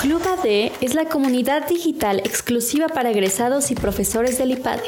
Club 0.00 0.22
AD 0.22 0.72
es 0.80 0.94
la 0.94 1.10
comunidad 1.10 1.68
digital 1.68 2.20
exclusiva 2.20 2.88
para 2.88 3.10
egresados 3.10 3.70
y 3.70 3.74
profesores 3.74 4.38
del 4.38 4.52
IPADE. 4.52 4.80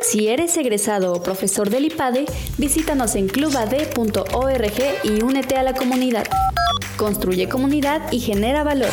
Si 0.00 0.28
eres 0.28 0.56
egresado 0.56 1.12
o 1.12 1.22
profesor 1.22 1.68
del 1.68 1.84
IPADE, 1.84 2.24
visítanos 2.56 3.14
en 3.14 3.28
clubad.org 3.28 4.72
y 5.04 5.22
únete 5.22 5.56
a 5.56 5.62
la 5.62 5.74
comunidad. 5.74 6.26
Construye 6.96 7.50
comunidad 7.50 8.10
y 8.10 8.20
genera 8.20 8.64
valor. 8.64 8.88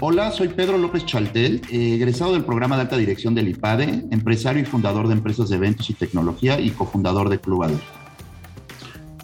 Hola, 0.00 0.32
soy 0.32 0.48
Pedro 0.48 0.78
López 0.78 1.04
Chaltel, 1.04 1.60
egresado 1.70 2.32
del 2.32 2.46
programa 2.46 2.76
de 2.76 2.82
alta 2.82 2.96
dirección 2.96 3.34
del 3.34 3.48
IPADE, 3.48 4.06
empresario 4.10 4.62
y 4.62 4.64
fundador 4.64 5.08
de 5.08 5.12
empresas 5.12 5.50
de 5.50 5.56
eventos 5.56 5.90
y 5.90 5.92
tecnología 5.92 6.58
y 6.58 6.70
cofundador 6.70 7.28
de 7.28 7.38
Club 7.38 7.64
AD. 7.64 8.03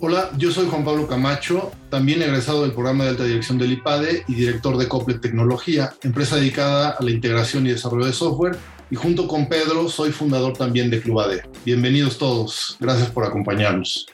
Hola, 0.02 0.30
yo 0.38 0.50
soy 0.50 0.66
Juan 0.66 0.82
Pablo 0.82 1.06
Camacho, 1.06 1.72
también 1.90 2.22
egresado 2.22 2.62
del 2.62 2.72
programa 2.72 3.04
de 3.04 3.10
alta 3.10 3.24
dirección 3.24 3.58
del 3.58 3.72
IPADE 3.72 4.24
y 4.28 4.34
director 4.34 4.78
de 4.78 4.88
Cople 4.88 5.18
Tecnología, 5.18 5.92
empresa 6.02 6.36
dedicada 6.36 6.96
a 6.98 7.04
la 7.04 7.10
integración 7.10 7.66
y 7.66 7.72
desarrollo 7.72 8.06
de 8.06 8.14
software. 8.14 8.56
Y 8.90 8.96
junto 8.96 9.28
con 9.28 9.46
Pedro 9.46 9.90
soy 9.90 10.10
fundador 10.10 10.54
también 10.54 10.88
de 10.90 11.02
Club 11.02 11.20
AD. 11.20 11.40
Bienvenidos 11.66 12.16
todos, 12.16 12.78
gracias 12.80 13.10
por 13.10 13.26
acompañarnos. 13.26 14.06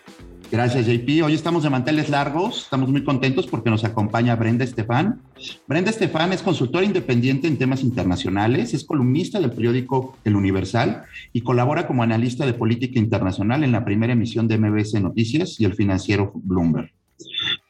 Gracias, 0.50 0.86
JP. 0.86 1.22
Hoy 1.24 1.34
estamos 1.34 1.62
de 1.62 1.70
manteles 1.70 2.08
largos. 2.08 2.64
Estamos 2.64 2.88
muy 2.88 3.05
contentos 3.05 3.46
porque 3.46 3.70
nos 3.70 3.84
acompaña 3.84 4.34
Brenda 4.34 4.64
Estefan. 4.64 5.20
Brenda 5.66 5.90
Estefan 5.90 6.32
es 6.32 6.42
consultora 6.42 6.84
independiente 6.84 7.46
en 7.46 7.58
temas 7.58 7.82
internacionales, 7.82 8.72
es 8.72 8.84
columnista 8.84 9.38
del 9.38 9.50
periódico 9.50 10.16
El 10.24 10.36
Universal 10.36 11.04
y 11.32 11.42
colabora 11.42 11.86
como 11.86 12.02
analista 12.02 12.46
de 12.46 12.54
política 12.54 12.98
internacional 12.98 13.62
en 13.62 13.72
la 13.72 13.84
primera 13.84 14.14
emisión 14.14 14.48
de 14.48 14.58
MBS 14.58 14.94
Noticias 15.00 15.61
y 15.61 15.64
el 15.64 15.74
financiero 15.74 16.33
Bloomberg. 16.34 16.91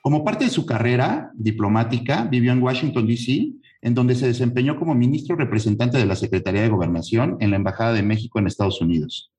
Como 0.01 0.25
parte 0.25 0.45
de 0.45 0.51
su 0.51 0.65
carrera 0.65 1.31
diplomática, 1.35 2.25
vivió 2.31 2.53
en 2.53 2.63
Washington, 2.63 3.07
D.C., 3.07 3.53
en 3.83 3.95
donde 3.95 4.15
se 4.15 4.27
desempeñó 4.27 4.79
como 4.79 4.95
ministro 4.95 5.37
representante 5.37 5.99
de 5.99 6.07
la 6.07 6.17
Secretaría 6.17 6.63
de 6.63 6.69
Gobernación 6.69 7.37
en 7.41 7.51
la 7.51 7.57
Embajada 7.57 7.93
de 7.93 8.03
México 8.03 8.39
en 8.39 8.47
Estados 8.47 8.81
Unidos. 8.81 9.31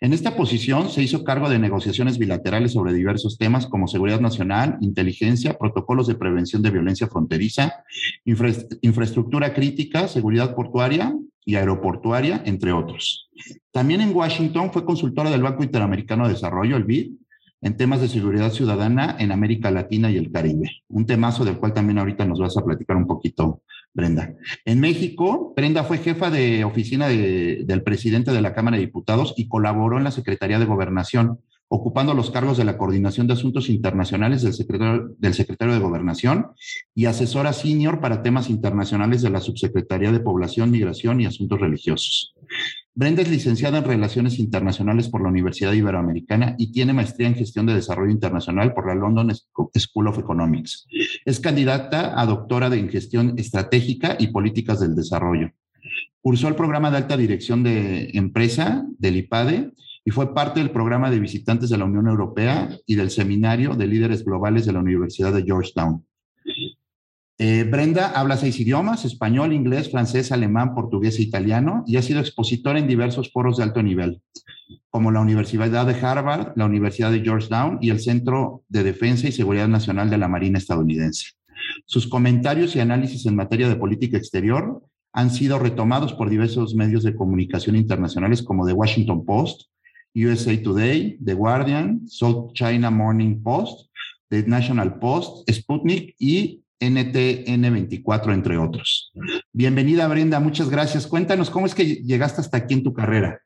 En 0.00 0.12
esta 0.12 0.36
posición 0.36 0.90
se 0.90 1.02
hizo 1.02 1.24
cargo 1.24 1.48
de 1.48 1.58
negociaciones 1.58 2.18
bilaterales 2.18 2.72
sobre 2.72 2.92
diversos 2.92 3.38
temas 3.38 3.66
como 3.66 3.88
seguridad 3.88 4.20
nacional, 4.20 4.78
inteligencia, 4.80 5.58
protocolos 5.58 6.06
de 6.06 6.14
prevención 6.14 6.62
de 6.62 6.70
violencia 6.70 7.08
fronteriza, 7.08 7.84
infra 8.24 8.52
infraestructura 8.82 9.54
crítica, 9.54 10.08
seguridad 10.08 10.54
portuaria 10.54 11.14
y 11.44 11.56
aeroportuaria, 11.56 12.42
entre 12.46 12.72
otros. 12.72 13.30
También 13.70 14.00
en 14.00 14.14
Washington 14.14 14.72
fue 14.72 14.84
consultora 14.84 15.30
del 15.30 15.42
Banco 15.42 15.62
Interamericano 15.62 16.26
de 16.26 16.34
Desarrollo, 16.34 16.76
el 16.76 16.84
BID, 16.84 17.12
en 17.64 17.76
temas 17.78 18.00
de 18.02 18.08
seguridad 18.08 18.50
ciudadana 18.50 19.16
en 19.18 19.32
América 19.32 19.70
Latina 19.70 20.10
y 20.10 20.18
el 20.18 20.30
Caribe. 20.30 20.70
Un 20.88 21.06
temazo 21.06 21.46
del 21.46 21.56
cual 21.56 21.72
también 21.72 21.98
ahorita 21.98 22.26
nos 22.26 22.38
vas 22.38 22.56
a 22.58 22.64
platicar 22.64 22.96
un 22.96 23.06
poquito, 23.06 23.62
Brenda. 23.94 24.34
En 24.64 24.80
México, 24.80 25.52
Brenda 25.56 25.84
fue 25.84 25.98
jefa 25.98 26.28
de 26.28 26.64
oficina 26.64 27.06
de, 27.06 27.62
del 27.64 27.84
presidente 27.84 28.32
de 28.32 28.40
la 28.40 28.52
Cámara 28.52 28.76
de 28.76 28.82
Diputados 28.82 29.34
y 29.36 29.48
colaboró 29.48 29.98
en 29.98 30.04
la 30.04 30.10
Secretaría 30.10 30.58
de 30.58 30.64
Gobernación, 30.64 31.40
ocupando 31.68 32.12
los 32.12 32.32
cargos 32.32 32.58
de 32.58 32.64
la 32.64 32.76
coordinación 32.76 33.28
de 33.28 33.34
asuntos 33.34 33.70
internacionales 33.70 34.42
del 34.42 34.52
secretario, 34.52 35.14
del 35.16 35.34
secretario 35.34 35.74
de 35.74 35.80
Gobernación 35.80 36.48
y 36.92 37.06
asesora 37.06 37.52
senior 37.52 38.00
para 38.00 38.22
temas 38.22 38.50
internacionales 38.50 39.22
de 39.22 39.30
la 39.30 39.40
Subsecretaría 39.40 40.10
de 40.10 40.20
Población, 40.20 40.72
Migración 40.72 41.20
y 41.20 41.26
Asuntos 41.26 41.60
Religiosos. 41.60 42.34
Brenda 42.96 43.22
es 43.22 43.28
licenciada 43.28 43.78
en 43.78 43.84
Relaciones 43.84 44.38
Internacionales 44.38 45.08
por 45.08 45.20
la 45.20 45.28
Universidad 45.28 45.72
Iberoamericana 45.72 46.54
y 46.58 46.70
tiene 46.70 46.92
maestría 46.92 47.26
en 47.26 47.34
Gestión 47.34 47.66
de 47.66 47.74
Desarrollo 47.74 48.12
Internacional 48.12 48.72
por 48.72 48.86
la 48.86 48.94
London 48.94 49.32
School 49.34 50.06
of 50.06 50.20
Economics. 50.20 50.86
Es 51.24 51.40
candidata 51.40 52.20
a 52.20 52.24
doctora 52.24 52.68
en 52.68 52.88
Gestión 52.88 53.34
Estratégica 53.36 54.16
y 54.16 54.28
Políticas 54.28 54.78
del 54.78 54.94
Desarrollo. 54.94 55.50
Cursó 56.20 56.46
el 56.46 56.54
programa 56.54 56.92
de 56.92 56.98
alta 56.98 57.16
dirección 57.16 57.64
de 57.64 58.10
empresa 58.14 58.86
del 58.98 59.16
IPADE 59.16 59.72
y 60.04 60.10
fue 60.12 60.32
parte 60.32 60.60
del 60.60 60.70
programa 60.70 61.10
de 61.10 61.18
visitantes 61.18 61.70
de 61.70 61.78
la 61.78 61.86
Unión 61.86 62.06
Europea 62.06 62.78
y 62.86 62.94
del 62.94 63.10
seminario 63.10 63.74
de 63.74 63.88
líderes 63.88 64.24
globales 64.24 64.66
de 64.66 64.72
la 64.72 64.78
Universidad 64.78 65.32
de 65.32 65.42
Georgetown. 65.42 66.04
Eh, 67.36 67.64
Brenda 67.64 68.12
habla 68.14 68.36
seis 68.36 68.60
idiomas, 68.60 69.04
español, 69.04 69.52
inglés, 69.52 69.90
francés, 69.90 70.30
alemán, 70.30 70.74
portugués 70.74 71.18
e 71.18 71.22
italiano, 71.22 71.82
y 71.86 71.96
ha 71.96 72.02
sido 72.02 72.20
expositora 72.20 72.78
en 72.78 72.86
diversos 72.86 73.32
foros 73.32 73.56
de 73.56 73.64
alto 73.64 73.82
nivel, 73.82 74.22
como 74.88 75.10
la 75.10 75.20
Universidad 75.20 75.84
de 75.84 75.94
Harvard, 75.94 76.52
la 76.54 76.66
Universidad 76.66 77.10
de 77.10 77.22
Georgetown 77.22 77.78
y 77.80 77.90
el 77.90 78.00
Centro 78.00 78.62
de 78.68 78.84
Defensa 78.84 79.26
y 79.26 79.32
Seguridad 79.32 79.66
Nacional 79.66 80.10
de 80.10 80.18
la 80.18 80.28
Marina 80.28 80.58
estadounidense. 80.58 81.32
Sus 81.86 82.06
comentarios 82.06 82.76
y 82.76 82.80
análisis 82.80 83.26
en 83.26 83.34
materia 83.34 83.68
de 83.68 83.76
política 83.76 84.16
exterior 84.16 84.82
han 85.12 85.30
sido 85.30 85.58
retomados 85.58 86.12
por 86.12 86.30
diversos 86.30 86.74
medios 86.74 87.02
de 87.02 87.16
comunicación 87.16 87.74
internacionales 87.74 88.42
como 88.42 88.66
The 88.66 88.72
Washington 88.72 89.24
Post, 89.24 89.62
USA 90.14 90.60
Today, 90.62 91.18
The 91.24 91.34
Guardian, 91.34 92.06
South 92.06 92.52
China 92.52 92.90
Morning 92.90 93.42
Post, 93.42 93.90
The 94.28 94.44
National 94.44 94.98
Post, 94.98 95.50
Sputnik 95.50 96.14
y 96.18 96.63
NTN24, 96.88 98.32
entre 98.32 98.58
otros. 98.58 99.12
Bienvenida, 99.52 100.08
Brenda, 100.08 100.40
muchas 100.40 100.70
gracias. 100.70 101.06
Cuéntanos 101.06 101.50
cómo 101.50 101.66
es 101.66 101.74
que 101.74 101.84
llegaste 101.96 102.40
hasta 102.40 102.58
aquí 102.58 102.74
en 102.74 102.82
tu 102.82 102.92
carrera. 102.92 103.40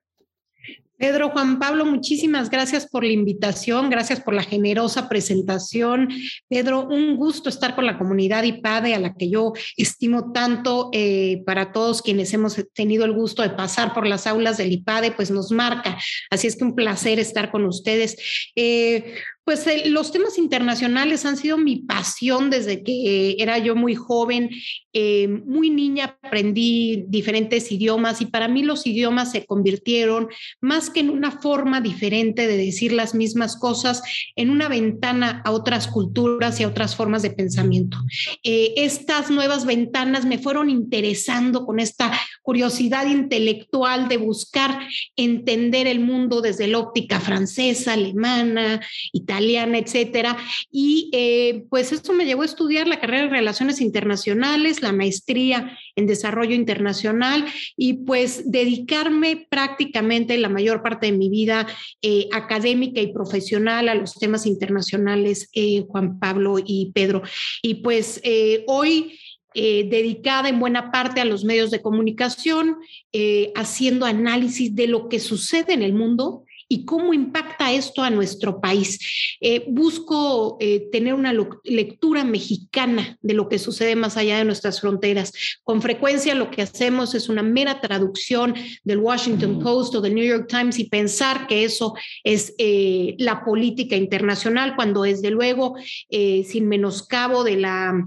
Pedro 0.98 1.30
Juan 1.30 1.60
Pablo, 1.60 1.86
muchísimas 1.86 2.50
gracias 2.50 2.84
por 2.84 3.04
la 3.04 3.12
invitación, 3.12 3.88
gracias 3.88 4.20
por 4.20 4.34
la 4.34 4.42
generosa 4.42 5.08
presentación. 5.08 6.08
Pedro, 6.48 6.88
un 6.88 7.16
gusto 7.16 7.48
estar 7.48 7.76
con 7.76 7.86
la 7.86 7.96
comunidad 7.96 8.42
IPADE, 8.42 8.94
a 8.94 8.98
la 8.98 9.14
que 9.14 9.30
yo 9.30 9.52
estimo 9.76 10.32
tanto 10.32 10.90
eh, 10.92 11.44
para 11.46 11.70
todos 11.70 12.02
quienes 12.02 12.34
hemos 12.34 12.60
tenido 12.74 13.04
el 13.04 13.12
gusto 13.12 13.42
de 13.42 13.50
pasar 13.50 13.94
por 13.94 14.08
las 14.08 14.26
aulas 14.26 14.56
del 14.56 14.72
IPADE, 14.72 15.12
pues 15.12 15.30
nos 15.30 15.52
marca. 15.52 15.96
Así 16.30 16.48
es 16.48 16.56
que 16.56 16.64
un 16.64 16.74
placer 16.74 17.20
estar 17.20 17.52
con 17.52 17.64
ustedes. 17.64 18.50
Eh, 18.56 19.14
pues 19.48 19.66
eh, 19.66 19.84
los 19.86 20.12
temas 20.12 20.36
internacionales 20.36 21.24
han 21.24 21.38
sido 21.38 21.56
mi 21.56 21.76
pasión 21.76 22.50
desde 22.50 22.82
que 22.82 23.34
era 23.38 23.56
yo 23.56 23.74
muy 23.74 23.94
joven, 23.94 24.50
eh, 24.92 25.26
muy 25.26 25.70
niña 25.70 26.18
aprendí 26.22 27.04
diferentes 27.08 27.72
idiomas 27.72 28.20
y 28.20 28.26
para 28.26 28.46
mí 28.46 28.62
los 28.62 28.86
idiomas 28.86 29.32
se 29.32 29.46
convirtieron 29.46 30.28
más 30.60 30.90
que 30.90 31.00
en 31.00 31.08
una 31.08 31.30
forma 31.30 31.80
diferente 31.80 32.46
de 32.46 32.58
decir 32.58 32.92
las 32.92 33.14
mismas 33.14 33.56
cosas, 33.56 34.02
en 34.36 34.50
una 34.50 34.68
ventana 34.68 35.40
a 35.46 35.52
otras 35.52 35.88
culturas 35.88 36.60
y 36.60 36.64
a 36.64 36.68
otras 36.68 36.94
formas 36.94 37.22
de 37.22 37.30
pensamiento. 37.30 37.96
Eh, 38.42 38.74
estas 38.76 39.30
nuevas 39.30 39.64
ventanas 39.64 40.26
me 40.26 40.36
fueron 40.36 40.68
interesando 40.68 41.64
con 41.64 41.80
esta 41.80 42.12
curiosidad 42.42 43.06
intelectual 43.06 44.08
de 44.08 44.18
buscar 44.18 44.78
entender 45.16 45.86
el 45.86 46.00
mundo 46.00 46.42
desde 46.42 46.66
la 46.66 46.80
óptica 46.80 47.18
francesa, 47.18 47.94
alemana, 47.94 48.82
italiana 49.14 49.37
italiana, 49.38 49.78
etcétera. 49.78 50.36
Y 50.70 51.10
eh, 51.12 51.64
pues 51.70 51.92
eso 51.92 52.12
me 52.12 52.24
llevó 52.24 52.42
a 52.42 52.46
estudiar 52.46 52.88
la 52.88 52.98
carrera 52.98 53.24
de 53.24 53.30
Relaciones 53.30 53.80
Internacionales, 53.80 54.82
la 54.82 54.92
maestría 54.92 55.78
en 55.94 56.06
Desarrollo 56.06 56.54
Internacional 56.54 57.44
y 57.76 58.04
pues 58.04 58.50
dedicarme 58.50 59.46
prácticamente 59.48 60.36
la 60.38 60.48
mayor 60.48 60.82
parte 60.82 61.06
de 61.06 61.12
mi 61.12 61.28
vida 61.28 61.66
eh, 62.02 62.28
académica 62.32 63.00
y 63.00 63.12
profesional 63.12 63.88
a 63.88 63.94
los 63.94 64.14
temas 64.14 64.44
internacionales, 64.44 65.48
eh, 65.54 65.84
Juan 65.88 66.18
Pablo 66.18 66.56
y 66.64 66.90
Pedro. 66.92 67.22
Y 67.62 67.76
pues 67.76 68.20
hoy... 68.66 69.18
dedicada 69.54 70.48
en 70.48 70.60
buena 70.60 70.92
parte 70.92 71.20
a 71.20 71.24
los 71.24 71.42
medios 71.42 71.70
de 71.72 71.80
comunicación, 71.80 72.76
haciendo 73.56 74.06
análisis 74.06 74.72
de 74.76 74.86
lo 74.86 75.08
que 75.08 75.18
sucede 75.18 75.72
en 75.72 75.82
el 75.82 75.94
mundo 75.94 76.44
y 76.68 76.84
cómo 76.84 77.14
impacta 77.14 77.72
esto 77.72 78.02
a 78.02 78.10
nuestro 78.10 78.60
país. 78.60 78.98
Eh, 79.40 79.64
busco 79.68 80.58
eh, 80.60 80.88
tener 80.92 81.14
una 81.14 81.32
lectura 81.64 82.24
mexicana 82.24 83.16
de 83.22 83.34
lo 83.34 83.48
que 83.48 83.58
sucede 83.58 83.96
más 83.96 84.16
allá 84.16 84.38
de 84.38 84.44
nuestras 84.44 84.80
fronteras. 84.80 85.32
Con 85.64 85.80
frecuencia 85.80 86.34
lo 86.34 86.50
que 86.50 86.62
hacemos 86.62 87.14
es 87.14 87.28
una 87.28 87.42
mera 87.42 87.80
traducción 87.80 88.54
del 88.84 88.98
Washington 88.98 89.60
Post 89.60 89.94
o 89.94 90.00
del 90.02 90.14
New 90.14 90.24
York 90.24 90.46
Times 90.48 90.78
y 90.78 90.84
pensar 90.84 91.46
que 91.46 91.64
eso 91.64 91.94
es 92.22 92.54
eh, 92.58 93.14
la 93.18 93.44
política 93.44 93.96
internacional, 93.96 94.76
cuando 94.76 95.02
desde 95.02 95.30
luego, 95.30 95.74
sin 96.10 96.68
menoscabo 96.68 97.44
de 97.44 97.56
la, 97.56 98.06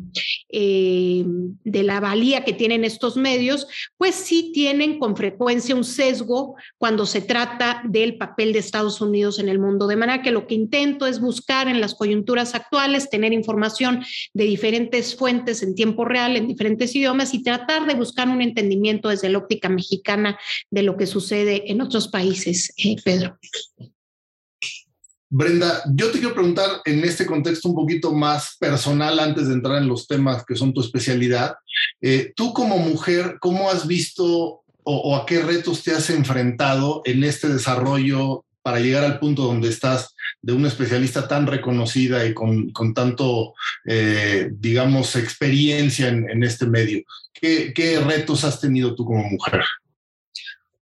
de 0.49 1.83
la 1.83 1.99
valía 1.99 2.43
que 2.43 2.53
tienen 2.53 2.83
estos 2.83 3.17
medios, 3.17 3.67
pues 3.97 4.15
sí 4.15 4.51
tienen 4.53 4.99
con 4.99 5.15
frecuencia 5.15 5.75
un 5.75 5.83
sesgo 5.83 6.55
cuando 6.77 7.05
se 7.05 7.21
trata 7.21 7.81
del 7.85 8.17
papel 8.17 8.50
de 8.53 8.59
Estados 8.59 9.01
Unidos 9.01 9.39
en 9.39 9.49
el 9.49 9.59
mundo. 9.59 9.87
De 9.87 9.95
manera 9.95 10.21
que 10.21 10.31
lo 10.31 10.47
que 10.47 10.55
intento 10.55 11.07
es 11.07 11.19
buscar 11.19 11.67
en 11.67 11.81
las 11.81 11.95
coyunturas 11.95 12.55
actuales, 12.55 13.09
tener 13.09 13.33
información 13.33 14.03
de 14.33 14.43
diferentes 14.45 15.15
fuentes 15.15 15.63
en 15.63 15.75
tiempo 15.75 16.05
real, 16.05 16.35
en 16.35 16.47
diferentes 16.47 16.95
idiomas 16.95 17.33
y 17.33 17.43
tratar 17.43 17.85
de 17.87 17.95
buscar 17.95 18.29
un 18.29 18.41
entendimiento 18.41 19.09
desde 19.09 19.29
la 19.29 19.39
óptica 19.39 19.69
mexicana 19.69 20.39
de 20.69 20.83
lo 20.83 20.97
que 20.97 21.07
sucede 21.07 21.71
en 21.71 21.81
otros 21.81 22.07
países, 22.07 22.73
eh, 22.77 22.95
Pedro. 23.03 23.37
Brenda, 25.33 25.81
yo 25.95 26.11
te 26.11 26.19
quiero 26.19 26.33
preguntar 26.33 26.81
en 26.83 27.05
este 27.05 27.25
contexto 27.25 27.69
un 27.69 27.75
poquito 27.75 28.13
más 28.13 28.57
personal 28.59 29.17
antes 29.17 29.47
de 29.47 29.53
entrar 29.53 29.77
en 29.77 29.87
los 29.87 30.05
temas 30.05 30.43
que 30.45 30.57
son 30.57 30.73
tu 30.73 30.81
especialidad. 30.81 31.55
Eh, 32.01 32.33
tú 32.35 32.51
como 32.51 32.77
mujer, 32.77 33.37
¿cómo 33.39 33.69
has 33.69 33.87
visto 33.87 34.60
o, 34.83 35.15
a 35.15 35.25
qué 35.25 35.41
retos 35.41 35.83
te 35.83 35.91
has 35.91 36.09
enfrentado 36.09 37.01
en 37.05 37.23
este 37.23 37.47
desarrollo 37.47 38.45
para 38.61 38.79
llegar 38.79 39.03
al 39.03 39.19
punto 39.19 39.43
donde 39.43 39.69
estás 39.69 40.15
de 40.41 40.53
una 40.53 40.67
especialista 40.67 41.27
tan 41.27 41.47
reconocida 41.47 42.25
y 42.25 42.33
con, 42.33 42.71
tanto, 42.93 43.53
eh, 43.85 44.49
digamos, 44.53 45.15
experiencia 45.15 46.07
en, 46.07 46.43
este 46.43 46.67
medio? 46.67 47.03
¿Qué 47.33 48.03
retos 48.05 48.43
has 48.43 48.59
tenido 48.59 48.93
tú 48.95 49.05
como 49.05 49.23
mujer? 49.23 49.61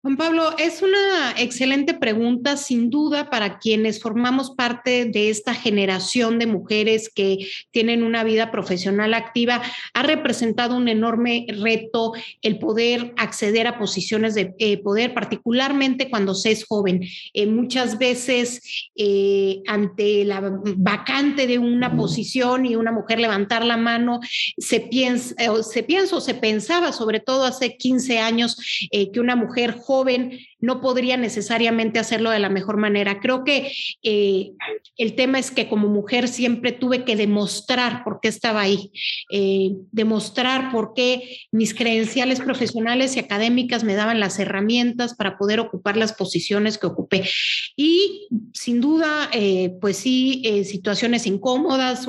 Juan 0.08 0.16
Pablo, 0.16 0.56
es 0.58 0.82
una 0.82 1.34
excelente 1.38 1.94
pregunta, 1.94 2.56
sin 2.56 2.90
duda, 2.90 3.30
para 3.30 3.60
quienes 3.60 4.02
formamos 4.02 4.52
parte 4.52 5.04
de 5.04 5.30
esta 5.30 5.54
generación 5.54 6.40
de 6.40 6.48
mujeres 6.48 7.12
que 7.14 7.40
tienen 7.72 8.04
una 8.04 8.24
vida 8.24 8.50
profesional 8.50 9.14
activa. 9.14 9.62
Ha 9.94 10.04
representado 10.04 10.78
un 10.78 10.88
enorme 10.88 11.46
reto 11.50 12.14
el 12.42 12.58
poder 12.58 13.14
acceder 13.18 13.68
a 13.68 13.78
posiciones 13.78 14.34
de 14.34 14.56
eh, 14.60 14.78
poder, 14.78 15.14
particularmente 15.14 16.10
cuando 16.10 16.36
se 16.36 16.52
es 16.52 16.66
joven. 16.66 17.04
Eh, 17.34 17.46
muchas 17.46 17.98
veces, 17.98 18.62
eh, 18.96 19.62
ante 19.68 20.24
la 20.24 20.40
vacante 20.78 21.48
de 21.48 21.60
una 21.60 21.98
posición 21.98 22.66
y 22.66 22.78
una 22.78 22.94
mujer 22.94 23.20
levantar 23.20 23.66
la 23.66 23.76
mano, 23.76 24.22
se 24.58 24.80
piensa, 24.80 25.36
se 25.64 25.84
piensa 25.84 26.16
o 26.16 26.22
se 26.22 26.34
pensaba, 26.34 26.94
sobre 26.94 27.20
todo 27.20 27.44
hace 27.44 27.76
15 27.76 28.20
años, 28.20 28.56
que 28.90 29.20
una 29.20 29.36
mujer 29.36 29.74
joven 29.78 29.97
joven 29.98 30.40
no 30.60 30.82
podría 30.82 31.18
necesariamente 31.18 32.00
hacerlo 32.00 32.32
de 32.32 32.40
la 32.40 32.50
mejor 32.50 32.78
manera. 32.78 33.20
Creo 33.20 33.44
que 33.44 33.72
eh, 34.02 34.52
el 34.98 35.16
tema 35.16 35.38
es 35.38 35.52
que 35.52 35.68
como 35.68 35.88
mujer 35.88 36.28
siempre 36.28 36.72
tuve 36.72 37.06
que 37.06 37.16
demostrar 37.16 38.04
por 38.04 38.20
qué 38.22 38.28
estaba 38.28 38.62
ahí, 38.62 38.92
eh, 39.32 39.72
demostrar 39.92 40.72
por 40.72 40.94
qué 40.96 41.42
mis 41.52 41.76
credenciales 41.76 42.40
profesionales 42.40 43.16
y 43.16 43.20
académicas 43.20 43.84
me 43.84 43.96
daban 43.96 44.20
las 44.20 44.40
herramientas 44.40 45.16
para 45.16 45.38
poder 45.38 45.60
ocupar 45.60 45.96
las 45.96 46.14
posiciones 46.14 46.78
que 46.78 46.88
ocupé. 46.88 47.30
Y 47.76 48.28
sin 48.54 48.82
duda, 48.82 49.30
eh, 49.34 49.76
pues 49.80 49.98
sí, 49.98 50.44
situaciones 50.66 51.28
incómodas, 51.28 52.08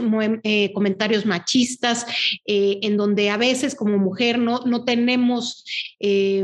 comentarios 0.73 1.27
machistas, 1.27 2.06
en 2.47 2.97
donde 2.97 3.31
a 3.31 3.37
veces 3.37 3.75
como 3.75 3.99
mujer 3.99 4.39
no, 4.39 4.61
no 4.65 4.85
tenemos 4.85 5.65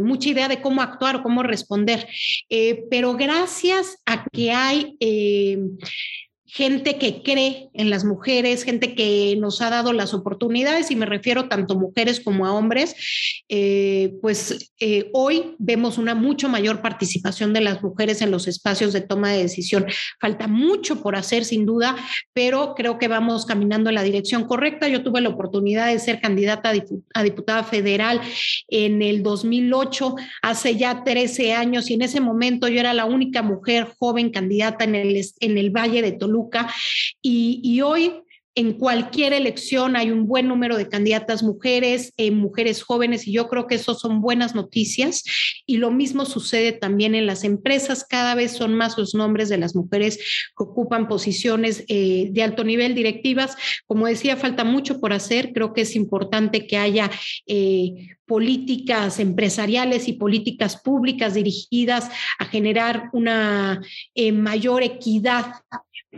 mucha 0.03 0.29
idea 0.29 0.49
de 0.49 0.61
cómo 0.61 0.83
actuar 0.83 1.17
o 1.17 1.23
cómo 1.23 1.43
responder 1.43 1.94
eh, 2.49 2.85
pero 2.91 3.15
gracias 3.15 3.99
a 4.07 4.25
que 4.33 4.53
hay 4.53 4.97
eh, 5.01 5.59
gente 6.55 6.99
que 6.99 7.21
cree 7.25 7.69
en 7.75 7.91
las 7.91 8.05
mujeres, 8.05 8.63
gente 8.63 8.95
que 8.95 9.35
nos 9.41 9.61
ha 9.61 9.71
dado 9.71 9.93
las 9.93 10.15
oportunidades, 10.15 10.89
y 10.93 10.95
me 10.95 11.05
refiero 11.05 11.49
tanto 11.49 11.75
a 11.75 11.79
mujeres 11.79 12.21
como 12.21 12.47
a 12.47 12.53
hombres, 12.53 12.95
eh, 13.49 14.15
pues 14.23 14.73
eh, 14.79 15.11
hoy 15.15 15.57
vemos 15.59 15.99
una 15.99 16.15
mucho 16.15 16.49
mayor 16.49 16.81
participación 16.81 17.53
de 17.53 17.61
las 17.61 17.83
mujeres 17.83 18.23
en 18.23 18.31
los 18.31 18.47
espacios 18.47 18.93
de 18.93 19.01
toma 19.01 19.33
de 19.33 19.43
decisión. 19.43 19.85
Falta 20.21 20.47
mucho 20.47 21.03
por 21.03 21.17
hacer, 21.17 21.45
sin 21.45 21.67
duda, 21.67 21.97
pero 22.33 22.77
creo 22.77 23.01
que 23.01 23.09
vamos 23.09 23.47
caminando 23.47 23.91
en 23.91 23.97
la 23.97 24.05
dirección 24.05 24.45
correcta. 24.45 24.87
Yo 24.87 25.03
tuve 25.03 25.21
la 25.23 25.31
oportunidad 25.31 25.89
de 25.89 25.99
ser 25.99 26.21
candidata 26.21 26.73
a 27.15 27.23
diputada 27.25 27.65
federal 27.65 28.21
en 28.69 29.03
el 29.03 29.25
2008, 29.25 30.15
hace 30.41 30.77
ya 30.77 31.03
13 31.03 31.53
años, 31.53 31.91
y 31.91 31.95
en 31.95 32.03
ese 32.03 32.21
momento 32.21 32.69
yo 32.69 32.79
era 32.79 32.95
la 32.95 33.07
única 33.07 33.43
mujer 33.43 33.89
joven 33.99 34.31
candidata 34.31 34.85
en 34.85 34.95
el, 34.95 35.21
en 35.41 35.59
el 35.59 35.71
Valle 35.71 36.01
de 36.01 36.13
Toluca 36.13 36.44
y, 37.23 37.81
hoy 37.81 38.25
en 38.57 38.75
cualquier 38.75 39.33
elección 39.33 39.97
hay 39.97 40.13
un 40.13 40.29
buen 40.29 40.47
número 40.47 40.77
de 40.77 40.89
candidatas 40.89 41.43
mujeres, 41.43 42.13
eh, 42.17 42.31
mujeres 42.31 42.83
jóvenes, 42.83 43.27
y 43.27 43.33
yo 43.33 43.49
creo 43.49 43.67
que 43.67 43.75
eso 43.75 43.95
son 43.95 44.21
buenas 44.21 44.55
noticias. 44.55 45.25
Y 45.67 45.79
lo 45.79 45.91
mismo 45.91 46.25
sucede 46.25 46.71
también 46.71 47.17
en 47.17 47.27
las 47.27 47.43
empresas. 47.43 48.05
Cada 48.09 48.37
vez 48.37 48.53
son 48.53 48.75
más 48.75 48.97
los 48.97 49.15
nombres 49.15 49.49
de 49.49 49.59
las 49.59 49.75
mujeres 49.75 50.19
que 50.57 50.63
ocupan 50.63 51.09
posiciones 51.09 51.85
eh, 51.89 52.29
de 52.31 52.43
alto 52.45 52.63
nivel 52.63 52.95
directivas. 52.95 53.57
Como 53.87 54.07
decía, 54.07 54.37
falta 54.37 54.63
mucho 54.63 55.01
por 55.01 55.13
hacer. 55.13 55.53
Creo 55.53 55.73
que 55.73 55.81
es 55.81 55.97
importante 55.97 56.69
que 56.69 56.77
haya 56.77 57.11
eh, 57.47 58.17
políticas 58.25 59.19
empresariales 59.19 60.07
y 60.07 60.13
políticas 60.13 60.81
públicas 60.81 61.35
dirigidas 61.35 62.09
a 62.39 62.45
generar 62.47 63.11
una 63.13 63.83
mayor 64.33 64.83
equidad 64.83 65.47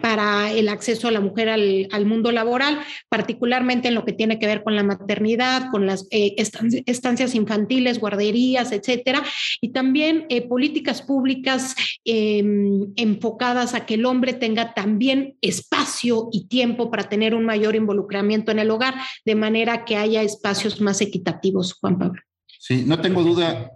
para 0.00 0.52
el 0.52 0.69
acceso 0.69 1.08
a 1.08 1.10
la 1.10 1.20
mujer 1.20 1.48
al, 1.48 2.06
mundo 2.06 2.31
laboral, 2.32 2.78
particularmente 3.08 3.88
en 3.88 3.94
lo 3.94 4.04
que 4.04 4.12
tiene 4.12 4.38
que 4.38 4.46
ver 4.46 4.62
con 4.62 4.76
la 4.76 4.82
maternidad, 4.82 5.70
con 5.70 5.87
las 5.87 6.06
eh, 6.10 6.34
estancias 6.37 7.34
infantiles, 7.34 7.98
guarderías, 7.98 8.72
etcétera, 8.72 9.22
y 9.60 9.70
también 9.72 10.26
eh, 10.28 10.46
políticas 10.46 11.02
públicas 11.02 11.75
em, 12.04 12.93
enfocadas 12.96 13.75
a 13.75 13.87
que 13.87 13.94
el 13.94 14.06
hombre 14.06 14.34
tenga 14.34 14.75
también 14.75 15.37
espacio 15.40 16.28
y 16.32 16.46
tiempo 16.46 16.90
para 16.90 17.08
tener 17.08 17.34
un 17.34 17.44
mayor 17.44 17.75
involucramiento 17.75 18.52
en 18.52 18.58
el 18.58 18.70
hogar, 18.70 18.94
de 19.25 19.34
manera 19.34 19.84
que 19.84 19.96
haya 19.96 20.22
espacios 20.22 20.81
más 20.81 21.00
equitativos, 21.00 21.75
Juan 21.75 21.99
Pablo. 21.99 22.25
Sí, 22.58 22.85
no 22.87 23.00
tengo 23.00 23.23
duda, 23.23 23.73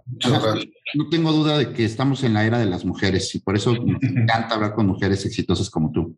no 0.95 1.09
tengo 1.09 1.31
duda 1.31 1.57
de 1.57 1.73
que 1.73 1.85
estamos 1.85 2.23
en 2.23 2.33
la 2.33 2.45
era 2.45 2.59
de 2.59 2.65
las 2.65 2.83
mujeres 2.83 3.33
y 3.35 3.39
por 3.39 3.55
eso 3.55 3.73
me 3.73 3.97
encanta 4.01 4.55
hablar 4.55 4.73
con 4.73 4.87
mujeres 4.87 5.25
exitosas 5.25 5.69
como 5.69 5.91
tú. 5.91 6.17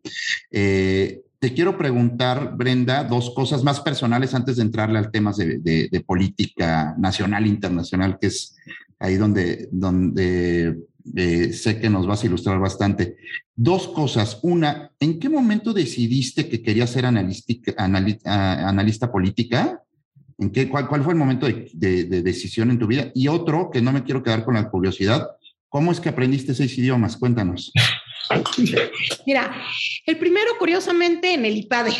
Eh, 0.50 1.20
te 1.38 1.52
quiero 1.52 1.76
preguntar, 1.76 2.56
Brenda, 2.56 3.04
dos 3.04 3.32
cosas 3.34 3.62
más 3.62 3.80
personales 3.80 4.34
antes 4.34 4.56
de 4.56 4.62
entrarle 4.62 4.98
al 4.98 5.10
tema 5.10 5.32
de, 5.36 6.04
política 6.06 6.94
nacional 6.98 7.44
e 7.44 7.48
internacional, 7.48 8.18
que 8.18 8.28
es 8.28 8.56
ahí 8.98 9.16
donde, 9.16 9.68
donde 9.70 10.78
eh, 11.14 11.52
sé 11.52 11.78
que 11.78 11.90
nos 11.90 12.06
vas 12.06 12.22
a 12.22 12.26
ilustrar 12.26 12.58
bastante. 12.58 13.18
Dos 13.54 13.88
cosas. 13.88 14.38
Una, 14.42 14.90
¿en 14.98 15.18
qué 15.18 15.28
momento 15.28 15.74
decidiste 15.74 16.48
que 16.48 16.62
querías 16.62 16.88
ser 16.88 17.04
analista 17.04 19.12
política? 19.12 19.83
¿En 20.38 20.50
qué, 20.50 20.68
cuál, 20.68 20.88
cuál, 20.88 21.02
fue 21.02 21.12
el 21.12 21.18
momento 21.18 21.46
de, 21.46 22.04
decisión 22.22 22.70
en 22.70 22.78
tu 22.78 22.86
vida? 22.86 23.10
Y 23.14 23.28
otro, 23.28 23.70
que 23.70 23.80
no 23.80 23.92
me 23.92 24.04
quiero 24.04 24.22
quedar 24.22 24.44
con 24.44 24.54
la 24.54 24.68
curiosidad, 24.68 25.28
¿cómo 25.68 25.92
es 25.92 26.00
que 26.00 26.08
aprendiste 26.08 26.54
seis 26.54 26.76
idiomas? 26.78 27.16
Cuéntanos. 27.16 27.72
Mira, 29.26 29.54
el 30.06 30.18
primero, 30.18 30.52
curiosamente, 30.58 31.34
en 31.34 31.44
el 31.44 31.56
IPADE. 31.56 31.92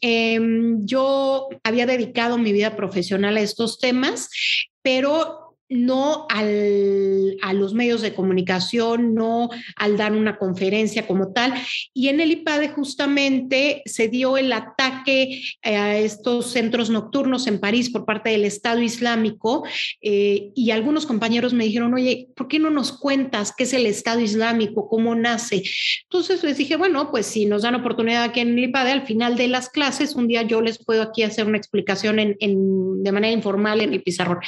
Em, 0.00 0.84
yo 0.84 1.48
había 1.64 1.86
dedicado 1.86 2.38
mi 2.38 2.52
vida 2.52 2.76
profesional 2.76 3.36
a 3.36 3.40
estos 3.40 3.78
temas, 3.78 4.28
pero 4.82 5.39
no 5.70 6.26
al, 6.28 7.36
a 7.42 7.52
los 7.52 7.72
medios 7.72 8.02
de 8.02 8.12
comunicación, 8.12 9.14
no 9.14 9.48
al 9.76 9.96
dar 9.96 10.12
una 10.12 10.36
conferencia 10.36 11.06
como 11.06 11.32
tal. 11.32 11.54
Y 11.94 12.08
en 12.08 12.20
el 12.20 12.32
IPADE 12.32 12.70
justamente 12.70 13.82
se 13.86 14.08
dio 14.08 14.36
el 14.36 14.52
ataque 14.52 15.42
a 15.62 15.96
estos 15.96 16.50
centros 16.50 16.90
nocturnos 16.90 17.46
en 17.46 17.60
París 17.60 17.88
por 17.88 18.04
parte 18.04 18.30
del 18.30 18.44
Estado 18.44 18.82
Islámico 18.82 19.64
eh, 20.02 20.50
y 20.54 20.72
algunos 20.72 21.06
compañeros 21.06 21.54
me 21.54 21.64
dijeron, 21.64 21.94
oye, 21.94 22.28
¿por 22.34 22.48
qué 22.48 22.58
no 22.58 22.70
nos 22.70 22.92
cuentas 22.92 23.54
qué 23.56 23.64
es 23.64 23.72
el 23.72 23.86
Estado 23.86 24.20
Islámico, 24.20 24.88
cómo 24.88 25.14
nace? 25.14 25.62
Entonces 26.02 26.42
les 26.42 26.56
dije, 26.56 26.76
bueno, 26.76 27.12
pues 27.12 27.26
si 27.26 27.46
nos 27.46 27.62
dan 27.62 27.76
oportunidad 27.76 28.24
aquí 28.24 28.40
en 28.40 28.58
el 28.58 28.64
IPADE, 28.64 28.90
al 28.90 29.06
final 29.06 29.36
de 29.36 29.46
las 29.46 29.68
clases, 29.68 30.16
un 30.16 30.26
día 30.26 30.42
yo 30.42 30.60
les 30.60 30.84
puedo 30.84 31.02
aquí 31.02 31.22
hacer 31.22 31.46
una 31.46 31.58
explicación 31.58 32.18
en, 32.18 33.02
de 33.04 33.12
manera 33.12 33.32
informal 33.32 33.80
en 33.80 33.92
el 33.92 34.02
pizarrón. 34.02 34.40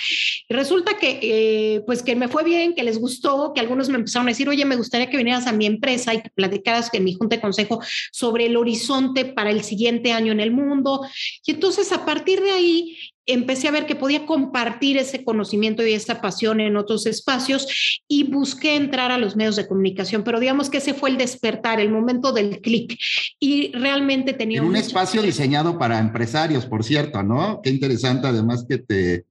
Y 0.48 0.54
resulta 0.54 0.98
que 0.98 1.11
eh, 1.20 1.82
pues 1.86 2.02
que 2.02 2.16
me 2.16 2.28
fue 2.28 2.44
bien, 2.44 2.74
que 2.74 2.82
les 2.82 2.98
gustó, 2.98 3.52
que 3.54 3.60
algunos 3.60 3.88
me 3.88 3.96
empezaron 3.96 4.28
a 4.28 4.30
decir, 4.30 4.48
oye, 4.48 4.64
me 4.64 4.76
gustaría 4.76 5.10
que 5.10 5.16
vinieras 5.16 5.46
a 5.46 5.52
mi 5.52 5.66
empresa 5.66 6.14
y 6.14 6.22
que 6.22 6.30
platicaras 6.30 6.88
en 6.92 7.04
mi 7.04 7.14
junta 7.14 7.36
de 7.36 7.42
consejo 7.42 7.80
sobre 8.10 8.46
el 8.46 8.56
horizonte 8.56 9.24
para 9.24 9.50
el 9.50 9.62
siguiente 9.62 10.12
año 10.12 10.32
en 10.32 10.40
el 10.40 10.52
mundo. 10.52 11.06
Y 11.44 11.52
entonces 11.52 11.92
a 11.92 12.04
partir 12.04 12.40
de 12.40 12.50
ahí 12.50 12.96
empecé 13.26 13.68
a 13.68 13.72
ver 13.72 13.86
que 13.86 13.94
podía 13.94 14.26
compartir 14.26 14.96
ese 14.96 15.24
conocimiento 15.24 15.86
y 15.86 15.92
esa 15.92 16.20
pasión 16.20 16.60
en 16.60 16.76
otros 16.76 17.06
espacios 17.06 18.02
y 18.08 18.24
busqué 18.24 18.76
entrar 18.76 19.12
a 19.12 19.18
los 19.18 19.36
medios 19.36 19.56
de 19.56 19.66
comunicación, 19.66 20.24
pero 20.24 20.40
digamos 20.40 20.70
que 20.70 20.78
ese 20.78 20.94
fue 20.94 21.10
el 21.10 21.18
despertar, 21.18 21.80
el 21.80 21.90
momento 21.90 22.32
del 22.32 22.60
clic 22.60 22.98
y 23.38 23.72
realmente 23.72 24.32
tenía... 24.32 24.60
En 24.60 24.66
un 24.66 24.76
espacio 24.76 25.22
diseñado 25.22 25.78
para 25.78 26.00
empresarios, 26.00 26.66
por 26.66 26.84
cierto, 26.84 27.22
¿no? 27.22 27.60
Qué 27.62 27.70
interesante 27.70 28.26
además 28.26 28.66
que 28.68 28.78
te, 28.78 29.26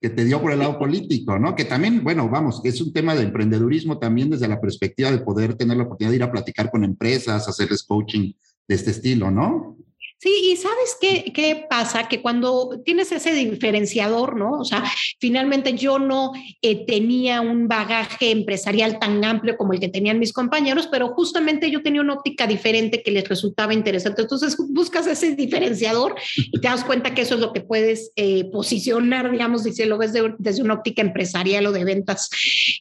que 0.00 0.10
te 0.10 0.24
dio 0.24 0.40
por 0.40 0.52
el 0.52 0.58
lado 0.58 0.78
político, 0.78 1.38
¿no? 1.38 1.54
Que 1.54 1.64
también, 1.64 2.02
bueno, 2.02 2.28
vamos, 2.28 2.60
es 2.64 2.80
un 2.80 2.92
tema 2.92 3.14
de 3.14 3.22
emprendedurismo 3.22 3.98
también 3.98 4.30
desde 4.30 4.48
la 4.48 4.60
perspectiva 4.60 5.10
de 5.10 5.18
poder 5.18 5.54
tener 5.54 5.76
la 5.76 5.84
oportunidad 5.84 6.10
de 6.10 6.16
ir 6.16 6.22
a 6.24 6.32
platicar 6.32 6.70
con 6.70 6.84
empresas, 6.84 7.48
hacerles 7.48 7.84
coaching 7.84 8.32
de 8.68 8.74
este 8.74 8.90
estilo, 8.90 9.30
¿no? 9.30 9.76
Sí, 10.18 10.50
y 10.52 10.56
sabes 10.56 10.96
qué, 10.98 11.30
qué, 11.34 11.66
pasa? 11.68 12.08
Que 12.08 12.22
cuando 12.22 12.80
tienes 12.84 13.12
ese 13.12 13.34
diferenciador, 13.34 14.36
¿no? 14.36 14.52
O 14.60 14.64
sea, 14.64 14.82
finalmente 15.20 15.74
yo 15.74 15.98
no 15.98 16.32
eh, 16.62 16.86
tenía 16.86 17.42
un 17.42 17.68
bagaje 17.68 18.30
empresarial 18.30 18.98
tan 18.98 19.22
amplio 19.24 19.58
como 19.58 19.74
el 19.74 19.80
que 19.80 19.90
tenían 19.90 20.18
mis 20.18 20.32
compañeros, 20.32 20.88
pero 20.90 21.08
justamente 21.08 21.70
yo 21.70 21.82
tenía 21.82 22.00
una 22.00 22.14
óptica 22.14 22.46
diferente 22.46 23.02
que 23.02 23.10
les 23.10 23.28
resultaba 23.28 23.74
interesante. 23.74 24.22
Entonces 24.22 24.56
buscas 24.70 25.06
ese 25.06 25.34
diferenciador 25.34 26.14
y 26.36 26.60
te 26.60 26.68
das 26.68 26.84
cuenta 26.84 27.14
que 27.14 27.22
eso 27.22 27.34
es 27.34 27.40
lo 27.40 27.52
que 27.52 27.60
puedes 27.60 28.12
eh, 28.16 28.44
posicionar, 28.50 29.30
digamos, 29.30 29.64
si 29.64 29.84
lo 29.84 29.98
ves 29.98 30.14
desde 30.38 30.62
una 30.62 30.74
óptica 30.74 31.02
empresarial 31.02 31.66
o 31.66 31.72
de 31.72 31.84
ventas. 31.84 32.30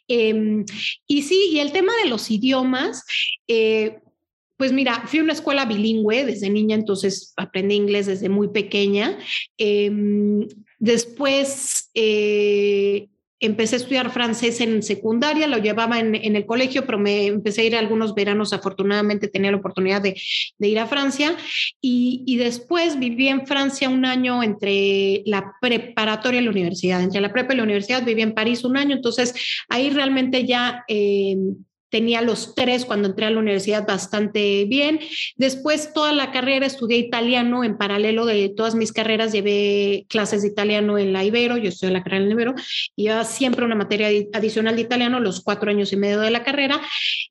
Em, 0.08 0.64
y 1.06 1.24
sí, 1.24 1.50
y 1.52 1.60
el 1.60 1.74
tema 1.74 1.92
de 2.02 2.10
los 2.10 2.32
idiomas, 2.32 3.04
eh, 3.48 4.00
pues 4.58 4.72
mira, 4.72 5.04
fui 5.08 5.20
a 5.20 5.24
una 5.24 5.34
escuela 5.34 5.66
bilingüe 5.66 6.26
desde 6.26 6.50
niña, 6.50 6.76
entonces 6.76 7.34
aprendí 7.36 7.76
inglés 7.76 8.06
desde 8.06 8.30
muy 8.30 8.50
pequeña. 8.50 9.18
Em, 9.58 10.48
después 10.80 11.90
eh, 11.94 13.08
empecé 13.40 13.76
a 13.76 13.80
estudiar 13.80 14.12
francés 14.12 14.62
en 14.62 14.82
secundaria, 14.82 15.48
lo 15.48 15.58
llevaba 15.58 16.00
en, 16.00 16.16
el 16.16 16.46
colegio, 16.46 16.86
pero 16.86 16.98
me 16.98 17.28
empecé 17.28 17.62
a 17.62 17.66
ir 17.66 17.76
algunos 17.76 18.16
veranos, 18.16 18.54
afortunadamente 18.54 19.28
tenía 19.28 19.52
la 19.52 19.58
oportunidad 19.58 20.02
de, 20.02 20.16
ir 20.60 20.80
a 20.80 20.88
Francia. 20.88 21.36
Y, 21.82 22.24
y, 22.26 22.38
después 22.38 22.98
viví 22.98 23.28
en 23.28 23.46
Francia 23.46 23.90
un 23.90 24.06
año 24.06 24.42
entre 24.42 25.22
la 25.26 25.54
preparatoria 25.62 26.40
y 26.40 26.44
la 26.46 26.52
universidad. 26.52 27.02
Entre 27.02 27.22
la 27.22 27.34
prepa 27.34 27.54
y 27.54 27.58
la 27.58 27.64
universidad 27.64 28.06
viví 28.06 28.22
en 28.22 28.34
París 28.34 28.64
un 28.64 28.78
año, 28.78 28.96
entonces 28.96 29.36
ahí 29.70 29.90
realmente 29.90 30.46
ya... 30.46 30.84
Eh, 30.88 31.36
tenía 31.96 32.22
los 32.22 32.56
tres 32.56 32.84
cuando 32.84 33.08
entré 33.08 33.26
a 33.26 33.30
la 33.30 33.40
universidad 33.40 33.88
bastante 33.88 34.66
bien. 34.66 35.00
Después 35.38 35.94
toda 35.94 36.12
la 36.12 36.30
carrera 36.30 36.66
estudié 36.66 36.98
italiano 36.98 37.64
en 37.64 37.78
paralelo 37.78 38.26
de 38.26 38.50
todas 38.50 38.76
mis 38.76 38.92
carreras, 38.92 39.32
llevé 39.32 40.06
clases 40.10 40.42
de 40.42 40.50
italiano 40.50 40.98
en 40.98 41.14
la 41.14 41.24
Ibero, 41.24 41.56
yo 41.56 41.70
estudié 41.70 41.94
la 41.94 42.04
carrera 42.04 42.24
en 42.24 42.28
la 42.28 42.34
Ibero, 42.34 42.56
y 42.98 43.08
siempre 43.24 43.64
una 43.64 43.76
materia 43.76 44.10
adicional 44.34 44.76
de 44.76 44.82
italiano 44.82 45.22
los 45.22 45.40
cuatro 45.40 45.72
años 45.72 45.94
y 45.94 45.96
medio 45.96 46.20
de 46.20 46.32
la 46.32 46.44
carrera. 46.44 46.82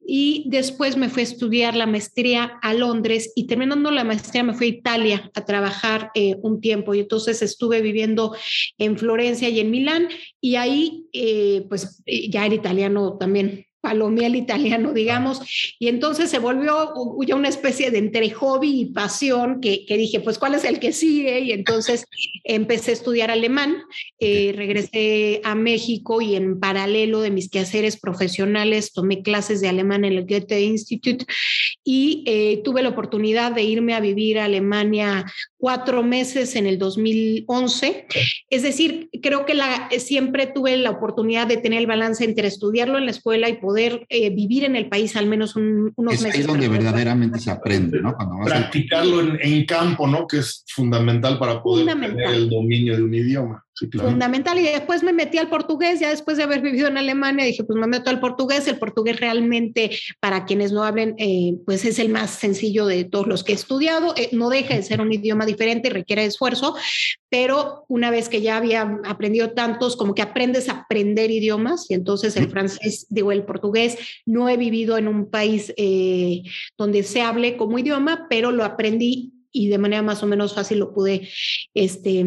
Y 0.06 0.46
después 0.46 0.96
me 0.96 1.10
fui 1.10 1.20
a 1.20 1.24
estudiar 1.24 1.76
la 1.76 1.84
maestría 1.84 2.58
a 2.62 2.72
Londres 2.72 3.32
y 3.36 3.46
terminando 3.46 3.90
la 3.90 4.02
maestría 4.02 4.44
me 4.44 4.54
fui 4.54 4.68
a 4.68 4.70
Italia 4.70 5.30
a 5.34 5.44
trabajar 5.44 6.10
eh, 6.14 6.36
un 6.40 6.62
tiempo 6.62 6.94
y 6.94 7.00
entonces 7.00 7.42
estuve 7.42 7.82
viviendo 7.82 8.34
en 8.78 8.96
Florencia 8.96 9.50
y 9.50 9.60
en 9.60 9.70
Milán 9.70 10.08
y 10.40 10.56
ahí 10.56 11.04
eh, 11.12 11.66
pues 11.68 12.02
eh, 12.06 12.30
ya 12.30 12.46
era 12.46 12.54
italiano 12.54 13.18
también 13.18 13.66
palomial 13.84 14.34
italiano, 14.34 14.92
digamos, 14.94 15.42
y 15.78 15.88
entonces 15.88 16.30
se 16.30 16.38
volvió 16.38 16.94
ya 17.26 17.36
una 17.36 17.50
especie 17.50 17.90
de 17.90 17.98
entre 17.98 18.30
hobby 18.30 18.80
y 18.80 18.84
pasión 18.86 19.60
que, 19.60 19.84
dije, 19.86 20.20
pues, 20.20 20.38
¿cuál 20.38 20.54
es 20.54 20.64
el 20.64 20.80
que 20.80 20.92
sigue? 20.92 21.40
Y 21.40 21.52
entonces 21.52 22.06
empecé 22.44 22.90
a 22.90 22.94
estudiar 22.94 23.30
alemán, 23.30 23.76
eh, 24.18 24.52
regresé 24.56 25.42
a 25.44 25.54
México 25.54 26.22
y 26.22 26.34
en 26.34 26.58
paralelo 26.58 27.20
de 27.20 27.30
mis 27.30 27.50
quehaceres 27.50 28.00
profesionales 28.00 28.92
tomé 28.92 29.22
clases 29.22 29.60
de 29.60 29.68
alemán 29.68 30.04
en 30.04 30.14
el 30.14 30.26
Goethe 30.26 30.62
Institute 30.62 31.26
y 31.84 32.24
eh, 32.26 32.62
tuve 32.64 32.82
la 32.82 32.88
oportunidad 32.88 33.52
de 33.52 33.62
irme 33.62 33.94
a 33.94 34.00
vivir 34.00 34.38
a 34.38 34.46
Alemania 34.46 35.26
cuatro 35.58 36.02
meses 36.02 36.56
en 36.56 36.66
el 36.66 36.78
2011. 36.78 38.06
Es 38.48 38.62
decir, 38.62 39.10
creo 39.22 39.44
que 39.44 39.54
la, 39.54 39.90
siempre 39.98 40.46
tuve 40.46 40.76
la 40.76 40.90
oportunidad 40.90 41.46
de 41.46 41.58
tener 41.58 41.80
el 41.80 41.86
balance 41.86 42.24
entre 42.24 42.48
estudiarlo 42.48 42.98
en 42.98 43.04
la 43.04 43.10
escuela 43.10 43.48
y 43.48 43.54
poder 43.54 43.73
eh, 43.78 44.30
vivir 44.30 44.64
en 44.64 44.76
el 44.76 44.88
país 44.88 45.16
al 45.16 45.26
menos 45.26 45.56
unos 45.56 45.94
meses. 46.22 46.40
Es 46.40 46.46
donde 46.46 46.68
verdaderamente 46.68 47.38
se 47.38 47.50
aprende, 47.50 48.00
¿no? 48.00 48.16
Practicarlo 48.44 49.20
en, 49.40 49.64
campo, 49.66 50.06
¿no? 50.06 50.26
Que 50.26 50.38
es 50.38 50.64
fundamental 50.68 51.38
para 51.38 51.62
poder 51.62 51.86
tener 51.86 52.34
el 52.34 52.50
dominio 52.50 52.96
de 52.96 53.02
un 53.02 53.14
idioma. 53.14 53.64
Fundamental. 53.74 54.58
Y 54.58 54.64
después 54.64 55.02
me 55.02 55.12
metí 55.12 55.38
al 55.38 55.48
portugués, 55.48 55.98
ya 55.98 56.10
después 56.10 56.36
de 56.36 56.44
haber 56.44 56.60
vivido 56.60 56.86
en 56.86 56.96
Alemania, 56.96 57.44
dije, 57.44 57.64
pues 57.64 57.78
me 57.78 57.88
meto 57.88 58.08
al 58.08 58.20
portugués. 58.20 58.68
El 58.68 58.78
portugués 58.78 59.18
realmente, 59.18 59.90
para 60.20 60.44
quienes 60.44 60.70
no 60.70 60.84
hablen, 60.84 61.16
eh, 61.18 61.56
pues 61.66 61.84
es 61.84 61.98
el 61.98 62.08
más 62.08 62.30
sencillo 62.30 62.86
de 62.86 63.04
todos 63.04 63.26
los 63.26 63.42
que 63.42 63.52
he 63.52 63.54
estudiado. 63.56 64.14
Eh, 64.16 64.28
no 64.32 64.48
deja 64.48 64.74
de 64.74 64.82
ser 64.82 65.00
un 65.00 65.12
idioma 65.12 65.44
diferente, 65.44 65.90
requiere 65.90 66.24
esfuerzo, 66.24 66.76
pero 67.28 67.84
una 67.88 68.10
vez 68.10 68.28
que 68.28 68.40
ya 68.40 68.56
había 68.56 69.00
aprendido 69.04 69.50
tantos, 69.50 69.96
como 69.96 70.14
que 70.14 70.22
aprendes 70.22 70.68
a 70.68 70.82
aprender 70.82 71.32
idiomas. 71.32 71.90
Y 71.90 71.94
entonces 71.94 72.36
el 72.36 72.48
francés, 72.48 73.06
digo, 73.10 73.32
el 73.32 73.44
portugués, 73.44 73.98
no 74.24 74.48
he 74.48 74.56
vivido 74.56 74.98
en 74.98 75.08
un 75.08 75.30
país 75.30 75.74
eh, 75.76 76.42
donde 76.78 77.02
se 77.02 77.22
hable 77.22 77.56
como 77.56 77.78
idioma, 77.78 78.26
pero 78.30 78.52
lo 78.52 78.64
aprendí 78.64 79.32
y 79.50 79.68
de 79.68 79.78
manera 79.78 80.02
más 80.02 80.22
o 80.22 80.26
menos 80.26 80.54
fácil 80.54 80.80
lo 80.80 80.92
pude, 80.92 81.28
este 81.74 82.24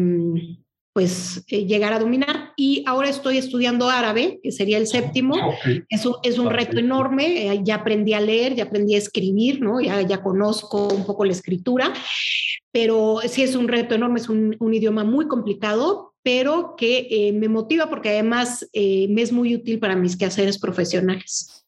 pues 0.98 1.44
eh, 1.46 1.64
llegar 1.64 1.92
a 1.92 2.00
dominar. 2.00 2.54
Y 2.56 2.82
ahora 2.84 3.08
estoy 3.08 3.38
estudiando 3.38 3.88
árabe, 3.88 4.40
que 4.42 4.50
sería 4.50 4.78
el 4.78 4.88
séptimo. 4.88 5.36
Ah, 5.36 5.54
es, 5.88 6.04
un, 6.04 6.16
es 6.24 6.40
un 6.40 6.50
reto 6.50 6.76
enorme. 6.76 7.46
Eh, 7.46 7.60
ya 7.62 7.76
aprendí 7.76 8.14
a 8.14 8.20
leer, 8.20 8.56
ya 8.56 8.64
aprendí 8.64 8.96
a 8.96 8.98
escribir, 8.98 9.60
¿no? 9.60 9.80
Ya, 9.80 10.02
ya 10.02 10.20
conozco 10.20 10.88
un 10.88 11.06
poco 11.06 11.24
la 11.24 11.30
escritura, 11.30 11.92
pero 12.72 13.20
sí 13.28 13.44
es 13.44 13.54
un 13.54 13.68
reto 13.68 13.94
enorme, 13.94 14.18
es 14.18 14.28
un, 14.28 14.56
un 14.58 14.74
idioma 14.74 15.04
muy 15.04 15.28
complicado, 15.28 16.14
pero 16.24 16.74
que 16.76 17.06
eh, 17.08 17.32
me 17.32 17.48
motiva 17.48 17.88
porque 17.88 18.08
además 18.08 18.68
me 18.74 19.22
es 19.22 19.30
muy 19.30 19.54
útil 19.54 19.78
para 19.78 19.94
mis 19.94 20.16
quehaceres 20.16 20.58
profesionales. 20.58 21.64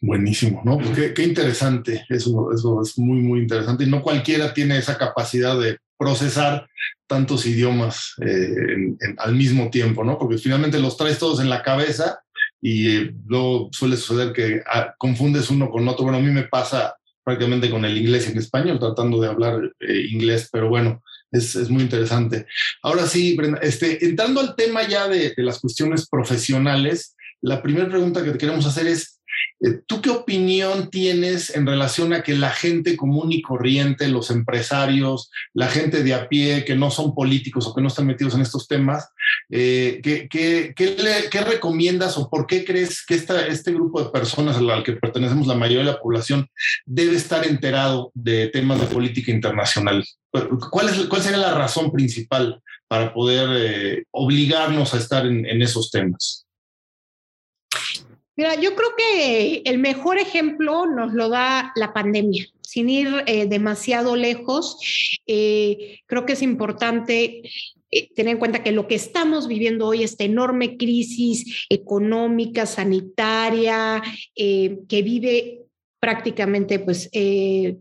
Buenísimo, 0.00 0.62
¿no? 0.64 0.78
Qué, 0.94 1.12
qué, 1.12 1.24
interesante, 1.24 2.06
eso, 2.08 2.52
eso 2.54 2.82
es 2.82 2.96
muy, 2.96 3.18
muy 3.18 3.40
interesante. 3.40 3.82
Y 3.82 3.88
no 3.88 4.00
cualquiera 4.00 4.54
tiene 4.54 4.78
esa 4.78 4.96
capacidad 4.96 5.58
de 5.58 5.78
procesar 6.00 6.66
tantos 7.06 7.44
idiomas 7.44 8.14
eh, 8.22 8.96
al 9.18 9.34
mismo 9.34 9.68
tiempo, 9.68 10.02
¿no? 10.02 10.18
Porque 10.18 10.38
finalmente 10.38 10.78
los 10.78 10.96
traes 10.96 11.18
todos 11.18 11.40
en 11.40 11.50
la 11.50 11.62
cabeza 11.62 12.20
y 12.58 12.96
eh, 12.96 13.14
luego 13.26 13.68
suele 13.70 13.98
suceder 13.98 14.32
que 14.32 14.62
ah, 14.66 14.94
confundes 14.96 15.50
uno 15.50 15.68
con 15.68 15.86
otro. 15.86 16.04
Bueno, 16.04 16.16
a 16.16 16.22
mí 16.22 16.30
me 16.30 16.44
pasa 16.44 16.94
prácticamente 17.22 17.68
con 17.68 17.84
el 17.84 17.98
inglés 17.98 18.26
y 18.26 18.32
el 18.32 18.38
español, 18.38 18.78
tratando 18.78 19.20
de 19.20 19.28
hablar 19.28 19.60
eh, 19.78 20.06
inglés, 20.10 20.48
pero 20.50 20.70
bueno, 20.70 21.02
es, 21.30 21.54
es, 21.54 21.68
muy 21.68 21.82
interesante. 21.82 22.46
Ahora 22.82 23.06
sí, 23.06 23.36
Brenda, 23.36 23.58
este, 23.60 24.02
entrando 24.02 24.40
al 24.40 24.56
tema 24.56 24.88
ya 24.88 25.06
de, 25.06 25.34
de 25.36 25.42
las 25.42 25.60
cuestiones 25.60 26.08
profesionales, 26.08 27.14
la 27.42 27.60
primera 27.60 27.90
pregunta 27.90 28.24
que 28.24 28.30
te 28.30 28.38
queremos 28.38 28.64
hacer 28.64 28.86
es, 28.86 29.19
¿Tú 29.86 30.00
qué 30.00 30.10
opinión 30.10 30.90
tienes 30.90 31.54
en 31.54 31.66
relación 31.66 32.12
a 32.12 32.22
que 32.22 32.34
la 32.34 32.50
gente 32.50 32.96
común 32.96 33.30
y 33.32 33.42
corriente, 33.42 34.08
los 34.08 34.30
empresarios, 34.30 35.30
la 35.52 35.68
gente 35.68 36.02
de 36.02 36.14
a 36.14 36.28
pie 36.28 36.64
que 36.64 36.74
no 36.74 36.90
son 36.90 37.14
políticos 37.14 37.66
o 37.66 37.74
que 37.74 37.82
no 37.82 37.88
están 37.88 38.06
metidos 38.06 38.34
en 38.34 38.40
estos 38.40 38.66
temas, 38.66 39.08
eh, 39.50 40.00
¿qué, 40.02 41.44
recomiendas 41.46 42.16
o 42.16 42.30
por 42.30 42.46
qué 42.46 42.64
crees 42.64 43.04
que 43.04 43.14
este 43.14 43.72
grupo 43.72 44.02
de 44.02 44.10
personas 44.10 44.56
al 44.56 44.82
que 44.82 44.94
pertenecemos 44.94 45.46
la 45.46 45.54
mayoría 45.54 45.84
de 45.84 45.92
la 45.92 46.00
población 46.00 46.48
debe 46.86 47.16
estar 47.16 47.46
enterado 47.46 48.10
de 48.14 48.48
temas 48.48 48.80
de 48.80 48.86
política 48.86 49.30
internacional? 49.30 50.04
¿Cuál, 50.30 50.88
es, 50.88 51.06
cuál 51.06 51.22
sería 51.22 51.38
la 51.38 51.54
razón 51.54 51.92
principal 51.92 52.62
para 52.88 53.12
poder 53.12 53.48
eh, 53.52 54.04
obligarnos 54.10 54.94
a 54.94 54.98
estar 54.98 55.26
en 55.26 55.62
esos 55.62 55.90
temas? 55.90 56.46
Mira, 58.40 58.54
yo 58.54 58.74
creo 58.74 58.88
que 58.96 59.62
el 59.66 59.76
mejor 59.76 60.16
ejemplo 60.16 60.86
nos 60.86 61.12
lo 61.12 61.28
da 61.28 61.72
la 61.76 61.92
pandemia. 61.92 62.46
Sin 62.62 62.88
ir 62.88 63.22
eh, 63.26 63.44
demasiado 63.44 64.16
lejos, 64.16 64.78
eh, 65.26 65.98
creo 66.06 66.24
que 66.24 66.32
es 66.32 66.40
importante 66.40 67.42
eh, 67.90 68.14
tener 68.14 68.32
en 68.32 68.38
cuenta 68.38 68.62
que 68.62 68.72
lo 68.72 68.88
que 68.88 68.94
estamos 68.94 69.46
viviendo 69.46 69.88
hoy, 69.88 70.04
esta 70.04 70.24
enorme 70.24 70.78
crisis 70.78 71.66
económica, 71.68 72.64
sanitaria, 72.64 74.02
que 74.34 75.02
vive 75.04 75.66
prácticamente 76.00 76.78
pues 76.78 77.10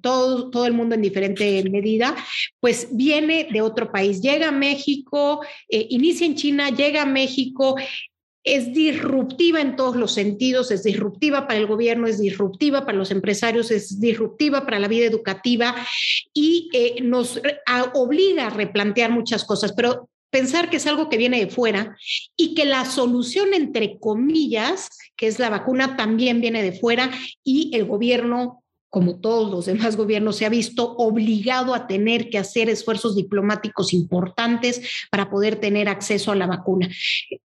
todo, 0.01 0.49
todo 0.49 0.65
el 0.65 0.73
mundo 0.73 0.95
en 0.95 1.03
diferente 1.03 1.63
medida, 1.71 2.17
pues 2.59 2.89
viene 2.91 3.47
de 3.49 3.61
otro 3.61 3.93
país, 3.93 4.21
llega 4.21 4.49
a 4.49 4.51
México, 4.51 5.39
inicia 5.69 6.27
en 6.27 6.35
China, 6.35 6.69
llega 6.69 7.03
a 7.03 7.05
México, 7.05 7.77
es 8.43 8.73
disruptiva 8.73 9.61
en 9.61 9.75
todos 9.75 9.95
los 9.95 10.13
sentidos, 10.13 10.71
es 10.71 10.83
disruptiva 10.83 11.47
para 11.47 11.59
el 11.59 11.67
gobierno, 11.67 12.07
es 12.07 12.19
disruptiva 12.19 12.85
para 12.85 12.97
los 12.97 13.11
empresarios, 13.11 13.71
es 13.71 13.99
disruptiva 13.99 14.65
para 14.65 14.79
la 14.79 14.87
vida 14.87 15.05
educativa 15.05 15.75
y 16.33 16.69
eh, 16.73 17.01
nos 17.01 17.41
obliga 17.93 18.47
a 18.47 18.49
replantear 18.49 19.11
muchas 19.11 19.43
cosas, 19.43 19.73
pero 19.73 20.09
pensar 20.29 20.69
que 20.69 20.77
es 20.77 20.87
algo 20.87 21.09
que 21.09 21.17
viene 21.17 21.39
de 21.39 21.51
fuera 21.51 21.97
y 22.35 22.53
que 22.53 22.65
la 22.65 22.85
solución, 22.85 23.53
entre 23.53 23.99
comillas, 23.99 24.89
que 25.15 25.27
es 25.27 25.39
la 25.39 25.49
vacuna, 25.49 25.97
también 25.97 26.41
viene 26.41 26.63
de 26.63 26.73
fuera 26.73 27.11
y 27.43 27.71
el 27.73 27.85
gobierno 27.85 28.63
como 28.89 29.19
todos 29.19 29.51
los 29.51 29.65
demás 29.65 29.95
gobiernos, 29.95 30.37
se 30.37 30.45
ha 30.45 30.49
visto 30.49 30.95
obligado 30.97 31.75
a 31.75 31.87
tener 31.87 32.29
que 32.29 32.37
hacer 32.37 32.69
esfuerzos 32.69 33.15
diplomáticos 33.15 33.93
importantes 33.93 34.81
para 35.11 35.29
poder 35.29 35.57
tener 35.57 35.87
acceso 35.87 36.31
a 36.31 36.35
la 36.35 36.47
vacuna. 36.47 36.89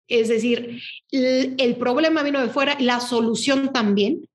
Es 0.08 0.28
decir, 0.28 0.80
el, 1.10 1.76
problema 1.76 2.22
vino 2.22 2.40
de 2.40 2.48
fuera, 2.48 2.76
la 2.80 3.00
solución 3.00 3.72
también. 3.72 4.26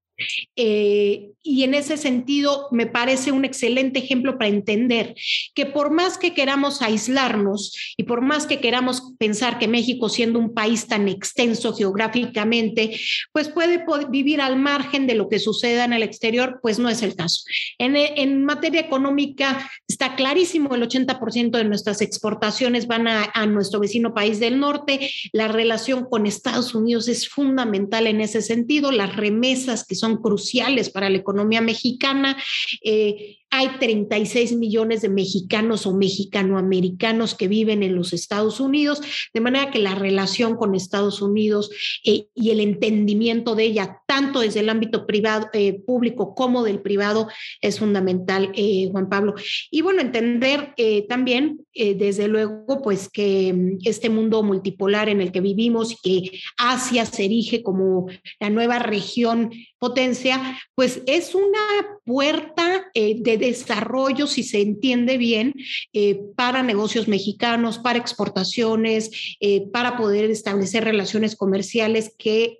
Eh, 0.56 1.32
y 1.42 1.64
en 1.64 1.74
ese 1.74 1.98
sentido 1.98 2.68
me 2.72 2.86
parece 2.86 3.32
un 3.32 3.46
excelente 3.46 4.00
ejemplo 4.00 4.38
para 4.38 4.50
entender 4.50 5.16
que 5.56 5.66
por 5.66 5.92
más 5.92 6.18
que 6.18 6.34
queramos 6.34 6.82
aislarnos 6.82 7.96
y 7.98 8.04
por 8.04 8.22
más 8.22 8.46
que 8.46 8.60
queramos 8.60 9.14
pensar 9.18 9.58
que 9.58 9.68
México 9.68 10.10
siendo 10.10 10.40
un 10.40 10.54
país 10.54 10.88
tan 10.88 11.08
extenso 11.08 11.74
geográficamente, 11.74 13.00
pues 13.32 13.50
puede 13.50 13.84
vivir 14.10 14.42
al 14.42 14.58
margen 14.58 15.08
de 15.08 15.16
lo 15.16 15.30
que 15.30 15.40
suceda 15.40 15.86
en 15.86 15.94
el 15.94 16.04
exterior, 16.04 16.60
pues 16.62 16.80
no 16.80 16.90
es 16.90 17.02
el 17.02 17.16
caso. 17.16 17.44
En, 17.78 17.96
en 17.96 18.44
materia 18.44 18.82
económica 18.82 19.70
está 19.88 20.16
clarísimo, 20.16 20.76
el 20.76 20.84
80% 20.84 21.52
de 21.52 21.64
nuestras 21.64 22.02
exportaciones 22.02 22.88
van 22.88 23.08
a, 23.08 23.32
a 23.34 23.46
nuestro 23.46 23.80
vecino 23.80 24.14
país 24.14 24.40
del 24.40 24.60
norte, 24.60 25.12
la 25.32 25.48
relación 25.48 26.06
con 26.06 26.26
Estados 26.26 26.76
Unidos 26.76 27.08
es 27.08 27.30
fundamental 27.30 28.08
en 28.08 28.22
ese 28.22 28.42
sentido, 28.42 28.92
las 28.92 29.16
remesas 29.16 29.86
que 29.86 29.96
son 29.96 30.09
cruciales 30.18 30.90
para 30.90 31.10
la 31.10 31.18
economía 31.18 31.62
mexicana. 31.62 32.38
Eh, 32.84 33.38
hay 33.50 33.70
36 33.80 34.56
millones 34.56 35.02
de 35.02 35.10
mexicanos 35.10 35.86
o 35.86 35.94
mexicanoamericanos 35.94 37.36
que 37.36 37.48
viven 37.48 37.84
en 37.84 37.96
los 37.96 38.14
Estados 38.14 38.60
Unidos, 38.60 39.02
de 39.34 39.42
manera 39.42 39.72
que 39.72 39.80
la 39.80 39.96
relación 39.96 40.56
con 40.56 40.76
Estados 40.76 41.22
Unidos 41.22 41.72
eh, 42.06 42.28
y 42.36 42.52
el 42.52 42.60
entendimiento 42.60 43.56
de 43.56 43.64
ella, 43.64 44.02
tanto 44.08 44.40
desde 44.42 44.62
el 44.62 44.70
ámbito 44.70 45.06
privado, 45.06 45.48
eh, 45.54 45.82
público 45.86 46.36
como 46.36 46.64
del 46.64 46.82
privado, 46.82 47.28
es 47.62 47.80
fundamental, 47.80 48.52
Juan 48.92 49.10
Pablo. 49.10 49.36
Y 49.72 49.82
bueno, 49.82 50.02
entender 50.02 50.74
también, 51.08 51.66
desde 51.74 52.28
luego, 52.28 52.82
pues 52.84 53.10
que 53.10 53.54
mm, 53.54 53.80
este 53.86 54.10
mundo 54.10 54.44
multipolar 54.44 55.10
en 55.10 55.22
el 55.22 55.32
que 55.32 55.42
vivimos, 55.42 55.96
que 56.02 56.32
Asia 56.58 57.06
se 57.06 57.26
erige 57.26 57.64
como 57.64 58.08
la 58.40 58.50
nueva 58.50 58.80
región 58.80 59.52
potencia, 59.78 60.60
pues 60.76 61.02
es 61.08 61.36
una 61.36 61.99
puerta 62.10 62.90
eh, 62.96 63.18
de 63.20 63.38
desarrollo, 63.38 64.26
si 64.26 64.42
se 64.42 64.60
entiende 64.62 65.20
bien, 65.20 65.54
eh, 65.94 66.20
para 66.36 66.64
negocios 66.64 67.08
mexicanos, 67.08 67.78
para 67.78 68.00
exportaciones, 68.00 69.12
eh, 69.40 69.68
para 69.72 69.96
poder 69.96 70.32
establecer 70.32 70.86
relaciones 70.86 71.36
comerciales 71.36 72.12
que 72.18 72.58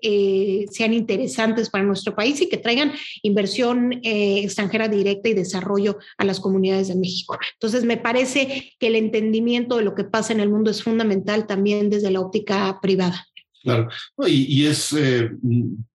sean 0.72 0.94
interesantes 0.94 1.72
para 1.72 1.84
nuestro 1.84 2.16
país 2.16 2.40
y 2.42 2.48
que 2.48 2.58
traigan 2.58 2.92
inversión 3.24 4.00
extranjera 4.04 4.88
directa 4.88 5.30
y 5.30 5.34
desarrollo 5.34 5.98
a 6.20 6.26
las 6.26 6.40
comunidades 6.40 6.90
de 6.90 6.96
México. 6.96 7.36
Entonces, 7.54 7.86
me 7.86 7.98
parece 7.98 8.74
que 8.80 8.88
el 8.88 8.96
entendimiento 8.96 9.78
de 9.78 9.84
lo 9.84 9.96
que 9.96 10.04
pasa 10.04 10.32
en 10.32 10.42
el 10.42 10.50
mundo 10.50 10.70
es 10.70 10.84
fundamental 10.84 11.48
también 11.48 11.90
desde 11.90 12.12
la 12.12 12.22
óptica 12.22 12.80
privada. 12.82 13.26
Claro, 13.62 13.90
y, 14.26 14.66
es 14.66 14.96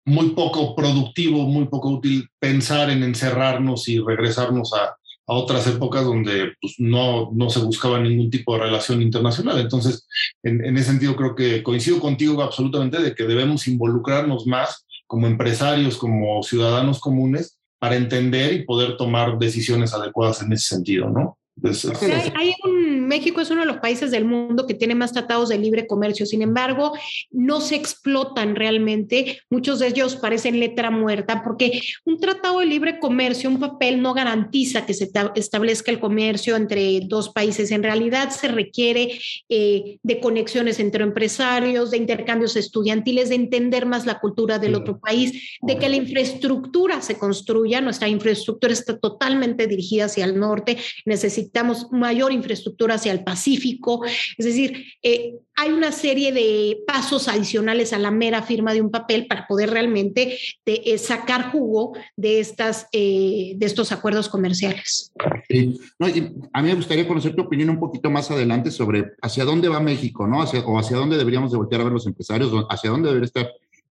muy 0.05 0.29
poco 0.31 0.75
productivo, 0.75 1.43
muy 1.43 1.67
poco 1.67 1.89
útil 1.89 2.27
pensar 2.39 2.89
en 2.89 3.03
encerrarnos 3.03 3.87
y 3.87 3.99
regresarnos 3.99 4.73
a, 4.73 4.95
a 5.27 5.33
otras 5.33 5.67
épocas 5.67 6.03
donde 6.03 6.53
pues, 6.59 6.75
no, 6.79 7.29
no 7.33 7.49
se 7.49 7.59
buscaba 7.59 7.99
ningún 7.99 8.29
tipo 8.29 8.53
de 8.53 8.63
relación 8.63 9.01
internacional. 9.01 9.59
Entonces, 9.59 10.07
en, 10.43 10.65
en, 10.65 10.77
ese 10.77 10.89
sentido, 10.89 11.15
creo 11.15 11.35
que 11.35 11.61
coincido 11.61 11.99
contigo 11.99 12.41
absolutamente 12.41 13.01
de 13.01 13.13
que 13.13 13.25
debemos 13.25 13.67
involucrarnos 13.67 14.47
más 14.47 14.85
como 15.05 15.27
empresarios, 15.27 15.97
como 15.97 16.41
ciudadanos 16.41 16.99
comunes, 16.99 17.59
para 17.79 17.95
entender 17.95 18.53
y 18.53 18.63
poder 18.63 18.95
tomar 18.95 19.39
decisiones 19.39 19.93
adecuadas 19.93 20.41
en 20.41 20.53
ese 20.53 20.75
sentido, 20.75 21.09
¿no? 21.09 21.37
Hay, 21.63 22.55
un, 22.63 23.07
México 23.07 23.41
es 23.41 23.51
uno 23.51 23.61
de 23.61 23.67
los 23.67 23.77
países 23.77 24.11
del 24.11 24.25
mundo 24.25 24.65
que 24.65 24.73
tiene 24.73 24.95
más 24.95 25.13
tratados 25.13 25.49
de 25.49 25.57
libre 25.57 25.85
comercio, 25.85 26.25
sin 26.25 26.41
embargo, 26.41 26.93
no 27.29 27.61
se 27.61 27.75
explotan 27.75 28.55
realmente, 28.55 29.41
muchos 29.49 29.79
de 29.79 29.87
ellos 29.87 30.15
parecen 30.15 30.59
letra 30.59 30.89
muerta, 30.89 31.43
porque 31.43 31.81
un 32.05 32.19
tratado 32.19 32.59
de 32.59 32.65
libre 32.65 32.99
comercio, 32.99 33.49
un 33.49 33.59
papel 33.59 34.01
no 34.01 34.13
garantiza 34.13 34.85
que 34.85 34.93
se 34.93 35.11
establezca 35.35 35.91
el 35.91 35.99
comercio 35.99 36.55
entre 36.55 37.01
dos 37.01 37.29
países, 37.29 37.71
en 37.71 37.83
realidad 37.83 38.31
se 38.31 38.47
requiere 38.47 39.19
eh, 39.49 39.99
de 40.01 40.19
conexiones 40.19 40.79
entre 40.79 41.03
empresarios, 41.03 41.91
de 41.91 41.97
intercambios 41.97 42.55
estudiantiles, 42.55 43.29
de 43.29 43.35
entender 43.35 43.85
más 43.85 44.05
la 44.05 44.19
cultura 44.19 44.57
del 44.57 44.75
otro 44.75 44.99
país, 44.99 45.57
de 45.61 45.77
que 45.77 45.89
la 45.89 45.95
infraestructura 45.95 47.01
se 47.01 47.17
construya, 47.17 47.81
nuestra 47.81 48.07
infraestructura 48.07 48.73
está 48.73 48.97
totalmente 48.97 49.67
dirigida 49.67 50.05
hacia 50.05 50.25
el 50.25 50.39
norte, 50.39 50.77
necesitamos 51.05 51.50
necesitamos 51.51 51.91
mayor 51.91 52.31
infraestructura 52.31 52.95
hacia 52.95 53.11
el 53.11 53.23
Pacífico. 53.23 54.03
Es 54.37 54.45
decir, 54.45 54.85
eh, 55.03 55.35
hay 55.55 55.71
una 55.71 55.91
serie 55.91 56.31
de 56.31 56.77
pasos 56.87 57.27
adicionales 57.27 57.93
a 57.93 57.99
la 57.99 58.09
mera 58.09 58.41
firma 58.41 58.73
de 58.73 58.81
un 58.81 58.89
papel 58.89 59.27
para 59.27 59.45
poder 59.47 59.69
realmente 59.69 60.37
eh, 60.65 60.97
sacar 60.97 61.51
jugo 61.51 61.93
de, 62.15 62.39
estas, 62.39 62.87
eh, 62.93 63.53
de 63.57 63.65
estos 63.65 63.91
acuerdos 63.91 64.29
comerciales. 64.29 65.11
a 65.19 66.61
mí 66.61 66.69
me 66.69 66.75
gustaría 66.75 67.07
conocer 67.07 67.35
tu 67.35 67.43
opinión 67.43 67.69
un 67.69 67.79
poquito 67.79 68.09
más 68.09 68.31
adelante 68.31 68.71
sobre 68.71 69.11
hacia 69.21 69.43
dónde 69.43 69.67
va 69.67 69.79
México, 69.79 70.27
¿no? 70.27 70.39
O 70.39 70.79
hacia 70.79 70.97
dónde 70.97 71.17
deberíamos 71.17 71.51
de 71.51 71.57
voltear 71.57 71.81
a 71.81 71.85
ver 71.85 71.93
los 71.93 72.07
empresarios, 72.07 72.51
hacia 72.69 72.89
dónde 72.89 73.09
debería 73.09 73.25
estar 73.25 73.51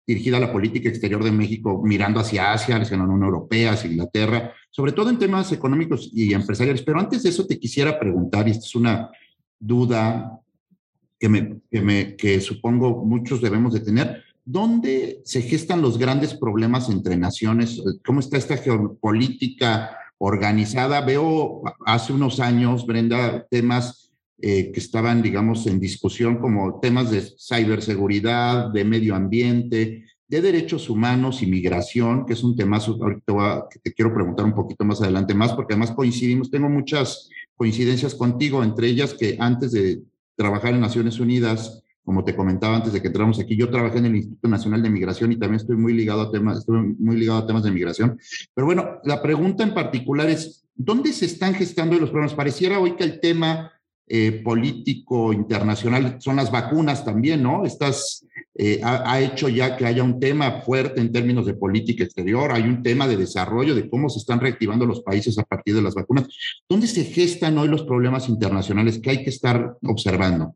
dirigida 0.10 0.40
la 0.40 0.52
política 0.52 0.90
exterior 0.90 1.24
de 1.24 1.32
México, 1.32 1.84
mirando 1.84 2.20
hacia 2.20 2.52
Asia, 2.52 2.78
hacia 2.78 2.98
la 2.98 3.04
Unión 3.04 3.22
Europea, 3.22 3.74
hacia 3.74 3.92
Inglaterra, 3.92 4.52
sobre 4.72 4.92
todo 4.92 5.12
en 5.12 5.20
temas 5.20 5.52
económicos 5.52 6.10
y 6.12 6.34
empresariales. 6.34 6.82
Pero 6.82 7.00
antes 7.00 7.22
de 7.22 7.30
eso 7.30 7.46
te 7.46 7.60
quisiera 7.60 8.00
preguntar, 8.00 8.48
y 8.48 8.52
esta 8.52 8.66
es 8.66 8.74
una 8.74 9.12
duda 9.60 10.42
que, 11.20 11.60
que, 11.70 11.82
me, 11.82 12.16
que 12.16 12.42
supongo 12.42 13.06
muchos 13.06 13.40
debemos 13.40 13.72
de 13.72 13.82
tener, 13.82 14.24
¿dónde 14.44 15.22
se 15.26 15.44
gestan 15.44 15.84
los 15.84 16.00
grandes 16.00 16.34
problemas 16.34 16.90
entre 16.90 17.16
naciones? 17.16 17.80
¿Cómo 18.04 18.20
está 18.20 18.38
esta 18.38 18.58
geopolítica 18.58 19.96
organizada? 20.18 21.02
Veo 21.02 21.62
hace 21.86 22.14
unos 22.14 22.40
años, 22.40 22.88
Brenda, 22.88 23.46
temas 23.52 24.09
eh, 24.42 24.72
que 24.72 24.80
estaban, 24.80 25.22
digamos, 25.22 25.68
en 25.68 25.80
discusión 25.80 26.38
como 26.38 26.80
temas 26.80 27.12
de 27.12 27.22
ciberseguridad, 27.22 28.70
de 28.72 28.86
medio 28.86 29.16
ambiente, 29.16 30.06
de 30.30 30.42
derechos 30.42 30.90
humanos 30.90 31.42
y 31.42 31.48
migración, 31.48 32.26
que 32.26 32.34
es 32.34 32.44
un 32.44 32.56
tema, 32.56 32.78
ahorita 32.78 33.68
que 33.70 33.80
te 33.80 33.94
quiero 33.94 34.14
preguntar 34.14 34.46
un 34.46 34.54
poquito 34.54 34.86
más 34.86 35.02
adelante 35.02 35.34
más, 35.34 35.54
porque 35.54 35.74
además 35.74 35.92
coincidimos, 35.92 36.52
tengo 36.52 36.70
muchas 36.70 37.30
coincidencias 37.56 38.16
contigo, 38.16 38.64
entre 38.64 38.88
ellas 38.88 39.14
que 39.14 39.36
antes 39.40 39.72
de 39.72 40.04
trabajar 40.36 40.74
en 40.74 40.82
Naciones 40.82 41.20
Unidas, 41.20 41.84
como 42.04 42.24
te 42.24 42.36
comentaba 42.36 42.76
antes 42.76 42.94
de 42.94 43.02
que 43.02 43.08
entramos 43.08 43.40
aquí, 43.40 43.58
yo 43.58 43.70
trabajé 43.70 43.98
en 43.98 44.06
el 44.06 44.16
Instituto 44.16 44.48
Nacional 44.48 44.82
de 44.82 44.90
Migración 44.90 45.32
y 45.32 45.38
también 45.38 45.60
estoy 45.60 45.76
muy 45.76 45.94
ligado 45.94 46.22
a 46.22 46.32
temas, 46.32 46.60
estoy 46.60 46.96
muy 46.98 47.18
ligado 47.18 47.40
a 47.40 47.48
temas 47.48 47.64
de 47.64 47.72
migración. 47.72 48.18
Pero 48.54 48.66
bueno, 48.66 49.00
la 49.04 49.22
pregunta 49.22 49.64
en 49.64 49.74
particular 49.74 50.30
es, 50.30 50.64
¿dónde 50.76 51.12
se 51.12 51.26
están 51.26 51.54
gestando 51.56 52.00
los 52.00 52.10
problemas? 52.10 52.36
Pareciera 52.36 52.80
hoy 52.80 52.96
que 52.96 53.04
el 53.04 53.20
tema 53.20 53.74
eh, 54.12 54.42
político 54.44 55.32
internacional 55.32 56.18
son 56.20 56.38
las 56.38 56.52
vacunas 56.52 57.06
también, 57.06 57.44
¿no? 57.44 57.64
Estas 57.64 58.26
eh, 58.56 58.82
ha, 58.84 59.20
hecho 59.22 59.50
ya 59.50 59.78
que 59.78 59.86
haya 59.86 60.04
un 60.04 60.20
tema 60.20 60.62
fuerte 60.62 61.00
en 61.00 61.12
términos 61.12 61.46
de 61.46 61.54
política 61.54 62.06
exterior, 62.06 62.52
hay 62.52 62.64
un 62.64 62.82
tema 62.82 63.08
de 63.08 63.18
desarrollo 63.18 63.76
de 63.76 63.88
cómo 63.88 64.10
se 64.10 64.18
están 64.18 64.40
reactivando 64.40 64.88
los 64.88 65.02
países 65.02 65.38
a 65.38 65.44
partir 65.44 65.76
de 65.76 65.84
las 65.84 65.94
vacunas. 65.94 66.28
¿Dónde 66.68 66.88
se 66.88 67.04
gestan 67.04 67.60
hoy 67.60 67.68
los 67.68 67.84
problemas 67.84 68.30
internacionales 68.30 69.00
que 69.00 69.12
hay 69.12 69.24
que 69.24 69.30
estar 69.30 69.78
observando? 69.84 70.56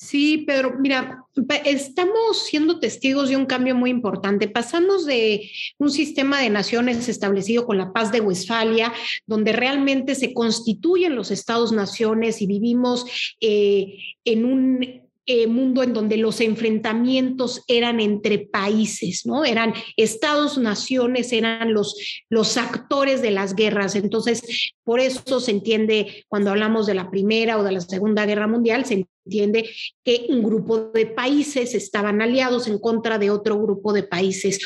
Sí, 0.00 0.44
Pedro, 0.46 0.76
mira, 0.78 1.24
estamos 1.64 2.46
siendo 2.46 2.78
testigos 2.78 3.30
de 3.30 3.36
un 3.36 3.46
cambio 3.46 3.74
muy 3.74 3.90
importante. 3.90 4.46
Pasamos 4.46 5.04
de 5.06 5.50
un 5.76 5.90
sistema 5.90 6.40
de 6.40 6.50
naciones 6.50 7.08
establecido 7.08 7.66
con 7.66 7.78
la 7.78 7.92
paz 7.92 8.12
de 8.12 8.20
Westfalia, 8.20 8.92
donde 9.26 9.52
realmente 9.52 10.14
se 10.14 10.32
constituyen 10.32 11.16
los 11.16 11.32
estados-naciones 11.32 12.40
y 12.40 12.46
vivimos 12.46 13.06
eh, 13.40 13.98
en 14.24 14.44
un 14.44 15.07
eh, 15.30 15.46
mundo 15.46 15.82
en 15.82 15.92
donde 15.92 16.16
los 16.16 16.40
enfrentamientos 16.40 17.62
eran 17.68 18.00
entre 18.00 18.38
países, 18.38 19.26
¿no? 19.26 19.44
Eran 19.44 19.74
estados, 19.98 20.56
naciones, 20.56 21.34
eran 21.34 21.74
los, 21.74 21.94
los 22.30 22.56
actores 22.56 23.20
de 23.20 23.30
las 23.30 23.54
guerras. 23.54 23.94
Entonces, 23.94 24.72
por 24.84 25.00
eso 25.00 25.38
se 25.40 25.50
entiende 25.50 26.24
cuando 26.28 26.48
hablamos 26.48 26.86
de 26.86 26.94
la 26.94 27.10
Primera 27.10 27.58
o 27.58 27.62
de 27.62 27.72
la 27.72 27.82
Segunda 27.82 28.24
Guerra 28.24 28.46
Mundial, 28.46 28.86
se 28.86 29.06
entiende 29.26 29.68
que 30.02 30.24
un 30.30 30.42
grupo 30.42 30.78
de 30.78 31.04
países 31.04 31.74
estaban 31.74 32.22
aliados 32.22 32.66
en 32.66 32.78
contra 32.78 33.18
de 33.18 33.28
otro 33.28 33.60
grupo 33.60 33.92
de 33.92 34.04
países. 34.04 34.58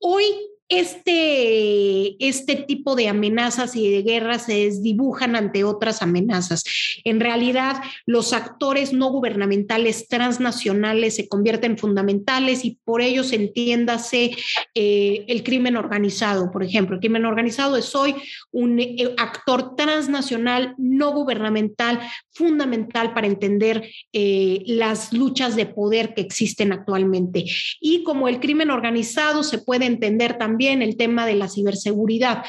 Hoy 0.00 0.24
este, 0.68 2.22
este 2.26 2.56
tipo 2.56 2.94
de 2.94 3.08
amenazas 3.08 3.74
y 3.74 3.90
de 3.90 4.02
guerras 4.02 4.42
se 4.42 4.64
desdibujan 4.64 5.34
ante 5.34 5.64
otras 5.64 6.02
amenazas. 6.02 6.62
En 7.04 7.20
realidad, 7.20 7.82
los 8.04 8.34
actores 8.34 8.92
no 8.92 9.10
gubernamentales 9.10 10.08
transnacionales 10.08 11.16
se 11.16 11.28
convierten 11.28 11.78
fundamentales 11.78 12.64
y 12.64 12.78
por 12.84 13.00
ello 13.00 13.24
se 13.24 13.36
entiéndase 13.36 14.36
eh, 14.74 15.24
el 15.28 15.42
crimen 15.42 15.76
organizado, 15.76 16.50
por 16.50 16.62
ejemplo. 16.62 16.96
El 16.96 17.00
crimen 17.00 17.24
organizado 17.24 17.76
es 17.76 17.94
hoy 17.94 18.14
un 18.52 18.78
eh, 18.78 19.14
actor 19.16 19.74
transnacional 19.74 20.74
no 20.76 21.12
gubernamental 21.12 22.00
fundamental 22.30 23.14
para 23.14 23.26
entender 23.26 23.90
eh, 24.12 24.62
las 24.66 25.12
luchas 25.12 25.56
de 25.56 25.66
poder 25.66 26.14
que 26.14 26.20
existen 26.20 26.72
actualmente. 26.72 27.44
Y 27.80 28.04
como 28.04 28.28
el 28.28 28.38
crimen 28.38 28.70
organizado 28.70 29.42
se 29.42 29.58
puede 29.58 29.86
entender 29.86 30.36
también 30.38 30.57
el 30.60 30.96
tema 30.96 31.26
de 31.26 31.34
la 31.34 31.48
ciberseguridad. 31.48 32.44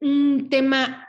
un 0.00 0.48
tema 0.48 1.08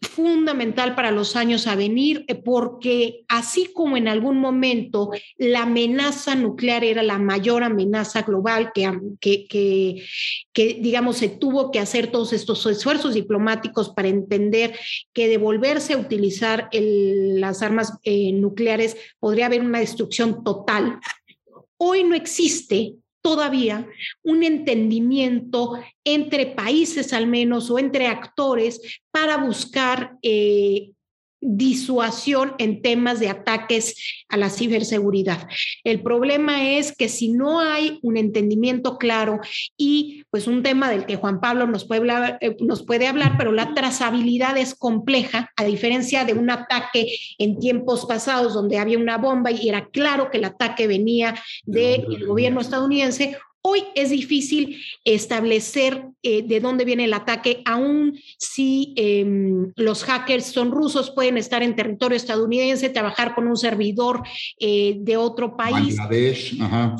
fundamental 0.00 0.94
para 0.94 1.10
los 1.10 1.34
años 1.34 1.66
a 1.66 1.74
venir, 1.74 2.24
eh, 2.28 2.34
porque 2.36 3.24
así 3.28 3.70
como 3.72 3.96
en 3.96 4.06
algún 4.06 4.38
momento 4.38 5.10
la 5.36 5.62
amenaza 5.62 6.34
nuclear 6.34 6.84
era 6.84 7.02
la 7.02 7.18
mayor 7.18 7.64
amenaza 7.64 8.22
global 8.22 8.70
que, 8.72 8.90
que, 9.20 10.04
que, 10.52 10.78
digamos, 10.80 11.16
se 11.16 11.28
tuvo 11.28 11.70
que 11.70 11.80
hacer 11.80 12.10
todos 12.12 12.32
estos 12.32 12.64
esfuerzos 12.66 13.14
diplomáticos 13.14 13.90
para 13.90 14.08
entender 14.08 14.78
que 15.12 15.28
de 15.28 15.38
volverse 15.38 15.94
a 15.94 15.98
utilizar 15.98 16.68
las 16.72 17.62
armas 17.62 17.98
eh, 18.04 18.32
nucleares 18.32 18.96
podría 19.18 19.46
haber 19.46 19.62
una 19.62 19.80
destrucción 19.80 20.44
total. 20.44 21.00
Hoy 21.76 22.04
no 22.04 22.14
existe 22.14 22.94
todavía 23.22 23.86
un 24.22 24.42
entendimiento 24.42 25.78
entre 26.04 26.46
países 26.46 27.12
al 27.12 27.26
menos 27.26 27.70
o 27.70 27.78
entre 27.78 28.08
actores 28.08 29.00
para 29.10 29.36
buscar 29.38 30.18
eh, 30.22 30.90
disuasión 31.42 32.54
en 32.58 32.80
temas 32.80 33.20
de 33.20 33.28
ataques 33.28 34.24
a 34.28 34.36
la 34.36 34.48
ciberseguridad. 34.48 35.48
El 35.84 36.02
problema 36.02 36.70
es 36.70 36.96
que 36.96 37.08
si 37.08 37.32
no 37.32 37.60
hay 37.60 37.98
un 38.02 38.16
entendimiento 38.16 38.96
claro 38.96 39.40
y 39.76 40.24
pues 40.30 40.46
un 40.46 40.62
tema 40.62 40.88
del 40.88 41.04
que 41.04 41.16
Juan 41.16 41.40
Pablo 41.40 41.66
nos 41.66 41.84
puede 41.84 42.00
hablar, 42.00 42.38
eh, 42.40 42.56
nos 42.60 42.84
puede 42.84 43.08
hablar 43.08 43.34
pero 43.36 43.52
la 43.52 43.74
trazabilidad 43.74 44.56
es 44.56 44.74
compleja, 44.74 45.50
a 45.56 45.64
diferencia 45.64 46.24
de 46.24 46.34
un 46.34 46.48
ataque 46.50 47.14
en 47.38 47.58
tiempos 47.58 48.06
pasados 48.06 48.54
donde 48.54 48.78
había 48.78 48.98
una 48.98 49.18
bomba 49.18 49.50
y 49.50 49.68
era 49.68 49.88
claro 49.88 50.30
que 50.30 50.38
el 50.38 50.44
ataque 50.44 50.86
venía 50.86 51.34
del 51.64 52.26
gobierno 52.26 52.60
estadounidense, 52.60 53.36
Hoy 53.64 53.84
es 53.94 54.10
difícil 54.10 54.82
establecer 55.04 56.08
eh, 56.22 56.42
de 56.42 56.58
dónde 56.58 56.84
viene 56.84 57.04
el 57.04 57.14
ataque, 57.14 57.62
aun 57.64 58.18
si 58.36 58.92
em, 58.96 59.72
los 59.76 60.02
hackers 60.02 60.46
son 60.46 60.72
rusos, 60.72 61.12
pueden 61.12 61.38
estar 61.38 61.62
en 61.62 61.76
territorio 61.76 62.16
estadounidense, 62.16 62.88
trabajar 62.90 63.36
con 63.36 63.46
un 63.46 63.56
servidor 63.56 64.22
eh, 64.58 64.96
de 64.98 65.16
otro 65.16 65.56
país. 65.56 65.96
Bangladesh, 65.96 66.60
ajá. 66.60 66.96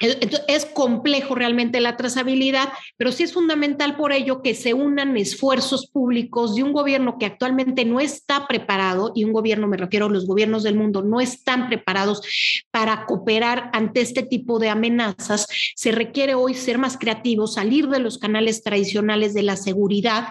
Es 0.00 0.66
complejo 0.66 1.34
realmente 1.34 1.80
la 1.80 1.96
trazabilidad, 1.96 2.68
pero 2.96 3.12
sí 3.12 3.22
es 3.22 3.32
fundamental 3.32 3.96
por 3.96 4.12
ello 4.12 4.42
que 4.42 4.54
se 4.54 4.74
unan 4.74 5.16
esfuerzos 5.16 5.86
públicos 5.86 6.56
de 6.56 6.62
un 6.62 6.72
gobierno 6.72 7.16
que 7.18 7.26
actualmente 7.26 7.84
no 7.84 8.00
está 8.00 8.46
preparado, 8.46 9.12
y 9.14 9.24
un 9.24 9.32
gobierno, 9.32 9.68
me 9.68 9.76
refiero 9.76 10.06
a 10.06 10.10
los 10.10 10.26
gobiernos 10.26 10.62
del 10.62 10.76
mundo, 10.76 11.02
no 11.02 11.20
están 11.20 11.68
preparados 11.68 12.22
para 12.70 13.06
cooperar 13.06 13.70
ante 13.72 14.00
este 14.00 14.22
tipo 14.22 14.58
de 14.58 14.68
amenazas. 14.68 15.46
Se 15.76 15.92
requiere 15.92 16.34
hoy 16.34 16.54
ser 16.54 16.78
más 16.78 16.98
creativos, 16.98 17.54
salir 17.54 17.88
de 17.88 18.00
los 18.00 18.18
canales 18.18 18.62
tradicionales 18.62 19.32
de 19.32 19.42
la 19.42 19.56
seguridad 19.56 20.28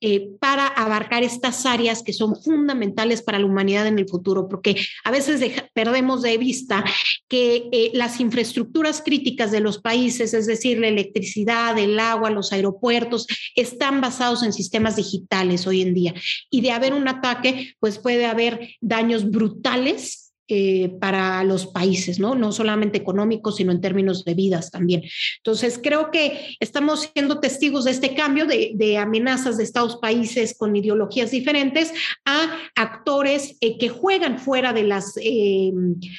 eh, 0.00 0.28
para 0.40 0.66
abarcar 0.66 1.22
estas 1.22 1.66
áreas 1.66 2.02
que 2.02 2.12
son 2.12 2.34
fundamentales 2.42 3.22
para 3.22 3.38
la 3.38 3.46
humanidad 3.46 3.86
en 3.86 3.98
el 3.98 4.08
futuro, 4.08 4.48
porque 4.48 4.76
a 5.04 5.10
veces 5.10 5.40
perdemos 5.72 6.22
de 6.22 6.36
vista 6.38 6.84
que 7.28 7.68
eh, 7.72 7.90
las 7.94 8.20
infraestructuras 8.20 9.02
críticas 9.04 9.52
de 9.52 9.60
los 9.60 9.80
países, 9.80 10.34
es 10.34 10.46
decir, 10.46 10.78
la 10.78 10.88
electricidad, 10.88 11.78
el 11.78 11.98
agua, 11.98 12.30
los 12.30 12.52
aeropuertos, 12.52 13.26
están 13.54 14.00
basados 14.00 14.42
en 14.42 14.52
sistemas 14.52 14.96
digitales 14.96 15.66
hoy 15.66 15.82
en 15.82 15.94
día. 15.94 16.14
Y 16.50 16.60
de 16.60 16.72
haber 16.72 16.94
un 16.94 17.06
ataque, 17.06 17.74
pues 17.78 17.98
puede 17.98 18.26
haber 18.26 18.70
daños 18.80 19.30
brutales 19.30 20.24
eh, 20.46 20.90
para 21.00 21.42
los 21.42 21.66
países, 21.68 22.18
¿no? 22.18 22.34
No 22.34 22.52
solamente 22.52 22.98
económicos, 22.98 23.56
sino 23.56 23.72
en 23.72 23.80
términos 23.80 24.26
de 24.26 24.34
vidas 24.34 24.70
también. 24.70 25.02
Entonces, 25.38 25.80
creo 25.82 26.10
que 26.10 26.54
estamos 26.60 27.08
siendo 27.14 27.40
testigos 27.40 27.86
de 27.86 27.92
este 27.92 28.14
cambio 28.14 28.44
de, 28.44 28.98
amenazas 28.98 29.56
de 29.56 29.64
Estados 29.64 29.96
países 29.96 30.54
con 30.54 30.76
ideologías 30.76 31.30
diferentes 31.30 31.94
a 32.26 32.58
actores 32.74 33.56
eh, 33.62 33.78
que 33.78 33.88
juegan 33.88 34.38
fuera 34.38 34.74
de 34.74 34.82
las 34.82 35.14
eh, 35.16 35.72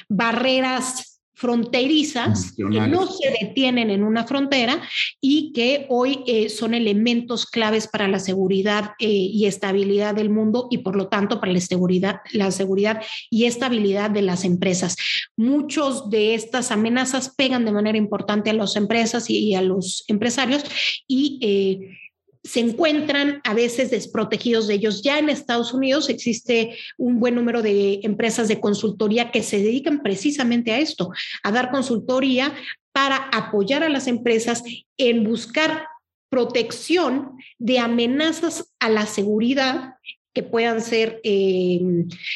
barreras 0.10 1.15
fronterizas 1.36 2.54
que 2.54 2.64
no 2.64 3.08
se 3.08 3.30
detienen 3.42 3.90
en 3.90 4.04
una 4.04 4.26
frontera 4.26 4.82
y 5.20 5.52
que 5.54 5.86
hoy 5.90 6.24
eh, 6.28 6.50
son 6.50 6.74
elementos 6.74 7.46
claves 7.46 7.88
para 7.88 8.08
la 8.08 8.20
seguridad 8.20 8.92
eh, 9.00 9.08
y 9.08 9.46
estabilidad 9.46 10.16
del 10.16 10.30
mundo 10.30 10.68
y 10.72 10.80
por 10.80 10.96
lo 10.96 11.08
tanto 11.08 11.40
para 11.40 11.52
la 11.52 11.60
seguridad, 11.60 12.22
la 12.32 12.52
seguridad 12.52 13.02
y 13.30 13.46
estabilidad 13.46 14.10
de 14.10 14.22
las 14.22 14.46
empresas. 14.46 14.96
Muchos 15.36 16.10
de 16.10 16.36
estas 16.36 16.72
amenazas 16.72 17.34
pegan 17.36 17.66
de 17.66 17.72
manera 17.72 17.98
importante 17.98 18.50
a 18.50 18.54
las 18.54 18.76
empresas 18.76 19.30
y, 19.30 19.56
a 19.56 19.62
los 19.62 20.06
empresarios 20.08 20.64
y 21.08 21.40
eh, 21.42 21.98
se 22.46 22.60
encuentran 22.60 23.42
a 23.44 23.54
veces 23.56 23.90
desprotegidos 23.90 24.68
de 24.68 24.76
ellos. 24.76 25.02
Ya 25.02 25.18
en 25.18 25.30
Estados 25.30 25.74
Unidos 25.74 26.10
existe 26.10 26.78
un 26.98 27.20
buen 27.20 27.34
número 27.34 27.64
de 27.64 28.02
empresas 28.04 28.48
de 28.48 28.60
consultoría 28.60 29.32
que 29.32 29.42
se 29.42 29.58
dedican 29.58 30.04
precisamente 30.04 30.72
a 30.72 30.80
esto, 30.80 31.10
a 31.44 31.52
dar 31.52 31.72
consultoría 31.72 32.54
para 32.92 33.18
apoyar 33.34 33.84
a 33.84 33.90
las 33.90 34.08
empresas 34.08 34.64
en 34.98 35.24
buscar 35.24 35.88
protección 36.30 37.32
de 37.58 37.80
amenazas 37.80 38.74
a 38.80 38.90
la 38.90 39.08
seguridad 39.08 39.96
que 40.36 40.44
puedan 40.44 40.82
ser 40.82 41.22
eh, 41.24 41.80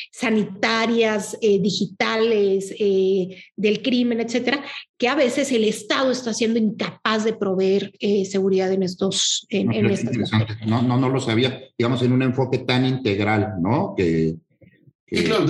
sanitarias, 0.10 1.38
eh, 1.42 1.60
digitales, 1.62 2.74
eh, 2.80 3.44
del 3.58 3.82
crimen, 3.82 4.22
etcétera, 4.22 4.64
que 4.98 5.10
a 5.10 5.16
veces 5.16 5.52
el 5.52 5.66
Estado 5.66 6.10
está 6.10 6.34
siendo 6.34 6.58
incapaz 6.58 7.26
de 7.26 7.34
proveer 7.34 7.92
seguridad 8.26 8.72
en 8.72 8.84
estos. 8.84 9.46
En, 9.50 9.68
no, 10.66 10.82
no, 10.82 10.98
no, 10.98 11.10
lo 11.10 11.20
sabía, 11.20 11.62
digamos, 11.78 12.02
en 12.02 12.14
un 12.14 12.22
enfoque 12.22 12.60
tan 12.60 12.86
integral, 12.86 13.56
¿no? 13.62 13.94
Que, 13.98 14.36
claro, 15.06 15.46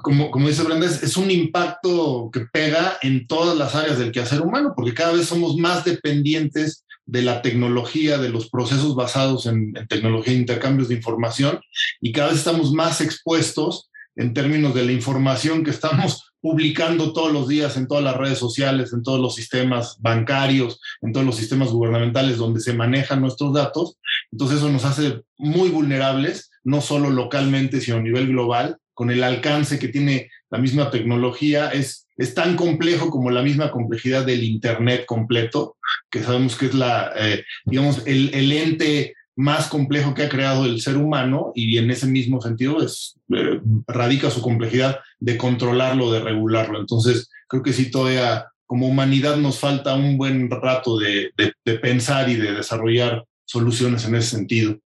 como, 0.00 0.30
como 0.30 0.48
dice 0.48 0.62
Brenda, 0.62 0.86
es, 0.86 1.16
un 1.18 1.30
impacto 1.30 2.30
que 2.32 2.40
pega 2.52 2.96
en 3.02 3.26
todas 3.26 3.56
las 3.56 3.74
áreas 3.74 3.98
del 3.98 4.12
quehacer 4.12 4.40
humano, 4.40 4.72
porque 4.74 4.94
cada 4.94 5.12
vez 5.12 5.26
somos 5.26 5.56
más 5.56 5.84
dependientes 5.84 6.84
de 7.10 7.22
la 7.22 7.42
tecnología, 7.42 8.18
de 8.18 8.28
los 8.28 8.48
procesos 8.48 8.94
basados 8.94 9.46
en, 9.46 9.72
tecnología 9.88 10.32
e 10.32 10.36
intercambios 10.36 10.88
de 10.88 10.94
información, 10.94 11.60
y 12.00 12.12
cada 12.12 12.28
vez 12.28 12.38
estamos 12.38 12.72
más 12.72 13.00
expuestos 13.00 13.90
en 14.14 14.32
términos 14.32 14.74
de 14.74 14.84
la 14.84 14.92
información 14.92 15.64
que 15.64 15.70
estamos 15.70 16.32
publicando 16.40 17.12
todos 17.12 17.32
los 17.32 17.48
días 17.48 17.76
en 17.76 17.86
todas 17.86 18.04
las 18.04 18.16
redes 18.16 18.38
sociales, 18.38 18.92
en 18.92 19.02
todos 19.02 19.20
los 19.20 19.34
sistemas 19.34 19.96
bancarios, 20.00 20.80
en 21.02 21.12
todos 21.12 21.26
los 21.26 21.36
sistemas 21.36 21.68
gubernamentales 21.68 22.38
donde 22.38 22.60
se 22.60 22.72
manejan 22.72 23.20
nuestros 23.20 23.52
datos. 23.52 23.98
Entonces 24.32 24.58
eso 24.58 24.70
nos 24.70 24.84
hace 24.84 25.22
muy 25.36 25.68
vulnerables, 25.68 26.50
no 26.64 26.80
solo 26.80 27.10
localmente, 27.10 27.80
sino 27.80 27.98
a 27.98 28.02
nivel 28.02 28.28
global, 28.28 28.78
con 28.94 29.10
el 29.10 29.22
alcance 29.22 29.78
que 29.78 29.88
tiene 29.88 30.30
la 30.50 30.58
misma 30.58 30.90
tecnología. 30.90 31.68
Es, 31.70 32.06
es 32.20 32.34
tan 32.34 32.54
complejo 32.54 33.08
como 33.08 33.30
la 33.30 33.42
misma 33.42 33.70
complejidad 33.70 34.26
del 34.26 34.44
Internet 34.44 35.06
completo 35.06 35.78
que 36.10 36.22
sabemos 36.22 36.54
que 36.54 36.66
es 36.66 36.74
la, 36.74 37.12
eh, 37.16 37.44
digamos, 37.64 38.06
el, 38.06 38.34
el, 38.34 38.52
ente 38.52 39.14
más 39.36 39.68
complejo 39.68 40.12
que 40.12 40.24
ha 40.24 40.28
creado 40.28 40.66
el 40.66 40.82
ser 40.82 40.98
humano 40.98 41.50
y 41.54 41.78
en 41.78 41.90
ese 41.90 42.06
mismo 42.06 42.42
sentido 42.42 42.76
eh, 42.82 43.60
radica 43.86 44.30
su 44.30 44.42
complejidad 44.42 45.00
de 45.18 45.38
controlarlo, 45.38 46.12
de 46.12 46.20
regularlo. 46.20 46.78
Entonces, 46.78 47.30
creo 47.48 47.62
que 47.62 47.72
sí 47.72 47.90
todavía 47.90 48.48
como 48.66 48.86
humanidad 48.86 49.38
nos 49.38 49.58
falta 49.58 49.94
un 49.94 50.18
buen 50.18 50.50
rato 50.50 50.98
de, 50.98 51.30
de, 51.38 51.78
pensar 51.78 52.28
y 52.28 52.36
de 52.36 52.52
desarrollar 52.52 53.24
soluciones 53.46 54.04
en 54.04 54.16
ese 54.16 54.36
sentido. 54.36 54.78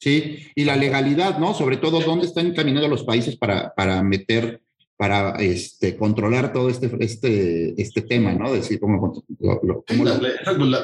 Sí, 0.00 0.46
y 0.54 0.64
la 0.64 0.76
legalidad, 0.76 1.38
¿no? 1.38 1.52
Sobre 1.52 1.76
todo, 1.76 2.00
¿dónde 2.00 2.26
están 2.26 2.54
caminando 2.54 2.88
los 2.88 3.04
países 3.04 3.36
para, 3.36 3.74
para 3.74 4.02
meter 4.02 4.62
para 4.96 5.36
este, 5.36 5.96
controlar 5.96 6.52
todo 6.52 6.70
este, 6.70 6.90
este, 7.00 7.80
este 7.80 8.02
tema, 8.02 8.32
¿no? 8.32 8.52
Decir 8.52 8.80
cómo, 8.80 9.22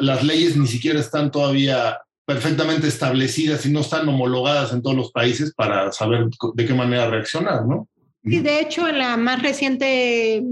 las, 0.01 0.25
leyes 0.25 0.57
ni 0.57 0.67
siquiera 0.67 1.01
están 1.01 1.31
todavía 1.31 1.99
perfectamente 2.27 2.89
establecidas 2.89 3.65
y 3.65 3.71
no 3.73 3.81
están 3.81 4.09
homologadas 4.09 4.73
en 4.73 4.83
todos 4.83 4.97
los 4.97 5.13
países 5.13 5.55
para 5.55 5.91
saber 5.93 6.27
de 6.55 6.67
qué 6.67 6.75
manera 6.75 7.09
reaccionar, 7.09 7.67
¿no? 7.67 7.89
Sí, 8.25 8.39
de 8.41 8.61
hecho, 8.61 8.87
en 8.89 8.99
la 8.99 9.17
más 9.17 9.43
reciente 9.43 10.43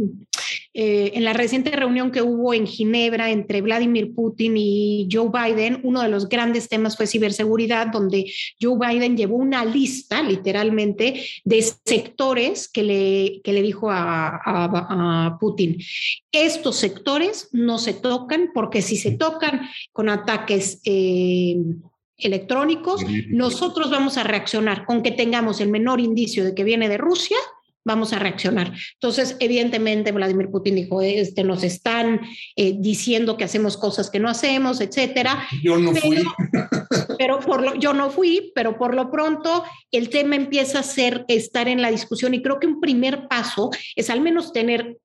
eh, 0.73 1.13
en 1.15 1.25
la 1.25 1.33
reciente 1.33 1.73
reunión 1.73 2.13
que 2.13 2.23
hubo 2.23 2.55
en 2.55 2.65
Ginebra 2.65 3.31
entre 3.31 3.61
Vladimir 3.61 4.15
Putin 4.15 4.55
y 4.57 5.09
Joe 5.11 5.29
Biden, 5.29 5.81
uno 5.83 6.01
de 6.01 6.09
los 6.09 6.29
grandes 6.29 6.69
temas 6.69 6.97
fue 6.97 7.09
ciberseguridad, 7.09 7.89
donde 7.89 8.33
Joe 8.61 8.79
Biden 8.79 9.17
llevó 9.17 9.37
una 9.37 9.65
lista, 9.65 10.23
literalmente, 10.23 11.27
de 11.45 11.63
sectores 11.85 12.69
que 12.69 12.85
le, 12.85 13.41
que 13.43 13.53
le 13.53 13.63
dijo 13.63 13.91
a, 13.91 14.41
a 14.45 15.39
Putin. 15.41 15.79
Estos 16.31 16.77
sectores 16.77 17.49
no 17.51 17.79
se 17.79 17.95
tocan 17.95 18.51
porque 18.55 18.81
si 18.81 18.97
se 18.97 19.13
tocan 19.13 19.63
con 19.93 20.09
ataques... 20.09 20.81
Eh, 20.85 21.57
electrónicos, 22.23 23.03
nosotros 23.29 23.91
vamos 23.91 24.19
a 24.19 24.25
reaccionar 24.25 24.85
con 24.85 25.03
que 25.03 25.11
tengamos 25.11 25.59
el 25.63 25.71
menor 25.71 26.01
indicio 26.01 26.45
de 26.45 26.55
que 26.55 26.65
viene 26.65 26.91
de 26.91 26.99
Rusia, 26.99 27.39
vamos 27.85 28.13
a 28.13 28.19
reaccionar. 28.19 28.73
Entonces, 28.95 29.37
evidentemente, 29.41 30.13
Vladimir 30.13 30.51
Putin 30.51 30.75
dijo, 30.75 31.03
este, 31.03 31.45
nos 31.45 31.63
están 31.63 32.21
eh, 32.57 32.75
diciendo 32.79 33.37
que 33.37 33.45
hacemos 33.45 33.77
cosas 33.77 34.11
que 34.11 34.21
no 34.21 34.29
hacemos, 34.29 34.81
etcétera. 34.81 35.47
Yo 35.63 35.79
no 35.79 35.95
fui. 35.95 36.23
Pero 37.19 37.41
por 37.41 37.63
lo, 37.63 37.75
yo 37.77 37.93
no 37.93 38.11
fui, 38.11 38.53
pero 38.55 38.79
por 38.79 38.95
lo 38.95 39.11
pronto 39.11 39.65
el 39.91 40.09
tema 40.09 40.37
empieza 40.37 40.81
a 40.81 40.83
ser 40.83 41.25
estar 41.29 41.69
en 41.69 41.83
la 41.83 41.91
discusión 41.91 42.35
y 42.35 42.43
creo 42.43 42.59
que 42.59 42.67
un 42.67 42.81
primer 42.81 43.29
paso 43.29 43.71
es 43.97 44.11
al 44.11 44.21
menos 44.21 44.53
tener 44.53 44.97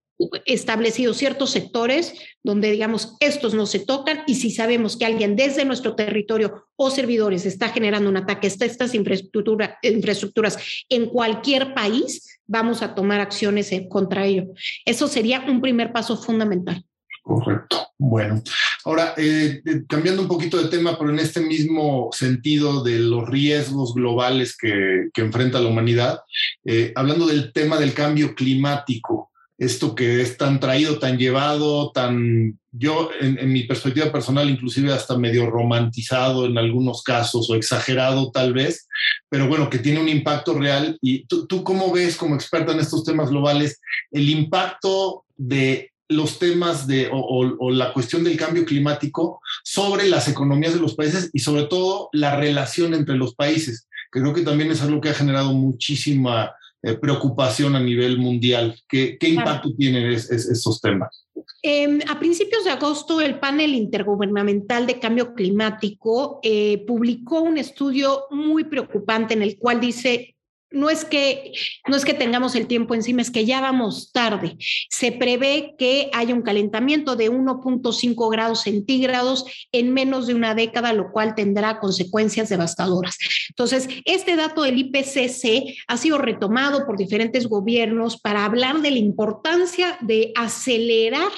establecidos 0.45 1.17
ciertos 1.17 1.51
sectores 1.51 2.13
donde 2.41 2.71
digamos 2.71 3.17
estos 3.19 3.53
no 3.53 3.65
se 3.65 3.79
tocan 3.79 4.23
y 4.27 4.35
si 4.35 4.49
sabemos 4.49 4.95
que 4.95 5.05
alguien 5.05 5.35
desde 5.35 5.65
nuestro 5.65 5.95
territorio 5.95 6.67
o 6.77 6.89
servidores 6.89 7.45
está 7.45 7.69
generando 7.69 8.09
un 8.09 8.17
ataque 8.17 8.47
a 8.47 8.49
estas 8.49 8.95
infraestructura, 8.95 9.77
infraestructuras 9.81 10.57
en 10.87 11.07
cualquier 11.07 11.73
país, 11.73 12.34
vamos 12.47 12.81
a 12.81 12.95
tomar 12.95 13.19
acciones 13.19 13.71
contra 13.89 14.25
ello. 14.25 14.47
Eso 14.85 15.07
sería 15.07 15.43
un 15.47 15.61
primer 15.61 15.91
paso 15.91 16.17
fundamental. 16.17 16.83
Correcto. 17.25 17.87
Bueno, 17.97 18.43
ahora 18.83 19.15
eh, 19.17 19.61
eh, 19.65 19.83
cambiando 19.89 20.21
un 20.21 20.27
poquito 20.27 20.61
de 20.61 20.69
tema, 20.69 20.95
pero 20.95 21.09
en 21.09 21.17
este 21.17 21.39
mismo 21.39 22.09
sentido 22.11 22.83
de 22.83 22.99
los 22.99 23.27
riesgos 23.27 23.95
globales 23.95 24.55
que, 24.55 25.07
que 25.11 25.21
enfrenta 25.21 25.59
la 25.59 25.69
humanidad, 25.69 26.19
eh, 26.65 26.93
hablando 26.95 27.25
del 27.25 27.51
tema 27.51 27.77
del 27.77 27.95
cambio 27.95 28.35
climático, 28.35 29.31
esto 29.57 29.95
que 29.95 30.21
es 30.21 30.37
tan 30.37 30.59
traído, 30.59 30.99
tan 30.99 31.17
llevado, 31.17 31.91
tan, 31.91 32.59
yo 32.71 33.09
en, 33.19 33.51
mi 33.51 33.63
perspectiva 33.63 34.11
personal, 34.11 34.49
inclusive 34.49 34.91
hasta 34.91 35.17
medio 35.17 35.49
romantizado 35.49 36.45
en 36.45 36.57
algunos 36.57 37.03
casos 37.03 37.49
o 37.49 37.55
exagerado 37.55 38.31
tal 38.31 38.53
vez, 38.53 38.87
pero 39.29 39.47
bueno, 39.47 39.69
que 39.69 39.79
tiene 39.79 40.01
un 40.01 40.09
impacto 40.09 40.57
real. 40.57 40.97
¿Y 41.01 41.25
tú, 41.27 41.47
tú 41.47 41.63
cómo 41.63 41.91
ves 41.91 42.17
como 42.17 42.35
experta 42.35 42.73
en 42.73 42.79
estos 42.79 43.03
temas 43.03 43.29
globales 43.29 43.79
el 44.11 44.29
impacto 44.29 45.25
de 45.37 45.91
los 46.07 46.37
temas 46.37 46.85
de, 46.87 47.09
o, 47.11 47.71
la 47.71 47.91
cuestión 47.93 48.23
del 48.23 48.37
cambio 48.37 48.65
climático 48.65 49.41
sobre 49.63 50.07
las 50.07 50.27
economías 50.27 50.73
de 50.73 50.79
los 50.79 50.95
países 50.95 51.29
y 51.33 51.39
sobre 51.39 51.63
todo 51.63 52.09
la 52.13 52.35
relación 52.35 52.93
entre 52.93 53.15
los 53.15 53.33
países, 53.35 53.87
creo 54.11 54.33
que 54.33 54.41
también 54.41 54.71
es 54.71 54.81
algo 54.81 55.01
que 55.01 55.09
ha 55.09 55.13
generado 55.13 55.53
muchísima 55.53 56.53
eh, 56.85 56.93
preocupación 56.93 57.75
a 57.75 57.79
nivel 57.79 58.19
mundial. 58.19 58.79
¿Qué, 58.87 59.17
qué 59.19 59.29
impacto 59.29 59.73
tienen 59.75 60.11
esos 60.11 60.79
temas? 60.79 61.25
Eh, 61.63 61.99
a 62.07 62.19
principios 62.19 62.63
de 62.63 62.69
agosto, 62.69 63.21
el 63.21 63.39
panel 63.39 63.73
intergubernamental 63.73 64.85
de 64.85 64.99
cambio 64.99 65.33
climático 65.33 66.39
eh, 66.43 66.83
publicó 66.85 67.41
un 67.41 67.57
estudio 67.57 68.25
muy 68.29 68.65
preocupante 68.65 69.33
en 69.33 69.41
el 69.41 69.57
cual 69.57 69.79
dice 69.79 70.34
no 70.75 70.89
es 70.89 71.05
que 71.05 71.53
no 71.87 71.95
es 71.95 72.05
que 72.05 72.13
tengamos 72.13 72.53
el 72.55 72.67
tiempo 72.67 72.93
encima, 72.93 73.21
es 73.21 73.31
que 73.31 73.45
ya 73.45 73.61
vamos 73.61 74.11
tarde. 74.11 74.57
Se 74.89 75.11
prevé 75.11 75.75
que 75.77 76.09
haya 76.13 76.35
un 76.35 76.41
calentamiento 76.41 77.15
de 77.15 77.31
1.5 77.31 78.31
grados 78.31 78.63
centígrados 78.63 79.45
en 79.71 79.93
menos 79.93 80.27
de 80.27 80.35
una 80.35 80.53
década, 80.53 80.93
lo 80.93 81.11
cual 81.11 81.33
tendrá 81.33 81.79
consecuencias 81.79 82.49
devastadoras. 82.49 83.17
Entonces, 83.49 83.87
este 84.03 84.35
dato 84.35 84.63
del 84.63 84.77
IPCC 84.77 85.77
ha 85.87 85.97
sido 85.97 86.17
retomado 86.17 86.85
por 86.85 86.97
diferentes 86.97 87.47
gobiernos 87.47 88.19
para 88.19 88.45
hablar 88.45 88.81
de 88.81 88.91
la 88.91 88.99
importancia 88.99 89.97
de 90.01 90.33
acelerar 90.35 91.31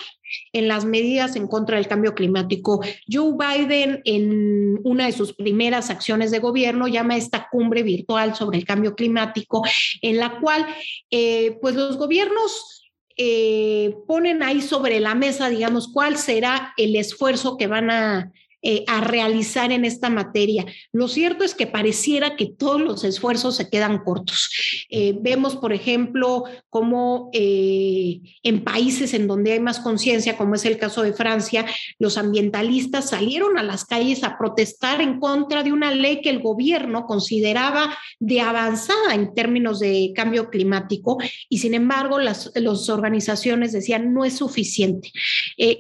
en 0.54 0.68
las 0.68 0.86
medidas 0.86 1.36
en 1.36 1.48
contra 1.48 1.78
del 1.78 1.88
cambio 1.88 2.16
climático. 2.16 2.82
Joe 3.12 3.34
Biden, 3.38 4.02
en 4.06 4.80
una 4.84 5.06
de 5.06 5.12
sus 5.12 5.34
primeras 5.34 5.90
acciones 5.90 6.32
de 6.32 6.40
gobierno, 6.40 6.88
llama 6.88 7.18
esta 7.18 7.48
cumbre 7.50 7.84
virtual 7.84 8.36
sobre 8.36 8.58
el 8.58 8.66
cambio 8.66 8.96
climático, 8.96 9.64
en 10.02 10.18
la 10.18 10.40
cual, 10.40 10.66
eh, 11.12 11.58
pues 11.62 11.76
los 11.76 11.98
gobiernos 11.98 12.84
eh, 13.18 13.96
ponen 14.08 14.44
ahí 14.44 14.62
sobre 14.62 15.00
la 15.00 15.16
mesa, 15.16 15.50
digamos, 15.50 15.88
cuál 15.92 16.18
será 16.18 16.74
el 16.78 16.96
esfuerzo 16.96 17.58
que 17.58 17.66
van 17.66 17.90
a 17.90 18.32
eh, 18.70 18.84
a 18.86 19.00
realizar 19.00 19.72
en 19.72 19.86
esta 19.86 20.10
materia. 20.10 20.66
Lo 20.92 21.08
cierto 21.08 21.46
es 21.46 21.56
que 21.56 21.68
pareciera 21.68 22.36
que 22.36 22.48
todos 22.48 22.82
los 22.82 23.06
esfuerzos 23.06 23.56
se 23.56 23.70
quedan 23.70 24.00
cortos. 24.00 24.86
Eh, 24.90 25.18
vemos, 25.22 25.56
por 25.56 25.72
ejemplo, 25.72 26.44
cómo 26.70 27.30
eh, 27.32 28.20
en 28.44 28.66
países 28.66 29.14
en 29.14 29.26
donde 29.26 29.54
hay 29.54 29.62
más 29.62 29.80
conciencia, 29.80 30.36
como 30.36 30.56
es 30.56 30.66
el 30.66 30.78
caso 30.78 31.02
de 31.02 31.14
Francia, 31.14 31.66
los 31.98 32.18
ambientalistas 32.18 33.12
salieron 33.12 33.58
a 33.58 33.64
las 33.64 33.86
calles 33.86 34.26
a 34.26 34.38
protestar 34.38 35.00
en 35.00 35.22
contra 35.22 35.64
de 35.64 35.72
una 35.72 35.92
ley 35.92 36.20
que 36.20 36.30
el 36.30 36.42
gobierno 36.42 37.06
consideraba 37.06 37.98
de 38.20 38.42
avanzada 38.42 39.16
en 39.16 39.34
términos 39.34 39.80
de 39.80 40.12
cambio 40.14 40.50
climático 40.50 41.20
y 41.48 41.60
sin 41.60 41.74
embargo 41.74 42.20
las, 42.20 42.52
las 42.54 42.90
organizaciones 42.90 43.72
decían 43.72 44.14
no 44.14 44.26
es 44.26 44.34
suficiente. 44.34 45.10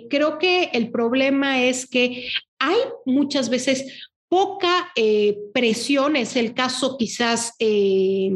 creo 0.09 0.39
que 0.39 0.69
el 0.71 0.89
problema 0.89 1.63
es 1.63 1.85
que 1.85 2.29
hay 2.59 2.77
muchas 3.05 3.49
veces 3.49 4.09
poca 4.29 4.91
eh, 4.95 5.37
presión, 5.53 6.15
es 6.15 6.35
el 6.35 6.53
caso 6.53 6.97
quizás 6.97 7.53
eh, 7.59 8.31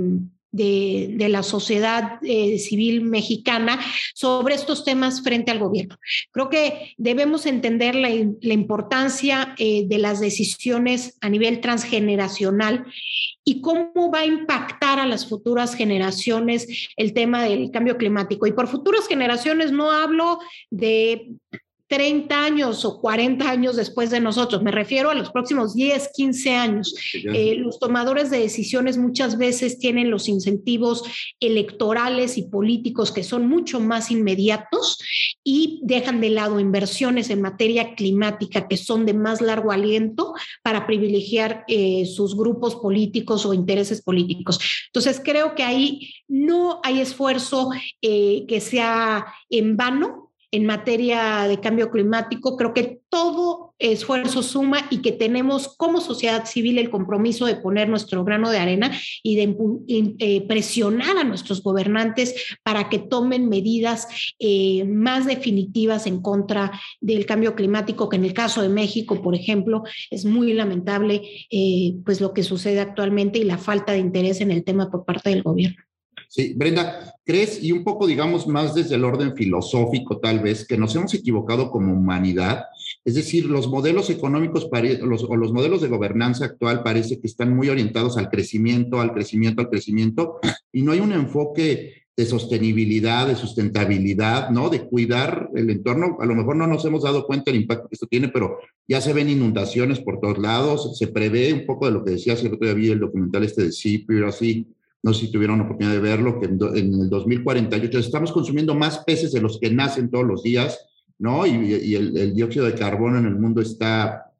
de, 0.52 1.28
la 1.30 1.44
sociedad 1.44 2.20
eh, 2.24 2.60
civil 2.60 3.02
mexicana 3.02 3.80
sobre 4.14 4.56
estos 4.56 4.84
temas 4.84 5.22
frente 5.22 5.52
al 5.52 5.60
gobierno. 5.60 5.98
Creo 6.32 6.50
que 6.50 6.94
debemos 6.98 7.46
entender 7.46 7.96
la, 7.96 8.10
la 8.10 8.54
importancia 8.54 9.56
de 9.58 9.98
las 9.98 10.20
decisiones 10.20 11.18
a 11.22 11.30
nivel 11.30 11.62
transgeneracional 11.62 12.86
y 13.46 13.62
cómo 13.62 14.12
va 14.14 14.20
a 14.20 14.26
impactar 14.26 15.00
a 15.00 15.06
las 15.06 15.28
futuras 15.28 15.74
generaciones 15.76 16.90
el 16.96 17.14
tema 17.14 17.44
del 17.44 17.72
cambio 17.72 17.98
climático. 17.98 18.46
Y 18.46 18.54
por 18.54 18.68
futuras 18.68 19.08
generaciones 19.08 19.72
no 19.72 19.92
hablo 19.92 20.40
de 20.70 21.32
30 21.92 22.46
años 22.46 22.86
o 22.86 23.02
40 23.02 23.50
años 23.50 23.76
después 23.76 24.12
de 24.12 24.22
nosotros, 24.22 24.64
me 24.64 24.72
refiero 24.72 25.10
a 25.10 25.14
los 25.14 25.30
próximos 25.30 25.74
10, 25.74 26.12
15 26.16 26.52
años. 26.52 26.96
Eh, 27.14 27.56
los 27.58 27.80
tomadores 27.80 28.30
de 28.30 28.40
decisiones 28.40 28.98
muchas 28.98 29.38
veces 29.38 29.78
tienen 29.78 30.10
los 30.10 30.30
incentivos 30.30 31.04
electorales 31.42 32.38
y 32.38 32.44
políticos 32.44 33.12
que 33.12 33.26
son 33.26 33.50
mucho 33.50 33.82
más 33.82 34.10
inmediatos 34.10 35.00
y 35.44 35.82
dejan 35.84 36.22
de 36.22 36.30
lado 36.30 36.62
inversiones 36.62 37.30
en 37.30 37.42
materia 37.42 37.94
climática 37.96 38.70
que 38.70 38.78
son 38.78 39.06
de 39.06 39.14
más 39.14 39.42
largo 39.42 39.74
aliento 39.74 40.34
para 40.64 40.88
privilegiar 40.88 41.66
eh, 41.68 42.06
sus 42.06 42.38
grupos 42.38 42.78
políticos 42.78 43.46
o 43.46 43.54
intereses 43.54 44.02
políticos. 44.02 44.60
Entonces, 44.88 45.22
creo 45.22 45.56
que 45.56 45.64
ahí 45.64 46.14
no 46.30 46.80
hay 46.84 47.02
esfuerzo 47.02 47.70
eh, 48.02 48.46
que 48.48 48.62
sea 48.62 49.26
en 49.50 49.76
vano 49.76 50.21
en 50.52 50.66
materia 50.66 51.48
de 51.48 51.60
cambio 51.60 51.90
climático. 51.90 52.58
Creo 52.58 52.74
que 52.74 53.02
todo 53.10 53.74
esfuerzo 53.80 54.44
suma 54.44 54.86
y 54.90 55.02
que 55.02 55.12
tenemos 55.12 55.76
como 55.76 56.02
sociedad 56.02 56.46
civil 56.46 56.78
el 56.78 56.90
compromiso 56.90 57.46
de 57.46 57.56
poner 57.56 57.90
nuestro 57.90 58.24
grano 58.24 58.50
de 58.50 58.60
arena 58.60 58.92
y 59.24 59.36
de 59.36 59.56
eh, 60.20 60.48
presionar 60.48 61.18
a 61.18 61.24
nuestros 61.24 61.64
gobernantes 61.64 62.58
para 62.64 62.90
que 62.90 63.00
tomen 63.00 63.50
medidas 63.50 64.08
eh, 64.40 64.86
más 64.86 65.26
definitivas 65.26 66.06
en 66.06 66.22
contra 66.22 66.72
del 67.00 67.26
cambio 67.26 67.56
climático, 67.56 68.08
que 68.08 68.18
en 68.18 68.26
el 68.26 68.34
caso 68.34 68.62
de 68.62 68.70
México, 68.70 69.22
por 69.22 69.36
ejemplo, 69.36 69.84
es 70.10 70.26
muy 70.26 70.54
lamentable 70.54 71.22
eh, 71.50 71.96
pues 72.06 72.22
lo 72.22 72.34
que 72.34 72.44
sucede 72.44 72.80
actualmente 72.80 73.40
y 73.40 73.44
la 73.44 73.58
falta 73.58 73.94
de 73.94 74.00
interés 74.00 74.42
en 74.42 74.52
el 74.52 74.64
tema 74.64 74.92
por 74.92 75.06
parte 75.06 75.30
del 75.30 75.44
gobierno. 75.44 75.91
Sí, 76.34 76.54
Brenda, 76.56 77.14
¿crees, 77.26 77.62
y 77.62 77.74
un 77.74 77.84
poco, 77.84 78.08
digamos, 78.08 78.48
más 78.48 78.74
desde 78.74 78.96
el 78.96 79.04
orden 79.04 79.36
filosófico 79.36 80.20
tal 80.20 80.40
vez, 80.40 80.66
que 80.66 80.78
nos 80.78 80.96
hemos 80.96 81.14
equivocado 81.14 81.70
como 81.70 81.92
humanidad? 81.92 82.64
Es 83.04 83.16
decir, 83.16 83.48
los 83.48 83.68
modelos 83.68 84.10
económicos 84.10 84.70
los, 85.02 85.26
o 85.26 85.36
los 85.36 85.52
modelos 85.52 85.82
de 85.82 85.90
gobernanza 85.90 86.46
actual 86.46 86.84
parece 86.84 87.20
que 87.20 87.28
están 87.28 87.54
muy 87.54 87.68
orientados 87.68 88.18
al 88.18 88.30
crecimiento, 88.30 89.02
al 89.02 89.12
crecimiento, 89.12 89.60
al 89.60 89.70
crecimiento, 89.70 90.40
y 90.72 90.84
no 90.84 90.94
hay 90.94 91.02
un 91.02 91.12
enfoque 91.12 92.06
de 92.16 92.26
sostenibilidad, 92.26 93.28
de 93.28 93.36
sustentabilidad, 93.36 94.52
¿no? 94.52 94.70
De 94.70 94.86
cuidar 94.86 95.50
el 95.54 95.70
entorno. 95.70 96.16
A 96.22 96.26
lo 96.26 96.36
mejor 96.36 96.56
no 96.56 96.66
nos 96.66 96.86
hemos 96.86 97.04
dado 97.04 97.26
cuenta 97.26 97.52
del 97.52 97.60
impacto 97.60 97.90
que 97.90 97.96
esto 97.96 98.08
tiene, 98.08 98.30
pero 98.30 98.58
ya 98.88 99.02
se 99.02 99.12
ven 99.12 99.30
inundaciones 99.30 100.00
por 100.00 100.22
todos 100.22 100.38
lados. 100.38 100.98
Se 100.98 101.08
prevé 101.08 101.52
un 101.52 101.66
poco 101.66 101.88
de 101.88 101.92
lo 101.92 102.06
que 102.06 102.12
decía, 102.12 102.38
cierto, 102.38 102.58
había 102.70 102.94
el 102.94 103.02
documental 103.02 103.44
este 103.44 103.64
de 103.64 104.04
pero 104.08 104.30
así, 104.30 104.66
no 105.04 105.14
sé 105.14 105.22
si 105.22 105.32
tuvieron 105.32 105.62
oportunidad 105.62 105.96
de 105.96 106.00
verlo, 106.00 106.40
que 106.40 106.46
en, 106.46 106.94
el 106.94 107.10
2048 107.10 108.00
estamos 108.00 108.32
consumiendo 108.32 108.76
más 108.76 109.00
peces 109.00 109.32
de 109.32 109.42
los 109.42 109.60
que 109.60 109.72
nacen 109.72 110.10
todos 110.12 110.26
los 110.26 110.44
días, 110.44 110.80
¿no? 111.18 111.46
Y, 111.46 111.96
el, 111.96 112.34
dióxido 112.36 112.66
de 112.66 112.76
carbono 112.76 113.18
en 113.18 113.26
el 113.26 113.36
mundo 113.36 113.62
está, 113.62 114.32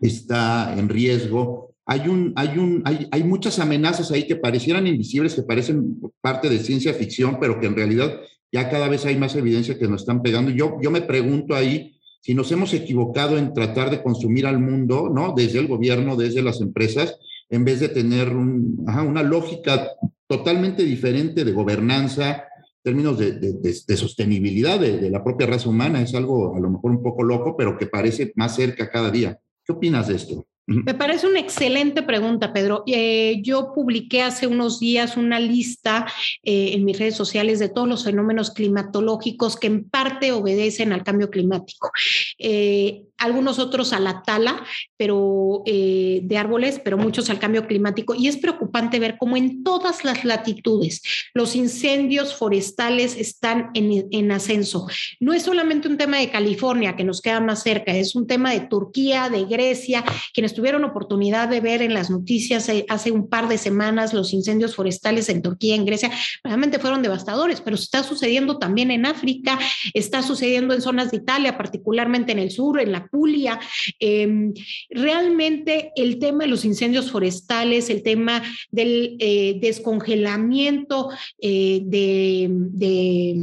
está 0.00 0.74
en 0.78 0.88
riesgo. 0.88 1.74
Hay, 1.84 2.08
un, 2.08 2.32
hay, 2.36 2.58
un, 2.58 2.82
hay, 2.84 3.06
hay 3.10 3.24
muchas 3.24 3.58
amenazas 3.58 4.10
ahí 4.10 4.26
que 4.26 4.36
parecieran 4.36 4.86
invisibles, 4.86 5.34
que 5.34 5.42
parecen 5.42 6.00
parte 6.20 6.48
de 6.48 6.58
ciencia 6.58 6.94
ficción, 6.94 7.38
pero 7.38 7.60
que 7.60 7.66
en 7.66 7.76
realidad 7.76 8.18
ya 8.50 8.70
cada 8.70 8.88
vez 8.88 9.04
hay 9.04 9.16
más 9.16 9.36
evidencia 9.36 9.78
que 9.78 9.86
nos 9.86 10.02
están 10.02 10.22
pegando. 10.22 10.50
Yo, 10.50 10.78
yo 10.82 10.90
me 10.90 11.02
pregunto 11.02 11.54
ahí 11.54 11.96
si 12.22 12.34
nos 12.34 12.50
hemos 12.50 12.72
equivocado 12.74 13.38
en 13.38 13.52
tratar 13.52 13.90
de 13.90 14.02
consumir 14.02 14.46
al 14.46 14.58
mundo, 14.58 15.10
¿no? 15.14 15.34
Desde 15.36 15.58
el 15.58 15.68
gobierno, 15.68 16.16
desde 16.16 16.42
las 16.42 16.60
empresas, 16.60 17.18
en 17.48 17.64
vez 17.64 17.80
de 17.80 17.88
tener 17.88 18.28
una 18.34 19.22
lógica 19.22 19.88
totalmente 20.26 20.82
diferente 20.82 21.44
de 21.44 21.52
gobernanza, 21.52 22.44
términos 22.82 23.18
de, 23.18 23.96
sostenibilidad 23.96 24.78
de, 24.78 25.10
la 25.10 25.22
propia 25.22 25.46
raza 25.46 25.68
humana. 25.68 26.02
Es 26.02 26.14
algo 26.14 26.56
a 26.56 26.60
lo 26.60 26.70
mejor 26.70 26.92
un 26.92 27.02
poco 27.02 27.22
loco, 27.22 27.56
pero 27.56 27.76
que 27.76 27.86
parece 27.86 28.32
más 28.36 28.54
cerca 28.54 28.90
cada 28.90 29.10
día. 29.10 29.38
¿Qué 29.64 29.72
opinas 29.72 30.08
de 30.08 30.16
esto? 30.16 30.46
Me 30.66 30.94
parece 30.94 31.28
una 31.28 31.38
excelente 31.38 32.02
pregunta, 32.02 32.52
Pedro. 32.52 32.82
Eh, 32.88 33.40
yo 33.42 33.72
publiqué 33.72 34.22
hace 34.22 34.48
unos 34.48 34.80
días 34.80 35.16
una 35.16 35.38
lista 35.38 36.06
eh, 36.42 36.70
en 36.72 36.84
mis 36.84 36.98
redes 36.98 37.14
sociales 37.14 37.60
de 37.60 37.68
todos 37.68 37.86
los 37.86 38.02
fenómenos 38.02 38.50
climatológicos 38.50 39.56
que 39.56 39.68
en 39.68 39.88
parte 39.88 40.32
obedecen 40.32 40.92
al 40.92 41.04
cambio 41.04 41.30
climático. 41.30 41.92
Eh, 42.38 43.04
algunos 43.18 43.60
otros 43.60 43.92
a 43.92 44.00
la 44.00 44.22
tala 44.22 44.62
pero, 44.98 45.62
de 45.64 46.36
árboles, 46.36 46.80
pero 46.84 46.98
muchos 46.98 47.30
al 47.30 47.38
cambio 47.38 47.66
climático. 47.66 48.14
Y 48.14 48.28
es 48.28 48.36
preocupante 48.36 48.98
ver 48.98 49.16
cómo 49.18 49.38
en 49.38 49.62
todas 49.62 50.04
las 50.04 50.24
latitudes 50.24 51.00
los 51.32 51.56
incendios 51.56 52.34
forestales 52.34 53.16
están 53.16 53.70
en 53.72 54.32
ascenso. 54.32 54.86
No 55.18 55.32
es 55.32 55.44
solamente 55.44 55.88
un 55.88 55.96
tema 55.96 56.18
de 56.18 56.30
California, 56.30 56.94
que 56.94 57.04
nos 57.04 57.22
queda 57.22 57.40
más 57.40 57.62
cerca, 57.62 57.92
es 57.92 58.14
un 58.14 58.26
tema 58.26 58.50
de 58.50 58.60
Turquía, 58.60 59.30
de 59.30 59.44
Grecia, 59.44 60.04
quienes 60.34 60.52
tuvieron 60.56 60.84
oportunidad 60.84 61.48
de 61.48 61.60
ver 61.60 61.82
en 61.82 61.94
las 61.94 62.10
noticias 62.10 62.68
eh, 62.68 62.86
hace 62.88 63.12
un 63.12 63.28
par 63.28 63.46
de 63.48 63.58
semanas 63.58 64.14
los 64.14 64.32
incendios 64.32 64.74
forestales 64.74 65.28
en 65.28 65.42
Turquía, 65.42 65.74
en 65.74 65.84
Grecia, 65.84 66.10
realmente 66.42 66.78
fueron 66.78 67.02
devastadores, 67.02 67.60
pero 67.60 67.76
está 67.76 68.02
sucediendo 68.02 68.58
también 68.58 68.90
en 68.90 69.04
África, 69.04 69.58
está 69.92 70.22
sucediendo 70.22 70.74
en 70.74 70.80
zonas 70.80 71.10
de 71.10 71.18
Italia, 71.18 71.58
particularmente 71.58 72.32
en 72.32 72.38
el 72.38 72.50
sur, 72.50 72.80
en 72.80 72.90
la 72.90 73.06
Julia. 73.10 73.60
Em, 74.00 74.54
realmente 74.90 75.92
el 75.94 76.18
tema 76.18 76.44
de 76.44 76.50
los 76.50 76.64
incendios 76.64 77.10
forestales, 77.10 77.90
el 77.90 78.02
tema 78.02 78.42
del 78.70 79.16
eh, 79.20 79.58
descongelamiento 79.60 81.10
eh, 81.38 81.82
de, 81.84 83.40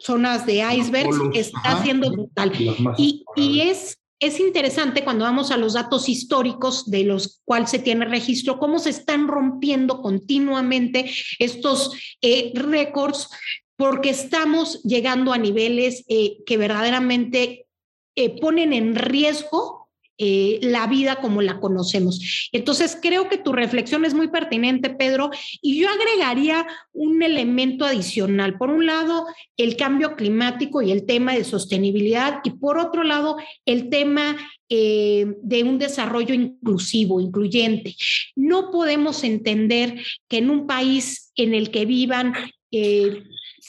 zonas 0.00 0.44
de 0.44 0.64
icebergs 0.76 1.16
está 1.34 1.82
siendo 1.82 2.10
brutal. 2.10 2.52
Y, 2.98 3.24
y 3.36 3.60
es 3.60 3.98
es 4.20 4.40
interesante 4.40 5.04
cuando 5.04 5.24
vamos 5.24 5.50
a 5.50 5.56
los 5.56 5.74
datos 5.74 6.08
históricos 6.08 6.90
de 6.90 7.04
los 7.04 7.40
cuales 7.44 7.70
se 7.70 7.78
tiene 7.78 8.04
registro, 8.04 8.58
cómo 8.58 8.78
se 8.78 8.90
están 8.90 9.28
rompiendo 9.28 10.02
continuamente 10.02 11.10
estos 11.38 11.92
eh, 12.20 12.52
récords, 12.54 13.28
porque 13.76 14.10
estamos 14.10 14.82
llegando 14.82 15.32
a 15.32 15.38
niveles 15.38 16.04
que 16.08 16.56
verdaderamente 16.56 17.66
eh, 18.16 18.40
ponen 18.40 18.72
en 18.72 18.96
riesgo 18.96 19.77
eh, 20.18 20.58
la 20.62 20.86
vida 20.88 21.16
como 21.16 21.42
la 21.42 21.60
conocemos. 21.60 22.48
Entonces, 22.52 22.98
creo 23.00 23.28
que 23.28 23.38
tu 23.38 23.52
reflexión 23.52 24.04
es 24.04 24.14
muy 24.14 24.28
pertinente, 24.28 24.90
Pedro, 24.90 25.30
y 25.62 25.80
yo 25.80 25.88
agregaría 25.88 26.66
un 26.92 27.22
elemento 27.22 27.84
adicional. 27.84 28.58
Por 28.58 28.70
un 28.70 28.86
lado, 28.86 29.26
el 29.56 29.76
cambio 29.76 30.16
climático 30.16 30.82
y 30.82 30.90
el 30.90 31.06
tema 31.06 31.34
de 31.34 31.44
sostenibilidad, 31.44 32.40
y 32.42 32.50
por 32.50 32.78
otro 32.78 33.04
lado, 33.04 33.36
el 33.64 33.90
tema 33.90 34.36
eh, 34.68 35.26
de 35.42 35.62
un 35.62 35.78
desarrollo 35.78 36.34
inclusivo, 36.34 37.20
incluyente. 37.20 37.94
No 38.34 38.70
podemos 38.70 39.24
entender 39.24 40.00
que 40.28 40.38
en 40.38 40.50
un 40.50 40.66
país 40.66 41.32
en 41.36 41.54
el 41.54 41.70
que 41.70 41.86
vivan 41.86 42.34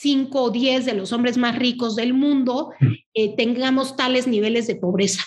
cinco 0.00 0.44
o 0.44 0.50
diez 0.50 0.86
de 0.86 0.94
los 0.94 1.12
hombres 1.12 1.36
más 1.36 1.58
ricos 1.58 1.94
del 1.94 2.14
mundo 2.14 2.70
eh, 3.12 3.36
tengamos 3.36 3.96
tales 3.96 4.26
niveles 4.26 4.66
de 4.66 4.76
pobreza. 4.76 5.22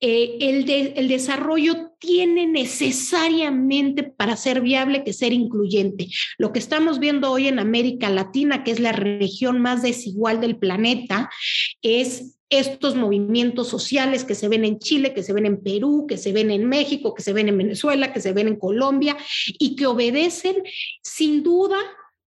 Eh, 0.00 0.36
el, 0.40 0.68
el 0.68 1.08
desarrollo 1.08 1.92
tiene 1.98 2.46
necesariamente 2.46 4.02
para 4.02 4.36
ser 4.36 4.60
viable 4.60 5.02
que 5.02 5.12
ser 5.12 5.32
incluyente. 5.32 6.08
Lo 6.36 6.52
que 6.52 6.58
estamos 6.58 6.98
viendo 6.98 7.30
hoy 7.30 7.48
en 7.48 7.58
América 7.58 8.10
Latina, 8.10 8.64
que 8.64 8.72
es 8.72 8.80
la 8.80 8.92
región 8.92 9.60
más 9.60 9.82
desigual 9.82 10.40
del 10.40 10.58
planeta, 10.58 11.30
es 11.80 12.38
estos 12.50 12.96
movimientos 12.96 13.68
sociales 13.68 14.24
que 14.24 14.34
se 14.34 14.48
ven 14.48 14.64
en 14.64 14.78
Chile, 14.78 15.12
que 15.12 15.22
se 15.22 15.32
ven 15.32 15.46
en 15.46 15.62
Perú, 15.62 16.06
que 16.08 16.16
se 16.16 16.32
ven 16.32 16.50
en 16.50 16.66
México, 16.66 17.14
que 17.14 17.22
se 17.22 17.32
ven 17.32 17.48
en 17.48 17.58
Venezuela, 17.58 18.12
que 18.12 18.20
se 18.20 18.32
ven 18.32 18.48
en 18.48 18.56
Colombia 18.56 19.16
y 19.58 19.76
que 19.76 19.86
obedecen 19.86 20.56
sin 21.02 21.42
duda 21.42 21.78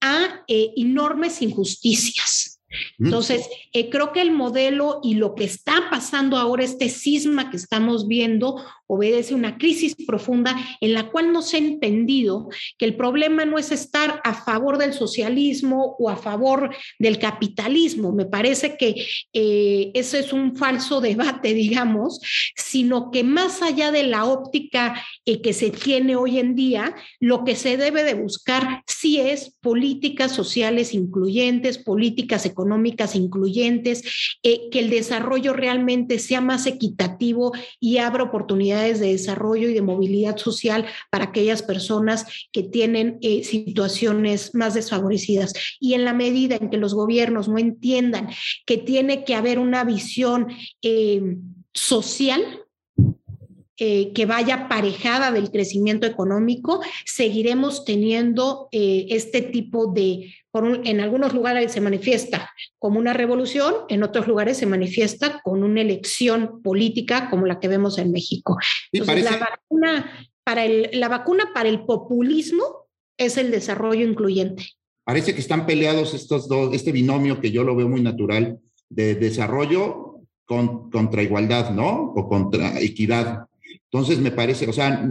a 0.00 0.44
eh, 0.48 0.72
enormes 0.76 1.42
injusticias. 1.42 2.60
Entonces, 2.98 3.48
eh, 3.72 3.88
creo 3.88 4.12
que 4.12 4.20
el 4.20 4.30
modelo 4.30 5.00
y 5.02 5.14
lo 5.14 5.34
que 5.34 5.44
está 5.44 5.88
pasando 5.90 6.36
ahora, 6.36 6.64
este 6.64 6.90
cisma 6.90 7.50
que 7.50 7.56
estamos 7.56 8.06
viendo, 8.06 8.62
obedece 8.88 9.34
una 9.34 9.56
crisis 9.58 9.94
profunda 10.06 10.56
en 10.80 10.94
la 10.94 11.10
cual 11.10 11.32
no 11.32 11.42
se 11.42 11.56
ha 11.56 11.60
entendido 11.60 12.48
que 12.76 12.86
el 12.86 12.96
problema 12.96 13.44
no 13.44 13.58
es 13.58 13.70
estar 13.70 14.20
a 14.24 14.34
favor 14.34 14.78
del 14.78 14.94
socialismo 14.94 15.94
o 15.98 16.10
a 16.10 16.16
favor 16.16 16.74
del 16.98 17.18
capitalismo. 17.18 18.12
Me 18.12 18.26
parece 18.26 18.76
que 18.76 19.06
eh, 19.32 19.90
ese 19.94 20.20
es 20.20 20.32
un 20.32 20.56
falso 20.56 21.00
debate, 21.08 21.54
digamos, 21.54 22.20
sino 22.56 23.10
que 23.10 23.22
más 23.22 23.62
allá 23.62 23.92
de 23.92 24.04
la 24.04 24.24
óptica 24.24 25.00
eh, 25.26 25.40
que 25.42 25.52
se 25.52 25.70
tiene 25.70 26.16
hoy 26.16 26.38
en 26.38 26.54
día, 26.54 26.94
lo 27.20 27.44
que 27.44 27.56
se 27.56 27.76
debe 27.76 28.04
de 28.04 28.14
buscar 28.14 28.82
sí 28.86 29.20
es 29.20 29.54
políticas 29.60 30.32
sociales 30.32 30.94
incluyentes, 30.94 31.78
políticas 31.78 32.46
económicas 32.46 33.14
incluyentes, 33.14 34.38
eh, 34.42 34.70
que 34.70 34.80
el 34.80 34.88
desarrollo 34.88 35.52
realmente 35.52 36.18
sea 36.18 36.40
más 36.40 36.66
equitativo 36.66 37.52
y 37.78 37.98
abra 37.98 38.24
oportunidades 38.24 38.77
de 38.82 39.12
desarrollo 39.12 39.68
y 39.68 39.74
de 39.74 39.82
movilidad 39.82 40.36
social 40.36 40.86
para 41.10 41.26
aquellas 41.26 41.62
personas 41.62 42.26
que 42.52 42.62
tienen 42.62 43.18
eh, 43.20 43.44
situaciones 43.44 44.54
más 44.54 44.74
desfavorecidas. 44.74 45.52
Y 45.80 45.94
en 45.94 46.04
la 46.04 46.14
medida 46.14 46.56
en 46.56 46.70
que 46.70 46.76
los 46.76 46.94
gobiernos 46.94 47.48
no 47.48 47.58
entiendan 47.58 48.28
que 48.66 48.78
tiene 48.78 49.24
que 49.24 49.34
haber 49.34 49.58
una 49.58 49.84
visión 49.84 50.48
eh, 50.82 51.36
social, 51.72 52.42
eh, 53.80 54.12
que 54.12 54.26
vaya 54.26 54.54
aparejada 54.54 55.30
del 55.30 55.50
crecimiento 55.50 56.06
económico, 56.06 56.80
seguiremos 57.04 57.84
teniendo 57.84 58.68
este 58.72 59.40
tipo 59.40 59.86
de 59.92 60.34
en 60.54 61.00
algunos 61.00 61.34
lugares 61.34 61.72
se 61.72 61.80
manifiesta 61.80 62.50
como 62.78 62.98
una 62.98 63.12
revolución, 63.12 63.74
en 63.88 64.02
otros 64.02 64.26
lugares 64.26 64.56
se 64.56 64.66
manifiesta 64.66 65.40
con 65.42 65.62
una 65.62 65.80
elección 65.80 66.62
política 66.62 67.28
como 67.30 67.46
la 67.46 67.60
que 67.60 67.68
vemos 67.68 67.98
en 67.98 68.12
México. 68.12 68.56
Entonces, 68.92 69.24
la, 69.24 69.36
vacuna 69.36 70.28
para 70.44 70.64
el, 70.64 70.90
la 70.94 71.08
vacuna 71.08 71.50
para 71.54 71.68
el 71.68 71.84
populismo 71.84 72.88
es 73.18 73.36
el 73.36 73.50
desarrollo 73.50 74.06
incluyente. 74.06 74.64
Parece 75.04 75.34
que 75.34 75.40
están 75.40 75.66
peleados 75.66 76.14
estos 76.14 76.48
dos, 76.48 76.74
este 76.74 76.92
binomio 76.92 77.40
que 77.40 77.50
yo 77.50 77.64
lo 77.64 77.76
veo 77.76 77.88
muy 77.88 78.00
natural 78.00 78.58
de 78.88 79.14
desarrollo 79.14 80.20
contra 80.46 81.22
igualdad, 81.22 81.70
¿no? 81.70 82.12
O 82.16 82.28
contra 82.28 82.80
equidad. 82.80 83.47
Entonces 83.90 84.18
me 84.18 84.30
parece, 84.30 84.68
o 84.68 84.72
sea, 84.72 85.10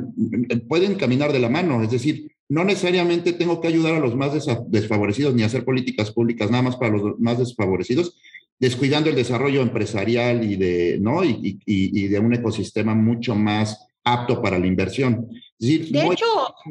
pueden 0.67 0.95
caminar 0.95 1.33
de 1.33 1.39
la 1.39 1.49
mano, 1.49 1.83
es 1.83 1.91
decir, 1.91 2.31
no 2.49 2.63
necesariamente 2.63 3.33
tengo 3.33 3.59
que 3.59 3.67
ayudar 3.67 3.95
a 3.95 3.99
los 3.99 4.15
más 4.15 4.31
desfavorecidos 4.67 5.33
ni 5.33 5.43
hacer 5.43 5.65
políticas 5.65 6.11
públicas 6.11 6.49
nada 6.49 6.63
más 6.63 6.77
para 6.77 6.95
los 6.95 7.19
más 7.19 7.39
desfavorecidos, 7.39 8.17
descuidando 8.59 9.09
el 9.09 9.15
desarrollo 9.15 9.61
empresarial 9.61 10.43
y 10.49 10.55
de, 10.55 10.97
¿no? 10.99 11.23
y, 11.23 12.07
de 12.07 12.19
un 12.19 12.33
ecosistema 12.33 12.95
mucho 12.95 13.35
más 13.35 13.87
apto 14.03 14.41
para 14.41 14.57
la 14.57 14.67
inversión. 14.67 15.27
de 15.59 15.75
hecho, 15.75 16.25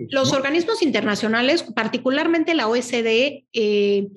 los 0.09 0.33
organismos 0.33 0.83
internacionales, 0.83 1.63
particularmente 1.63 2.55
la 2.55 2.69
OSD, 2.69 3.45
eh, 3.53 4.09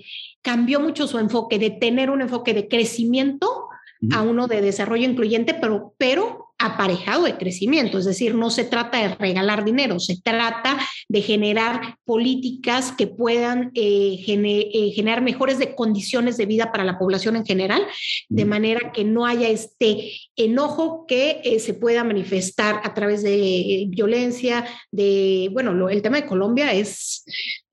cambió 0.41 0.79
mucho 0.79 1.07
su 1.07 1.19
enfoque 1.19 1.59
de 1.59 1.71
tener 1.71 2.09
un 2.09 2.21
enfoque 2.21 2.53
de 2.53 2.67
crecimiento 2.67 3.67
a 4.11 4.21
uno 4.21 4.47
de 4.47 4.61
desarrollo 4.61 5.03
incluyente, 5.03 5.53
pero, 5.53 5.93
pero 5.97 6.38
aparejado 6.59 7.23
de 7.23 7.37
crecimiento, 7.37 7.97
es 7.97 8.05
decir, 8.05 8.35
no 8.35 8.49
se 8.49 8.65
trata 8.65 8.97
de 8.97 9.15
regalar 9.15 9.63
dinero, 9.63 9.99
se 9.99 10.19
trata 10.21 10.77
de 11.07 11.21
generar 11.21 11.95
políticas 12.03 12.91
que 12.91 13.07
puedan 13.07 13.71
eh, 13.75 14.21
eh, 14.27 14.91
generar 14.93 15.21
mejores 15.21 15.57
de 15.57 15.73
condiciones 15.73 16.35
de 16.35 16.45
vida 16.45 16.71
para 16.71 16.83
la 16.83 16.99
población 16.99 17.37
en 17.37 17.45
general, 17.45 17.81
de 18.27 18.45
manera 18.45 18.91
que 18.91 19.05
no 19.05 19.25
haya 19.25 19.47
este 19.47 20.11
enojo 20.35 21.05
que 21.07 21.39
eh, 21.43 21.59
se 21.59 21.73
pueda 21.73 22.03
manifestar 22.03 22.81
a 22.83 22.93
través 22.93 23.23
de 23.23 23.85
violencia, 23.87 24.65
de, 24.91 25.49
bueno, 25.53 25.89
el 25.89 26.01
tema 26.01 26.17
de 26.17 26.27
Colombia 26.27 26.73
es 26.73 27.23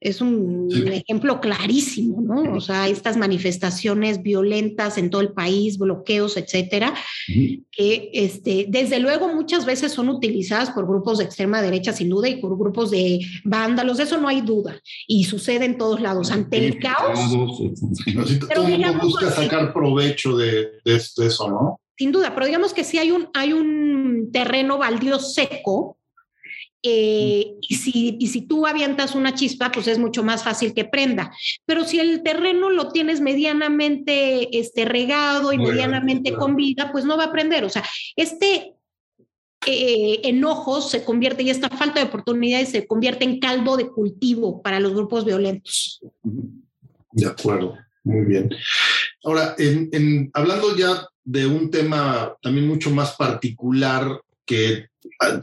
es 0.01 0.21
un 0.21 0.69
ejemplo 0.93 1.41
clarísimo, 1.41 2.21
¿no? 2.21 2.57
O 2.57 2.61
sea, 2.61 2.87
estas 2.87 3.17
manifestaciones 3.17 4.23
violentas 4.23 4.99
en 4.99 5.09
todo 5.09 5.23
el 5.23 5.33
país, 5.33 5.79
bloqueos, 5.79 6.37
etcétera, 6.37 6.95
que 7.27 8.11
este, 8.13 8.67
desde 8.69 9.01
luego 9.01 9.29
muchas 9.29 9.65
veces 9.65 9.93
son 9.93 10.11
utilizadas 10.11 10.71
por 10.71 10.87
grupos 10.87 11.19
de 11.19 11.25
extrema 11.25 11.63
derecha, 11.63 11.95
sin 11.95 12.11
duda, 12.11 12.29
y 12.29 12.37
por 12.37 12.59
grupos 12.59 12.91
de 12.91 13.21
vándalos, 13.45 13.99
eso 13.99 14.19
no 14.19 14.29
hay 14.29 14.43
duda, 14.43 14.79
y 15.07 15.25
sucede 15.25 15.65
en 15.65 15.79
todos 15.79 16.01
lados. 16.01 16.31
Ante 16.31 16.59
el 16.59 16.79
caos. 16.79 17.19
todo 18.55 18.67
el 18.67 18.79
mundo 18.79 18.99
busca 19.03 19.31
sacar 19.31 19.73
provecho 19.73 20.37
de, 20.37 20.73
de, 20.85 20.97
eso, 20.97 21.49
¿no? 21.49 21.81
Sin 21.97 22.13
duda, 22.13 22.35
pero 22.35 22.45
digamos 22.45 22.75
que 22.75 22.85
si 22.85 22.99
hay 22.99 23.11
un, 23.11 23.29
hay 23.33 23.55
un 23.55 24.31
terreno 24.31 24.77
baldío 24.77 25.19
seco, 25.19 25.96
eh, 26.83 27.57
y, 27.61 27.75
si, 27.75 28.17
y 28.21 28.27
si 28.29 28.43
tú 28.43 28.67
avientas 28.67 29.15
una 29.15 29.35
chispa, 29.35 29.73
pues 29.73 29.89
es 29.89 29.99
mucho 29.99 30.23
más 30.23 30.45
fácil 30.45 30.75
que 30.75 30.85
prenda. 30.85 31.33
Pero 31.65 31.85
si 31.85 31.99
el 31.99 32.23
terreno 32.23 32.71
lo 32.71 32.93
tienes 32.93 33.21
medianamente 33.21 34.59
este, 34.59 34.85
regado 34.85 35.53
y 35.53 35.59
medianamente 35.59 36.33
con 36.35 36.55
vida, 36.55 36.93
pues 36.93 37.05
no 37.05 37.17
va 37.17 37.25
a 37.25 37.33
prender. 37.33 37.65
O 37.65 37.69
sea, 37.69 37.85
este 38.15 38.75
eh, 39.67 40.21
enojo 40.23 40.81
se 40.81 41.03
convierte 41.03 41.43
y 41.43 41.51
esta 41.51 41.69
falta 41.71 42.01
de 42.01 42.07
oportunidades 42.07 42.69
se 42.69 42.87
convierte 42.87 43.25
en 43.25 43.41
caldo 43.41 43.77
de 43.77 43.89
cultivo 43.89 44.63
para 44.63 44.79
los 44.79 44.93
grupos 44.95 45.25
violentos. 45.25 46.01
De 47.11 47.27
acuerdo, 47.27 47.77
muy 48.05 48.27
bien. 48.27 48.51
Ahora, 49.25 49.57
en, 49.59 50.31
hablando 50.35 50.77
ya 50.77 51.09
de 51.25 51.47
un 51.47 51.71
tema 51.71 52.37
también 52.41 52.69
mucho 52.69 52.91
más 52.91 53.17
particular 53.17 54.21
que 54.45 54.87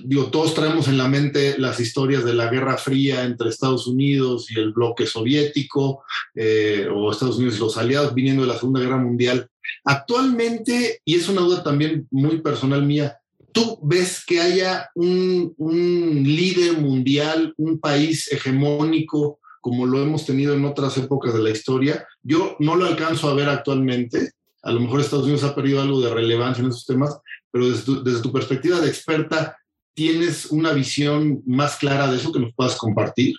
digo, 0.04 0.28
todos 0.28 0.54
traemos 0.54 0.88
en 0.88 0.98
la 0.98 1.08
mente 1.08 1.56
las 1.58 1.80
historias 1.80 2.24
de 2.24 2.34
la 2.34 2.50
Guerra 2.50 2.78
Fría 2.78 3.24
entre 3.24 3.50
Estados 3.50 3.88
Unidos 3.88 4.50
y 4.52 4.60
el 4.60 4.74
bloque 4.74 5.06
soviético, 5.06 6.04
eh, 6.36 6.88
o 6.94 7.12
Estados 7.12 7.38
Unidos 7.38 7.58
y 7.58 7.60
los 7.60 7.78
aliados 7.78 8.14
viniendo 8.14 8.44
de 8.44 8.50
la 8.50 8.58
Segunda 8.58 8.80
Guerra 8.80 8.98
Mundial. 8.98 9.50
Actualmente, 9.86 11.02
y 11.06 11.16
es 11.16 11.28
una 11.30 11.42
duda 11.42 11.64
también 11.64 12.08
muy 12.12 12.42
personal 12.42 12.86
mía, 12.86 13.18
¿tú 13.52 13.80
ves 13.84 14.24
que 14.26 14.42
haya 14.42 14.90
un, 14.96 15.54
un 15.58 16.24
líder 16.24 16.78
mundial, 16.80 17.54
un 17.58 17.80
país 17.80 18.32
hegemónico 18.32 19.40
como 19.62 19.86
lo 19.86 20.04
hemos 20.04 20.26
tenido 20.26 20.54
en 20.54 20.66
otras 20.66 20.98
épocas 20.98 21.34
de 21.34 21.42
la 21.42 21.50
historia? 21.50 22.06
Yo 22.22 22.58
no 22.60 22.76
lo 22.76 22.86
alcanzo 22.86 23.30
a 23.30 23.34
ver 23.34 23.48
actualmente. 23.48 24.32
A 24.64 24.72
lo 24.72 24.80
mejor 24.80 25.02
Estados 25.02 25.26
Unidos 25.26 25.44
ha 25.44 25.54
perdido 25.54 25.82
algo 25.82 26.00
de 26.02 26.14
relevancia 26.14 26.64
en 26.64 26.70
esos 26.70 26.86
temas, 26.86 27.20
pero 27.52 27.70
desde 27.70 28.22
tu, 28.22 28.32
perspectiva 28.32 28.80
de 28.80 28.88
experta, 28.88 29.58
¿tienes 29.94 30.48
una 30.48 30.72
visión 30.72 31.44
más 31.46 31.76
clara 31.76 32.10
de 32.10 32.18
eso 32.18 32.32
que 32.32 32.40
nos 32.40 32.54
puedas 32.56 32.78
compartir? 32.78 33.36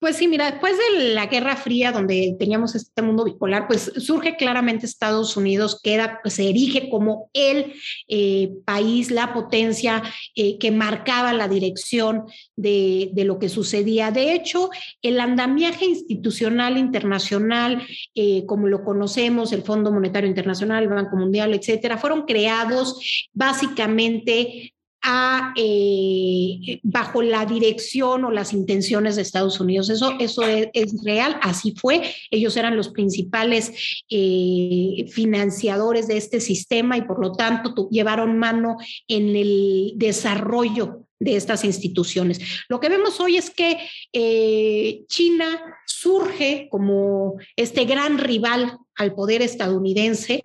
Pues 0.00 0.16
sí, 0.16 0.28
mira, 0.28 0.50
después 0.50 0.78
de 0.78 1.12
la 1.12 1.26
Guerra 1.26 1.56
Fría, 1.56 1.92
donde 1.92 2.34
teníamos 2.38 2.74
este 2.74 3.02
mundo 3.02 3.22
bipolar, 3.22 3.68
pues 3.68 3.92
surge 3.98 4.34
claramente 4.36 4.86
Estados 4.86 5.36
Unidos, 5.36 5.78
queda, 5.82 6.20
pues, 6.22 6.34
se 6.34 6.48
erige 6.48 6.88
como 6.88 7.28
el 7.34 7.74
eh, 8.08 8.50
país, 8.64 9.10
la 9.10 9.34
potencia 9.34 10.02
eh, 10.34 10.56
que 10.58 10.70
marcaba 10.70 11.34
la 11.34 11.48
dirección 11.48 12.24
de, 12.56 13.12
lo 13.14 13.38
que 13.38 13.50
sucedía. 13.50 14.10
De 14.10 14.32
hecho, 14.32 14.70
el 15.02 15.20
andamiaje 15.20 15.84
institucional 15.84 16.78
internacional, 16.78 17.86
eh, 18.14 18.46
como 18.46 18.68
lo 18.68 18.82
conocemos, 18.82 19.52
el 19.52 19.64
Fondo 19.64 19.92
Monetario 19.92 20.30
Internacional, 20.30 20.84
el 20.84 20.88
Banco 20.88 21.16
Mundial, 21.16 21.52
etcétera, 21.52 21.98
fueron 21.98 22.22
creados 22.22 23.28
básicamente 23.34 24.72
eh, 25.56 26.80
bajo 26.82 27.22
la 27.22 27.46
dirección 27.46 28.24
o 28.24 28.30
las 28.30 28.52
intenciones 28.52 29.16
de 29.16 29.22
Estados 29.22 29.60
Unidos. 29.60 29.90
Eso, 29.90 30.14
eso 30.18 30.42
es, 30.42 31.04
real, 31.04 31.38
así 31.42 31.74
fue. 31.76 32.14
Ellos 32.30 32.56
eran 32.56 32.76
los 32.76 32.88
principales 32.90 34.02
eh, 34.10 35.06
financiadores 35.10 36.08
de 36.08 36.16
este 36.16 36.40
sistema 36.40 36.96
y 36.96 37.02
por 37.02 37.20
lo 37.20 37.32
tanto 37.32 37.88
llevaron 37.90 38.38
mano 38.38 38.76
en 39.08 39.34
el 39.36 39.92
desarrollo 39.96 41.06
de 41.18 41.36
estas 41.36 41.64
instituciones. 41.64 42.40
Lo 42.68 42.80
que 42.80 42.88
vemos 42.88 43.20
hoy 43.20 43.36
es 43.36 43.50
que 43.50 43.78
eh, 44.12 45.02
China 45.06 45.60
surge 45.86 46.68
como 46.70 47.34
este 47.56 47.84
gran 47.84 48.18
rival 48.18 48.78
al 48.96 49.14
poder 49.14 49.42
estadounidense 49.42 50.42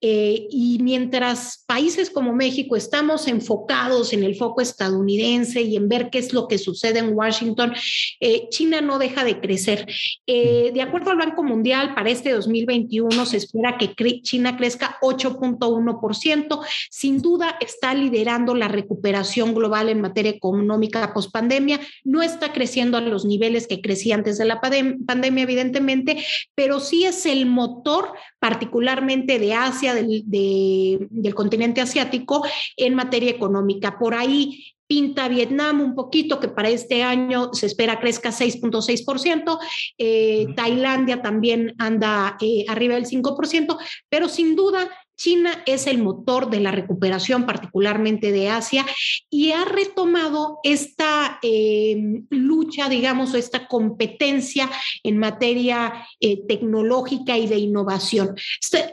eh, 0.00 0.46
y 0.50 0.78
mientras 0.80 1.64
países 1.66 2.10
como 2.10 2.32
México 2.32 2.76
estamos 2.76 3.28
enfocados 3.28 4.12
en 4.12 4.24
el 4.24 4.36
foco 4.36 4.60
estadounidense 4.60 5.62
y 5.62 5.76
en 5.76 5.88
ver 5.88 6.10
qué 6.10 6.18
es 6.18 6.32
lo 6.32 6.48
que 6.48 6.58
sucede 6.58 7.00
en 7.00 7.14
Washington, 7.14 7.74
eh, 8.20 8.48
China 8.50 8.80
no 8.80 8.98
deja 8.98 9.24
de 9.24 9.40
crecer. 9.40 9.86
Eh, 10.26 10.70
de 10.72 10.82
acuerdo 10.82 11.10
al 11.10 11.18
Banco 11.18 11.42
Mundial, 11.42 11.94
para 11.94 12.10
este 12.10 12.30
2021 12.30 13.26
se 13.26 13.36
espera 13.36 13.76
que 13.78 13.94
China 14.22 14.56
crezca 14.56 14.98
8.1%. 15.02 16.60
Sin 16.90 17.20
duda 17.20 17.56
está 17.60 17.94
liderando 17.94 18.54
la 18.54 18.68
recuperación 18.68 19.54
global 19.54 19.88
en 19.88 20.00
materia 20.00 20.30
económica 20.30 21.12
post 21.12 21.32
pandemia. 21.32 21.80
No 22.04 22.22
está 22.22 22.52
creciendo 22.52 22.96
a 22.96 23.00
los 23.00 23.24
niveles 23.24 23.66
que 23.66 23.80
crecía 23.80 24.14
antes 24.14 24.38
de 24.38 24.44
la 24.44 24.60
pandemia, 24.60 25.42
evidentemente, 25.42 26.24
pero 26.54 26.80
sí 26.80 27.04
es 27.04 27.26
el 27.26 27.46
motor 27.46 27.97
particularmente 28.38 29.38
de 29.38 29.54
Asia, 29.54 29.94
del, 29.94 30.22
del 30.26 31.34
continente 31.34 31.80
asiático, 31.80 32.44
en 32.76 32.94
materia 32.94 33.30
económica. 33.30 33.98
Por 33.98 34.14
ahí 34.14 34.74
pinta 34.88 35.28
Vietnam 35.28 35.80
un 35.82 35.94
poquito, 35.94 36.40
que 36.40 36.48
para 36.48 36.70
este 36.70 37.04
año 37.04 37.52
se 37.52 37.66
espera 37.66 38.00
crezca 38.00 38.30
6.6%, 38.30 39.58
eh, 39.98 40.46
Tailandia 40.56 41.22
también 41.22 41.74
anda 41.78 42.36
eh, 42.40 42.64
arriba 42.68 42.94
del 42.94 43.04
5%, 43.04 43.78
pero 44.08 44.28
sin 44.28 44.56
duda 44.56 44.90
China 45.18 45.62
es 45.66 45.88
el 45.88 45.98
motor 45.98 46.48
de 46.48 46.60
la 46.60 46.70
recuperación, 46.70 47.44
particularmente 47.44 48.30
de 48.30 48.48
Asia, 48.48 48.86
y 49.28 49.50
ha 49.50 49.64
retomado 49.64 50.60
esta 50.62 51.40
em, 51.42 52.26
lucha, 52.30 52.88
digamos, 52.88 53.34
o 53.34 53.36
esta 53.36 53.66
competencia 53.66 54.70
en 55.02 55.18
materia 55.18 56.06
eh, 56.20 56.46
tecnológica 56.46 57.36
y 57.36 57.48
de 57.48 57.58
innovación. 57.58 58.36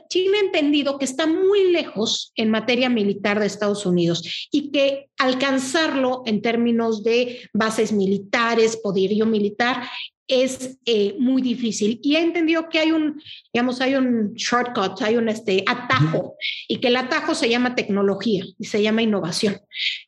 China 0.10 0.38
ha 0.42 0.46
entendido 0.46 0.98
que 0.98 1.06
está 1.06 1.28
muy 1.28 1.72
lejos 1.72 2.34
en 2.36 2.50
materia 2.50 2.90
militar 2.90 3.40
de 3.40 3.46
Estados 3.46 3.86
Unidos 3.86 4.48
y 4.52 4.72
que 4.72 5.10
alcanzarlo 5.18 6.24
en 6.26 6.42
términos 6.42 7.04
de 7.04 7.48
bases 7.54 7.92
militares, 7.92 8.78
poderío 8.78 9.28
militar, 9.28 9.88
es 10.28 10.80
eh, 10.86 11.16
muy 11.20 11.42
difícil 11.42 12.00
y 12.02 12.16
he 12.16 12.22
entendido 12.22 12.70
que 12.70 12.80
hay 12.80 12.92
un, 12.92 13.22
digamos, 13.54 13.82
hay 13.82 13.96
un 13.96 14.34
shortcut, 14.34 15.02
hay 15.02 15.18
un 15.18 15.30
este, 15.30 15.64
atajo 15.68 16.36
y 16.68 16.78
que 16.78 16.88
el 16.88 16.98
atajo 16.98 17.36
se 17.36 17.50
llama 17.50 17.76
tecnología 17.76 18.44
y 18.58 18.66
se 18.66 18.82
llama 18.82 19.04
innovación. 19.04 19.60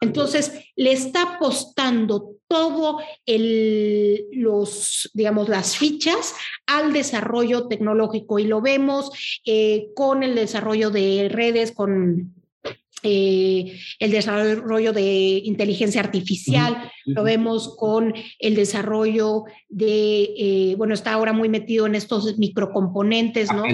Entonces, 0.02 0.54
le 0.76 0.92
está 0.92 1.36
apostando 1.36 2.36
todo 2.48 3.00
el, 3.26 4.26
los, 4.32 5.10
digamos, 5.14 5.50
las 5.50 5.78
fichas 5.78 6.34
al 6.66 6.94
desarrollo 6.94 7.68
tecnológico 7.68 8.40
y 8.40 8.46
lo 8.46 8.62
vemos 8.62 9.12
eh, 9.46 9.90
con 9.96 10.24
el 10.24 10.36
desarrollo 10.36 10.90
de 10.90 11.30
redes, 11.30 11.72
con 11.72 12.34
eh, 13.04 13.80
el 14.00 14.12
desarrollo 14.12 14.92
de 14.92 15.42
inteligencia 15.44 16.02
artificial, 16.02 16.92
lo 17.06 17.24
vemos 17.24 17.76
con 17.78 18.14
el 18.40 18.56
desarrollo 18.56 19.44
de, 19.70 20.24
eh, 20.38 20.76
bueno, 20.78 20.94
está 20.94 21.14
ahora 21.14 21.32
muy 21.32 21.48
metido 21.48 21.86
en 21.86 21.96
estos 21.96 22.38
microcomponentes, 22.38 23.54
¿no? 23.54 23.64
La 23.64 23.68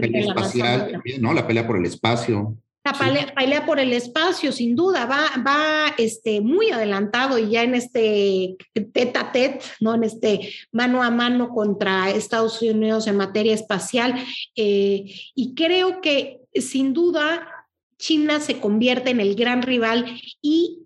pelea, 0.00 0.20
espacial, 0.22 1.02
¿no? 1.20 1.34
La 1.34 1.46
pelea 1.46 1.66
por 1.66 1.76
el 1.76 1.84
espacio. 1.84 2.56
La 2.82 2.94
pelea, 3.36 3.66
por 3.66 3.78
el 3.78 3.92
espacio, 3.92 4.52
sin 4.52 4.74
duda, 4.74 5.04
va, 5.04 5.26
va 5.46 5.94
este, 5.98 6.40
muy 6.40 6.70
adelantado 6.70 7.36
y 7.36 7.50
ya 7.50 7.62
en 7.62 7.74
este 7.74 8.56
tete 8.72 9.18
a 9.18 9.32
tete, 9.32 9.60
¿no? 9.80 9.94
en 9.94 10.04
este 10.04 10.50
mano 10.72 11.02
a 11.02 11.10
mano 11.10 11.50
contra 11.50 12.08
Estados 12.08 12.62
Unidos 12.62 13.06
en 13.06 13.16
materia 13.16 13.52
espacial. 13.52 14.14
Eh, 14.56 15.04
y 15.34 15.54
creo 15.54 16.00
que 16.00 16.40
sin 16.54 16.94
duda 16.94 17.59
China 18.00 18.40
se 18.40 18.58
convierte 18.58 19.10
en 19.10 19.20
el 19.20 19.36
gran 19.36 19.62
rival 19.62 20.20
y 20.42 20.80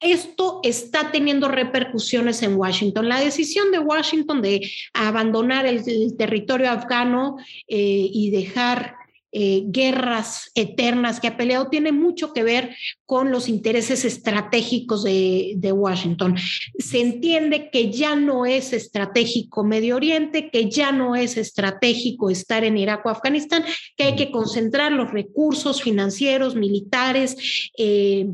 esto 0.00 0.60
está 0.62 1.10
teniendo 1.10 1.48
repercusiones 1.48 2.42
en 2.42 2.56
Washington. 2.56 3.08
La 3.08 3.20
decisión 3.20 3.70
de 3.70 3.78
Washington 3.78 4.42
de 4.42 4.70
abandonar 4.94 5.66
el, 5.66 5.82
territorio 6.16 6.70
afgano 6.70 7.36
eh, 7.66 8.08
y 8.12 8.30
dejar 8.30 8.95
eh, 9.38 9.64
guerras 9.66 10.50
eternas 10.54 11.20
que 11.20 11.28
ha 11.28 11.36
peleado 11.36 11.68
tiene 11.68 11.92
mucho 11.92 12.32
que 12.32 12.42
ver 12.42 12.74
con 13.04 13.30
los 13.30 13.50
intereses 13.50 14.06
estratégicos 14.06 15.04
de, 15.04 15.72
Washington. 15.74 16.36
Se 16.78 17.02
entiende 17.02 17.68
que 17.70 17.92
ya 17.92 18.16
no 18.16 18.46
es 18.46 18.72
estratégico 18.72 19.62
Medio 19.62 19.96
Oriente, 19.96 20.48
que 20.50 20.70
ya 20.70 20.90
no 20.90 21.16
es 21.16 21.36
estratégico 21.36 22.30
estar 22.30 22.64
en 22.64 22.78
Irak 22.78 23.04
o 23.04 23.10
Afganistán, 23.10 23.62
que 23.98 24.04
hay 24.04 24.16
que 24.16 24.30
concentrar 24.30 24.90
los 24.92 25.12
recursos 25.12 25.82
financieros, 25.82 26.54
militares, 26.54 27.70
eh, 27.76 28.28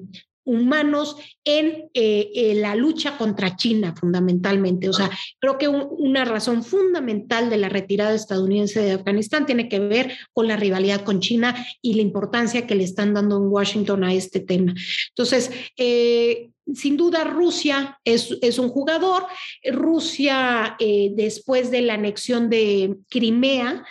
humanos 0.45 1.17
en, 1.45 1.91
eh, 1.95 2.55
la 2.57 2.75
lucha 2.75 3.17
contra 3.19 3.57
China, 3.57 3.95
fundamentalmente. 3.99 4.89
O 4.89 4.93
sea, 4.93 5.11
creo 5.41 5.59
que 5.59 5.69
una 5.69 6.25
razón 6.25 6.63
fundamental 6.63 7.51
de 7.51 7.59
la 7.59 7.69
retirada 7.69 8.15
estadounidense 8.15 8.81
de 8.81 8.93
Afganistán 8.93 9.47
tiene 9.47 9.69
que 9.69 9.79
ver 9.81 10.13
con 10.33 10.49
la 10.49 10.57
rivalidad 10.57 11.03
con 11.03 11.21
China 11.21 11.55
y 11.81 11.95
la 11.95 12.03
importancia 12.03 12.67
que 12.67 12.75
le 12.75 12.85
están 12.85 13.15
dando 13.15 13.37
en 13.37 13.49
Washington 13.49 14.05
a 14.05 14.15
este 14.15 14.41
tema. 14.41 14.75
Entonces, 15.11 15.51
eh, 15.77 16.52
sin 16.75 16.97
duda 16.97 17.25
Rusia 17.25 17.99
es, 18.05 18.37
es, 18.41 18.59
un 18.59 18.69
jugador. 18.69 19.27
Rusia, 19.65 20.77
eh, 20.79 21.11
después 21.15 21.71
de 21.71 21.83
la 21.83 21.95
anexión 21.95 22.49
de 22.49 22.97
Crimea, 23.09 23.85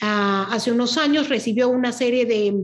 ah, 0.00 0.48
hace 0.50 0.72
unos 0.72 0.96
años 0.96 1.28
recibió 1.28 1.68
una 1.68 1.92
serie 1.92 2.24
de 2.24 2.54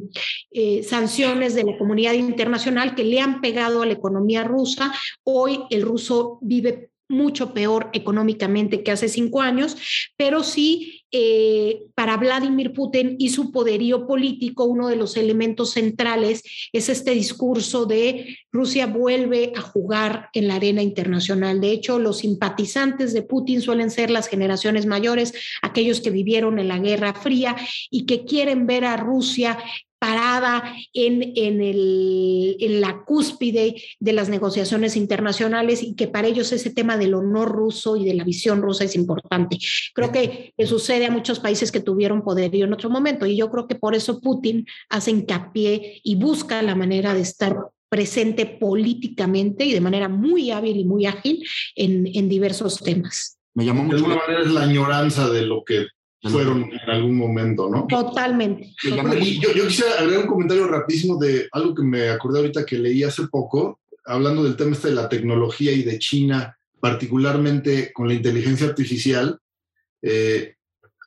eh, 0.50 0.82
sanciones 0.82 1.54
de 1.54 1.64
la 1.64 1.78
comunidad 1.78 2.14
internacional 2.14 2.94
que 2.94 3.04
le 3.04 3.20
han 3.20 3.40
pegado 3.40 3.82
a 3.82 3.86
la 3.86 3.92
economía 3.92 4.44
rusa. 4.44 4.92
Hoy 5.24 5.60
el 5.70 5.82
ruso 5.82 6.38
vive 6.42 6.90
mucho 7.08 7.52
peor 7.52 7.90
económicamente 7.92 8.82
que 8.82 8.92
hace 8.92 9.08
cinco 9.08 9.42
años, 9.42 9.76
pero 10.16 10.44
sí 10.44 10.99
eh, 11.12 11.82
para 11.94 12.16
Vladimir 12.16 12.72
Putin 12.72 13.16
y 13.18 13.30
su 13.30 13.50
poderío 13.50 14.06
político, 14.06 14.64
uno 14.64 14.88
de 14.88 14.96
los 14.96 15.16
elementos 15.16 15.72
centrales 15.72 16.42
es 16.72 16.88
este 16.88 17.10
discurso 17.12 17.86
de 17.86 18.38
Rusia 18.52 18.86
vuelve 18.86 19.52
a 19.56 19.60
jugar 19.60 20.28
en 20.32 20.48
la 20.48 20.54
arena 20.54 20.82
internacional. 20.82 21.60
De 21.60 21.72
hecho, 21.72 21.98
los 21.98 22.18
simpatizantes 22.18 23.12
de 23.12 23.22
Putin 23.22 23.60
suelen 23.60 23.90
ser 23.90 24.10
las 24.10 24.28
generaciones 24.28 24.86
mayores, 24.86 25.32
aquellos 25.62 26.00
que 26.00 26.10
vivieron 26.10 26.58
en 26.58 26.68
la 26.68 26.78
Guerra 26.78 27.14
Fría 27.14 27.56
y 27.90 28.06
que 28.06 28.24
quieren 28.24 28.66
ver 28.66 28.84
a 28.84 28.96
Rusia 28.96 29.58
parada 30.00 30.74
en, 30.94 31.22
en, 31.36 31.60
el, 31.60 32.56
en, 32.58 32.80
la 32.80 33.04
cúspide 33.04 33.80
de 34.00 34.12
las 34.12 34.30
negociaciones 34.30 34.96
internacionales 34.96 35.82
y 35.82 35.94
que 35.94 36.08
para 36.08 36.26
ellos 36.26 36.50
ese 36.52 36.70
tema 36.70 36.96
del 36.96 37.14
honor 37.14 37.50
ruso 37.50 37.96
y 37.96 38.06
de 38.06 38.14
la 38.14 38.24
visión 38.24 38.62
rusa 38.62 38.84
es 38.84 38.96
importante. 38.96 39.58
Creo 39.94 40.10
que, 40.10 40.54
sucede 40.66 41.06
a 41.06 41.10
muchos 41.10 41.38
países 41.38 41.70
que 41.70 41.80
tuvieron 41.80 42.22
poderío 42.22 42.64
en 42.64 42.72
otro 42.72 42.88
momento 42.88 43.26
y 43.26 43.36
yo 43.36 43.50
creo 43.50 43.68
que 43.68 43.74
por 43.74 43.94
eso 43.94 44.20
Putin 44.20 44.66
hace 44.88 45.10
hincapié 45.10 46.00
y 46.02 46.16
busca 46.16 46.62
la 46.62 46.74
manera 46.74 47.12
de 47.12 47.20
estar 47.20 47.56
presente 47.90 48.46
políticamente 48.46 49.64
y 49.64 49.72
de 49.72 49.80
manera 49.80 50.08
muy 50.08 50.50
hábil 50.50 50.78
y 50.78 50.84
muy 50.84 51.06
ágil 51.06 51.44
en, 51.74 52.08
en 52.14 52.28
diversos 52.28 52.78
temas. 52.78 53.38
Me 53.52 53.66
llamó 53.66 53.82
mucho. 53.82 53.96
De 53.96 54.02
alguna 54.02 54.20
manera 54.26 54.40
es 54.42 54.50
la 54.52 54.62
añoranza 54.62 55.28
de 55.28 55.42
lo 55.42 55.64
que 55.64 55.88
fueron 56.22 56.70
en 56.70 56.90
algún 56.90 57.16
momento, 57.16 57.70
¿no? 57.70 57.86
Totalmente. 57.86 58.74
yo, 58.82 59.54
yo, 59.54 59.66
quisiera 59.66 59.92
agregar 59.98 60.24
un 60.24 60.28
comentario 60.28 60.66
rapidísimo 60.66 61.18
de 61.18 61.48
algo 61.52 61.74
que 61.74 61.82
me 61.82 62.10
acordé 62.10 62.40
ahorita 62.40 62.66
que 62.66 62.78
leí 62.78 63.02
hace 63.02 63.26
poco, 63.28 63.80
hablando 64.04 64.44
del 64.44 64.56
tema 64.56 64.72
este 64.72 64.88
de 64.88 64.94
la 64.94 65.08
tecnología 65.08 65.72
y 65.72 65.82
de 65.82 65.98
China, 65.98 66.58
particularmente 66.78 67.92
con 67.92 68.08
la 68.08 68.14
inteligencia 68.14 68.66
artificial. 68.66 69.38
Eh, 70.02 70.54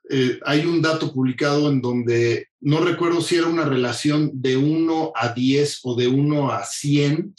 eh, 0.10 0.40
hay 0.46 0.66
un 0.66 0.82
dato 0.82 1.14
publicado 1.14 1.70
en 1.70 1.82
donde 1.82 2.48
no 2.60 2.80
recuerdo 2.82 3.22
si 3.22 3.36
era 3.36 3.48
una 3.48 3.66
relación 3.66 4.32
de 4.34 4.58
1 4.58 5.14
a 5.16 5.30
10 5.30 5.80
o 5.84 5.96
de 5.96 6.08
1 6.08 6.52
a 6.52 6.64
100, 6.64 7.36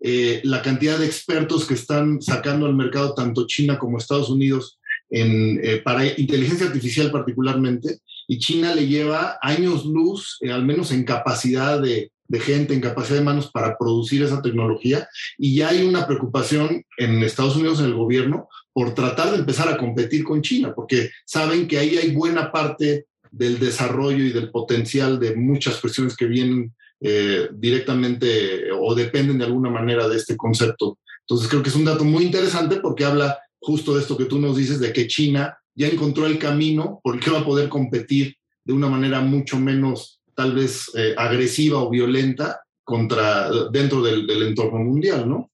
eh, 0.00 0.40
la 0.44 0.62
cantidad 0.62 0.98
de 0.98 1.06
expertos 1.06 1.66
que 1.66 1.74
están 1.74 2.20
sacando 2.20 2.66
al 2.66 2.74
mercado 2.74 3.14
tanto 3.14 3.46
China 3.46 3.78
como 3.78 3.98
Estados 3.98 4.28
Unidos 4.28 4.78
eh, 5.14 5.82
para 5.84 6.06
inteligencia 6.06 6.66
artificial 6.66 7.10
particularmente, 7.10 7.98
y 8.26 8.38
China 8.38 8.74
le 8.74 8.86
lleva 8.86 9.38
años 9.42 9.84
luz, 9.84 10.38
eh, 10.40 10.50
al 10.50 10.64
menos 10.64 10.90
en 10.90 11.04
capacidad 11.04 11.80
de, 11.80 12.10
gente, 12.40 12.72
en 12.72 12.80
capacidad 12.80 13.18
de 13.18 13.24
manos 13.24 13.50
para 13.50 13.76
producir 13.76 14.22
esa 14.22 14.40
tecnología, 14.40 15.06
y 15.36 15.56
ya 15.56 15.68
hay 15.68 15.82
una 15.82 16.06
preocupación 16.06 16.82
en 16.96 17.22
Estados 17.22 17.56
Unidos, 17.56 17.80
en 17.80 17.86
el 17.86 17.94
gobierno, 17.94 18.48
por 18.72 18.94
tratar 18.94 19.32
de 19.32 19.38
empezar 19.38 19.68
a 19.68 19.76
competir 19.76 20.24
con 20.24 20.40
China, 20.40 20.72
porque 20.74 21.10
saben 21.26 21.68
que 21.68 21.78
ahí 21.78 21.98
hay 21.98 22.12
buena 22.12 22.50
parte 22.50 23.04
del 23.30 23.58
desarrollo 23.58 24.24
y 24.24 24.32
del 24.32 24.50
potencial 24.50 25.20
de 25.20 25.36
muchas 25.36 25.76
cuestiones 25.76 26.16
que 26.16 26.24
vienen 26.24 26.74
eh, 27.02 27.48
directamente 27.52 28.70
o 28.72 28.94
dependen 28.94 29.38
de 29.38 29.44
alguna 29.44 29.68
manera 29.68 30.08
de 30.08 30.16
este 30.16 30.38
concepto. 30.38 30.98
Entonces 31.20 31.48
creo 31.48 31.62
que 31.62 31.68
es 31.68 31.76
un 31.76 31.84
dato 31.84 32.04
muy 32.04 32.24
interesante 32.24 32.76
porque 32.76 33.04
habla 33.04 33.38
justo 33.62 33.98
esto 33.98 34.16
que 34.18 34.26
tú 34.26 34.38
nos 34.38 34.56
dices, 34.56 34.80
de 34.80 34.92
que 34.92 35.06
China 35.06 35.56
ya 35.74 35.88
encontró 35.88 36.26
el 36.26 36.38
camino 36.38 37.00
por 37.02 37.18
va 37.32 37.38
a 37.40 37.44
poder 37.44 37.68
competir 37.68 38.36
de 38.64 38.72
una 38.72 38.88
manera 38.88 39.20
mucho 39.20 39.58
menos 39.58 40.20
tal 40.34 40.54
vez 40.54 40.90
eh, 40.94 41.14
agresiva 41.16 41.78
o 41.78 41.90
violenta 41.90 42.60
contra, 42.84 43.50
dentro 43.70 44.02
del, 44.02 44.28
entorno 44.42 44.80
mundial, 44.80 45.28
¿no? 45.28 45.48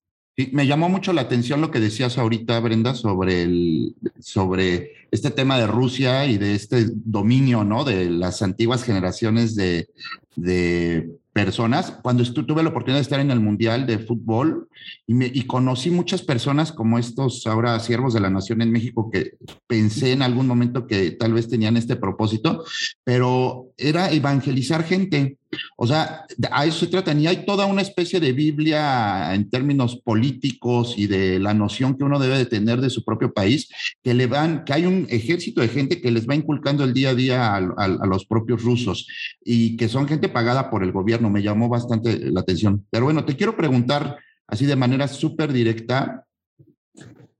me 0.53 0.69
llamó 0.69 0.89
mucho 0.89 1.13
la 1.13 1.23
atención 1.23 1.61
lo 1.61 1.73
que 1.73 1.81
decías 1.81 2.17
ahorita, 2.17 2.61
Brenda, 2.61 2.95
sobre, 2.95 3.43
el, 3.43 3.97
sobre 4.21 4.93
este 5.11 5.33
tema 5.33 5.59
de 5.59 5.67
Rusia 5.67 6.27
y 6.27 6.39
de 6.39 6.55
este 6.55 6.87
dominio, 6.95 7.65
¿no? 7.65 7.85
De 7.85 8.09
las 8.09 8.41
antiguas 8.41 8.85
generaciones 8.85 9.57
de, 9.57 9.89
de 10.37 11.11
personas. 11.45 11.93
Cuando 12.03 12.25
tuve 12.25 12.63
la 12.63 12.71
oportunidad 12.71 12.99
de 12.99 13.03
estar 13.03 13.21
en 13.21 13.31
el 13.31 13.39
Mundial 13.39 13.87
de 13.87 14.01
Fútbol 14.01 14.69
y, 15.07 15.15
me, 15.15 15.27
y 15.27 15.45
conocí 15.45 15.91
muchas 15.91 16.23
personas 16.23 16.73
como 16.73 16.99
estos 16.99 17.47
ahora 17.47 17.79
siervos 17.79 18.13
de 18.13 18.21
la 18.21 18.31
nación 18.31 18.61
en 18.61 18.73
México 18.73 19.09
que 19.11 19.35
pensé 19.69 20.13
en 20.13 20.23
algún 20.23 20.49
momento 20.49 20.87
que 20.87 21.13
tal 21.13 21.33
vez 21.33 21.49
tenían 21.49 21.77
este 21.77 21.95
propósito, 21.95 22.65
pero 23.05 23.69
era 23.77 24.11
evangelizar 24.11 24.83
gente. 24.83 25.37
O 25.77 25.87
sea, 25.87 26.27
a 26.51 26.67
eso 26.67 26.81
se 26.81 26.87
trata. 26.89 27.13
Y 27.13 27.27
hay 27.27 27.45
toda 27.45 27.67
una 27.67 27.83
especie 27.83 28.21
de 28.21 28.33
Biblia 28.33 29.35
en 29.35 29.49
términos 29.49 29.97
políticos 29.97 30.95
y 30.97 31.07
de 31.07 31.39
la 31.39 31.55
noción 31.55 31.97
que 31.97 32.05
uno 32.05 32.19
debe 32.19 32.39
de 32.39 32.47
tener 32.47 32.81
de 32.81 32.91
su 32.91 33.05
propio 33.05 33.33
país, 33.33 33.69
que 34.03 34.15
le 34.15 34.27
van, 34.27 34.65
que 34.65 34.73
hay 34.73 34.87
un 34.87 35.07
ejército 35.09 35.61
de 35.61 35.69
gente 35.69 36.01
que 36.01 36.11
les 36.11 36.29
va 36.29 36.35
inculcando 36.35 36.85
el 36.85 36.93
día 36.93 37.11
a 37.11 37.15
día 37.15 37.57
a, 37.57 38.07
los 38.07 38.27
propios 38.27 38.63
rusos 38.63 39.07
y 39.45 39.77
que 39.77 39.89
son 39.89 40.09
gente 40.09 40.29
pagada 40.29 40.71
por 40.71 40.83
el 40.83 40.93
gobierno. 40.93 41.31
Me 41.31 41.43
llamó 41.43 41.69
bastante 41.69 42.31
la 42.31 42.41
atención. 42.41 42.87
Pero 42.91 43.07
bueno, 43.07 43.25
te 43.25 43.37
quiero 43.37 43.57
preguntar 43.57 44.19
así 44.47 44.67
de 44.67 44.77
manera 44.77 45.09
súper 45.09 45.53
directa, 45.53 46.25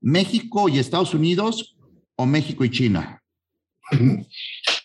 ¿México 0.01 0.69
y 0.69 0.79
Estados 0.79 1.13
Unidos 1.13 1.75
o 2.15 2.25
México 2.25 2.63
y 2.63 2.71
China? 2.71 3.21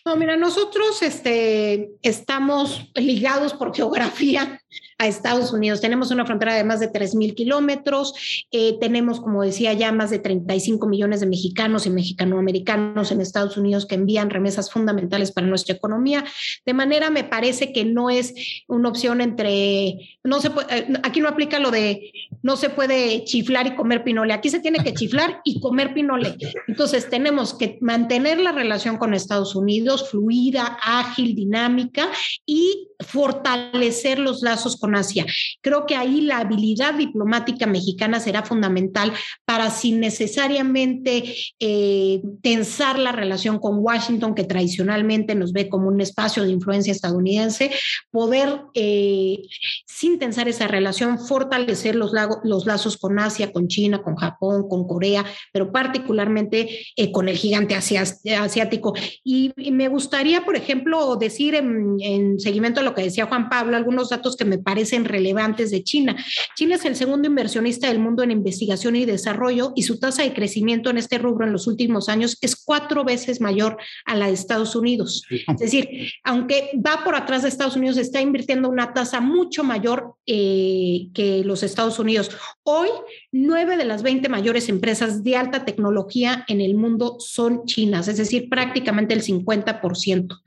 No, 0.05 0.15
mira, 0.15 0.37
nosotros 0.37 1.01
este, 1.01 1.89
estamos 2.03 2.91
ligados 2.93 3.55
por 3.55 3.75
geografía 3.75 4.61
a 4.97 5.07
Estados 5.07 5.51
Unidos. 5.53 5.81
Tenemos 5.81 6.11
una 6.11 6.25
frontera 6.25 6.55
de 6.55 6.63
más 6.63 6.79
de 6.79 6.91
3.000 6.91 7.33
kilómetros, 7.35 8.13
eh, 8.51 8.77
tenemos, 8.79 9.19
como 9.19 9.43
decía 9.43 9.73
ya, 9.73 9.91
más 9.91 10.09
de 10.09 10.19
35 10.19 10.87
millones 10.87 11.19
de 11.19 11.27
mexicanos 11.27 11.85
y 11.85 11.89
mexicanoamericanos 11.89 13.11
en 13.11 13.21
Estados 13.21 13.57
Unidos 13.57 13.85
que 13.85 13.95
envían 13.95 14.29
remesas 14.29 14.71
fundamentales 14.71 15.31
para 15.31 15.47
nuestra 15.47 15.75
economía. 15.75 16.23
De 16.65 16.73
manera, 16.73 17.09
me 17.09 17.23
parece 17.23 17.73
que 17.73 17.85
no 17.85 18.09
es 18.09 18.33
una 18.67 18.89
opción 18.89 19.21
entre, 19.21 20.17
no 20.23 20.41
se 20.41 20.49
puede, 20.49 20.77
eh, 20.77 20.87
aquí 21.03 21.21
no 21.21 21.29
aplica 21.29 21.59
lo 21.59 21.71
de 21.71 22.11
no 22.41 22.57
se 22.57 22.69
puede 22.69 23.23
chiflar 23.23 23.65
y 23.67 23.75
comer 23.75 24.03
pinole, 24.03 24.33
aquí 24.33 24.49
se 24.49 24.59
tiene 24.59 24.83
que 24.83 24.93
chiflar 24.95 25.41
y 25.43 25.59
comer 25.59 25.93
pinole. 25.93 26.35
Entonces, 26.67 27.09
tenemos 27.09 27.53
que 27.53 27.77
mantener 27.81 28.39
la 28.39 28.51
relación 28.51 28.97
con 28.97 29.13
Estados 29.13 29.55
Unidos 29.55 30.09
fluida, 30.09 30.77
ágil, 30.81 31.35
dinámica 31.35 32.09
y 32.45 32.89
fortalecer 32.99 34.19
los 34.19 34.41
lazos 34.41 34.64
con 34.73 34.95
Asia. 34.95 35.25
Creo 35.61 35.85
que 35.85 35.95
ahí 35.95 36.21
la 36.21 36.39
habilidad 36.39 36.95
diplomática 36.95 37.67
mexicana 37.67 38.19
será 38.19 38.43
fundamental 38.43 39.13
para 39.45 39.69
sin 39.69 39.99
necesariamente 39.99 41.35
eh, 41.59 42.21
tensar 42.41 42.97
la 42.97 43.11
relación 43.11 43.59
con 43.59 43.79
Washington, 43.79 44.33
que 44.33 44.43
tradicionalmente 44.43 45.35
nos 45.35 45.53
ve 45.53 45.69
como 45.69 45.87
un 45.87 46.01
espacio 46.01 46.43
de 46.43 46.51
influencia 46.51 46.91
estadounidense, 46.91 47.71
poder, 48.11 48.61
eh, 48.73 49.43
sin 49.85 50.19
tensar 50.19 50.47
esa 50.47 50.67
relación, 50.67 51.19
fortalecer 51.19 51.95
los, 51.95 52.11
los 52.43 52.65
lazos 52.65 52.97
con 52.97 53.19
Asia, 53.19 53.51
con 53.51 53.67
China, 53.67 54.01
con 54.01 54.15
Japón, 54.15 54.67
con 54.69 54.87
Corea, 54.87 55.25
pero 55.51 55.71
particularmente 55.71 56.87
eh, 56.95 57.11
con 57.11 57.29
el 57.29 57.37
gigante 57.37 57.75
asiático. 57.75 58.93
Y, 59.23 59.53
me 59.75 59.89
gustaría, 59.89 60.45
por 60.45 60.55
ejemplo, 60.55 61.15
decir 61.17 61.55
en, 61.55 61.97
en 61.99 62.39
seguimiento 62.39 62.79
a 62.79 62.83
lo 62.83 62.93
que 62.93 63.03
decía 63.03 63.25
Juan 63.25 63.49
Pablo, 63.49 63.75
algunos 63.75 64.09
datos 64.09 64.37
que 64.37 64.44
me 64.45 64.57
parecen 64.57 65.05
relevantes 65.05 65.71
de 65.71 65.83
China. 65.83 66.15
China 66.55 66.75
es 66.75 66.85
el 66.85 66.95
segundo 66.95 67.27
inversionista 67.27 67.87
del 67.87 67.99
mundo 67.99 68.23
en 68.23 68.31
investigación 68.31 68.95
y 68.95 69.05
desarrollo 69.05 69.73
y 69.75 69.83
su 69.83 69.99
tasa 69.99 70.23
de 70.23 70.33
crecimiento 70.33 70.89
en 70.89 70.97
este 70.97 71.17
rubro 71.17 71.45
en 71.45 71.53
los 71.53 71.67
últimos 71.67 72.09
años 72.09 72.37
es 72.41 72.55
cuatro 72.55 73.03
veces 73.03 73.41
mayor 73.41 73.77
a 74.05 74.15
la 74.15 74.27
de 74.27 74.33
Estados 74.33 74.75
Unidos. 74.75 75.23
Es 75.29 75.57
decir, 75.59 75.89
aunque 76.23 76.71
va 76.75 77.03
por 77.03 77.15
atrás 77.15 77.43
de 77.43 77.49
Estados 77.49 77.75
Unidos, 77.75 77.97
está 77.97 78.21
invirtiendo 78.21 78.69
una 78.69 78.93
tasa 78.93 79.19
mucho 79.21 79.63
mayor 79.63 80.15
eh, 80.25 81.07
que 81.13 81.43
los 81.43 81.63
Estados 81.63 81.99
Unidos. 81.99 82.31
Hoy, 82.63 82.89
nueve 83.37 83.75
de 83.75 83.83
las 83.83 84.01
20 84.01 84.29
mayores 84.29 84.69
empresas 84.69 85.21
de 85.21 85.35
alta 85.35 85.65
tecnología 85.65 86.45
en 86.47 86.61
el 86.61 86.75
mundo 86.75 87.17
son 87.19 87.65
chinas, 87.65 88.07
es 88.07 88.15
decir, 88.15 88.47
prácticamente 88.47 89.13
el 89.13 89.21
50%. 89.21 90.41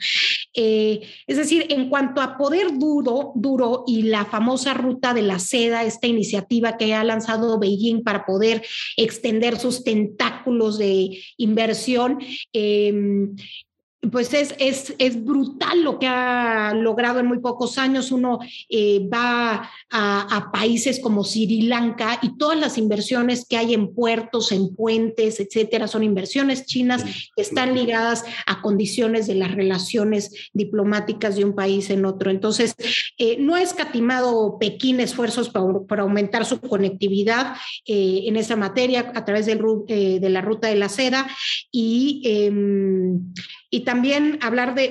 Eh, 0.55 1.03
es 1.27 1.37
decir, 1.37 1.67
en 1.69 1.91
cuanto 1.91 2.23
a 2.23 2.39
poder 2.39 2.79
duro, 2.79 3.33
duro 3.35 3.85
y 3.87 4.05
la 4.05 4.25
famosa 4.25 4.73
ruta 4.73 5.13
de 5.13 5.21
la 5.21 5.39
seda, 5.39 5.85
esta 5.85 6.07
iniciativa 6.07 6.79
que 6.79 6.95
ha 6.95 7.05
lanzado 7.05 7.59
Beijing 7.59 8.03
para 8.03 8.25
poder 8.25 8.65
extender 8.97 9.59
sus 9.59 9.85
tentáculos 9.85 10.79
de 10.79 11.23
inversión, 11.37 12.19
eh, 12.55 13.29
pues 14.13 14.33
es, 14.33 14.55
es, 14.59 14.95
es, 14.99 15.25
brutal 15.25 15.83
lo 15.83 15.99
que 15.99 16.07
ha 16.07 16.73
logrado 16.73 17.19
en 17.19 17.27
muy 17.27 17.41
pocos 17.41 17.79
años. 17.79 18.13
Uno 18.13 18.39
eh, 18.69 19.09
va 19.13 19.69
a, 19.91 20.37
a, 20.37 20.53
países 20.53 21.01
como 21.01 21.25
Sri 21.25 21.63
Lanka 21.63 22.19
y 22.23 22.37
todas 22.39 22.59
las 22.59 22.79
inversiones 22.79 23.45
que 23.45 23.57
hay 23.57 23.75
en 23.75 23.93
puertos, 23.93 24.53
en 24.53 24.75
puentes, 24.75 25.41
etcétera, 25.41 25.89
son 25.89 26.05
inversiones 26.05 26.65
chinas 26.67 27.05
que 27.35 27.43
están 27.43 27.75
ligadas 27.75 28.25
a 28.47 28.63
condiciones 28.63 29.27
de 29.27 29.35
las 29.35 29.53
relaciones 29.53 30.51
diplomáticas 30.53 31.35
de 31.37 31.45
un 31.45 31.55
país 31.57 31.91
en 31.91 32.05
otro. 32.05 32.31
Entonces, 32.31 32.77
eh, 33.19 33.37
no 33.41 33.57
ha 33.57 33.63
escatimado 33.63 34.59
Pekín 34.61 35.01
esfuerzos 35.01 35.49
para, 35.49 35.67
para 35.89 36.03
aumentar 36.03 36.45
su 36.45 36.61
conectividad 36.61 37.57
eh, 37.85 38.23
en 38.27 38.37
esa 38.37 38.55
materia 38.55 39.13
a 39.15 39.25
través 39.25 39.47
del, 39.47 39.59
de 39.89 40.31
la 40.31 40.41
ruta 40.41 40.69
de 40.69 40.77
la 40.77 40.89
seda 40.89 41.27
y 41.73 42.23
em, 42.25 43.33
y 43.71 43.81
también 43.81 44.39
hablar 44.41 44.75
de, 44.75 44.89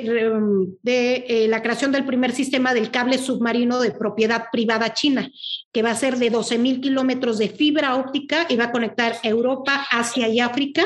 de 0.83 1.25
eh, 1.27 1.47
la 1.47 1.61
creación 1.61 1.91
del 1.91 2.05
primer 2.05 2.31
sistema 2.31 2.73
del 2.73 2.91
cable 2.91 3.17
submarino 3.17 3.79
de 3.79 3.91
propiedad 3.91 4.45
privada 4.51 4.93
china, 4.93 5.31
que 5.71 5.81
va 5.81 5.91
a 5.91 5.95
ser 5.95 6.17
de 6.17 6.29
12 6.29 6.57
mil 6.59 6.79
kilómetros 6.79 7.37
de 7.37 7.49
fibra 7.49 7.95
óptica 7.95 8.45
y 8.49 8.55
va 8.55 8.65
a 8.65 8.71
conectar 8.71 9.15
Europa, 9.23 9.87
Asia 9.91 10.27
y 10.27 10.39
África 10.39 10.85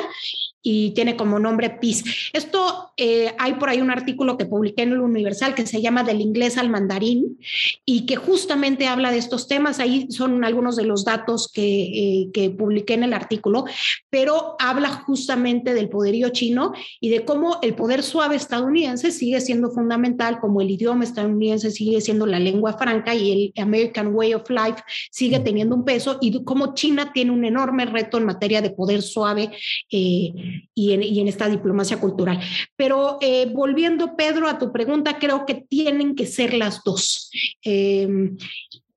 y 0.61 0.91
tiene 0.91 1.15
como 1.15 1.39
nombre 1.39 1.69
PIS. 1.69 2.31
Esto 2.33 2.91
eh, 2.97 3.33
hay 3.39 3.53
por 3.53 3.69
ahí 3.69 3.81
un 3.81 3.91
artículo 3.91 4.37
que 4.37 4.45
publiqué 4.45 4.83
en 4.83 4.91
el 4.91 4.99
Universal 4.99 5.55
que 5.55 5.65
se 5.65 5.81
llama 5.81 6.03
Del 6.03 6.21
inglés 6.21 6.57
al 6.57 6.69
mandarín 6.69 7.39
y 7.85 8.05
que 8.05 8.15
justamente 8.15 8.87
habla 8.87 9.11
de 9.11 9.17
estos 9.17 9.47
temas. 9.47 9.79
Ahí 9.79 10.07
son 10.11 10.43
algunos 10.43 10.75
de 10.75 10.83
los 10.83 11.03
datos 11.03 11.51
que, 11.51 11.63
eh, 11.63 12.29
que 12.33 12.49
publiqué 12.49 12.93
en 12.93 13.03
el 13.03 13.13
artículo, 13.13 13.65
pero 14.09 14.55
habla 14.59 14.89
justamente 14.89 15.73
del 15.73 15.89
poderío 15.89 16.29
chino 16.29 16.73
y 16.99 17.09
de 17.09 17.25
cómo 17.25 17.59
el 17.61 17.73
poder 17.73 18.03
suave 18.03 18.35
estadounidense 18.35 19.11
sigue 19.11 19.41
siendo 19.41 19.71
fundamental, 19.71 20.39
como 20.39 20.61
el 20.61 20.69
idioma 20.69 21.03
estadounidense 21.03 21.71
sigue 21.71 22.01
siendo 22.01 22.25
la 22.25 22.39
lengua 22.39 22.77
franca 22.77 23.15
y 23.15 23.31
el 23.31 23.61
American 23.61 24.13
Way 24.13 24.35
of 24.35 24.49
Life 24.49 24.83
sigue 25.09 25.39
teniendo 25.39 25.75
un 25.75 25.85
peso 25.85 26.17
y 26.21 26.43
cómo 26.43 26.73
China 26.73 27.11
tiene 27.13 27.31
un 27.31 27.45
enorme 27.45 27.85
reto 27.85 28.17
en 28.17 28.25
materia 28.25 28.61
de 28.61 28.71
poder 28.71 29.01
suave. 29.01 29.51
Eh, 29.89 30.33
y 30.73 30.93
en, 30.93 31.03
y 31.03 31.19
en 31.19 31.27
esta 31.27 31.49
diplomacia 31.49 31.99
cultural. 31.99 32.39
Pero 32.75 33.17
eh, 33.21 33.51
volviendo, 33.53 34.15
Pedro, 34.15 34.47
a 34.47 34.57
tu 34.57 34.71
pregunta, 34.71 35.19
creo 35.19 35.45
que 35.45 35.55
tienen 35.55 36.15
que 36.15 36.25
ser 36.25 36.53
las 36.53 36.83
dos. 36.83 37.29
Eh, 37.63 38.07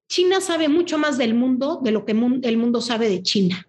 China 0.09 0.41
sabe 0.41 0.69
mucho 0.69 0.99
más 0.99 1.19
del 1.19 1.35
mundo 1.35 1.81
de 1.83 1.91
lo 1.91 2.05
que 2.05 2.13
el 2.13 2.57
mundo 2.57 2.81
sabe 2.81 3.09
de 3.09 3.23
China. 3.23 3.67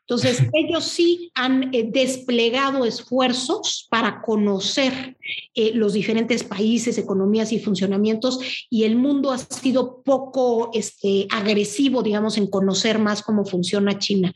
Entonces, 0.00 0.42
ellos 0.52 0.84
sí 0.84 1.30
han 1.34 1.74
eh, 1.74 1.88
desplegado 1.90 2.84
esfuerzos 2.84 3.86
para 3.90 4.22
conocer 4.22 5.16
eh, 5.54 5.72
los 5.74 5.92
diferentes 5.92 6.44
países, 6.44 6.98
economías 6.98 7.52
y 7.52 7.58
funcionamientos, 7.58 8.38
y 8.70 8.84
el 8.84 8.96
mundo 8.96 9.30
ha 9.30 9.38
sido 9.38 10.02
poco 10.02 10.70
este, 10.74 11.26
agresivo, 11.30 12.02
digamos, 12.02 12.38
en 12.38 12.46
conocer 12.46 12.98
más 12.98 13.22
cómo 13.22 13.44
funciona 13.44 13.98
China. 13.98 14.32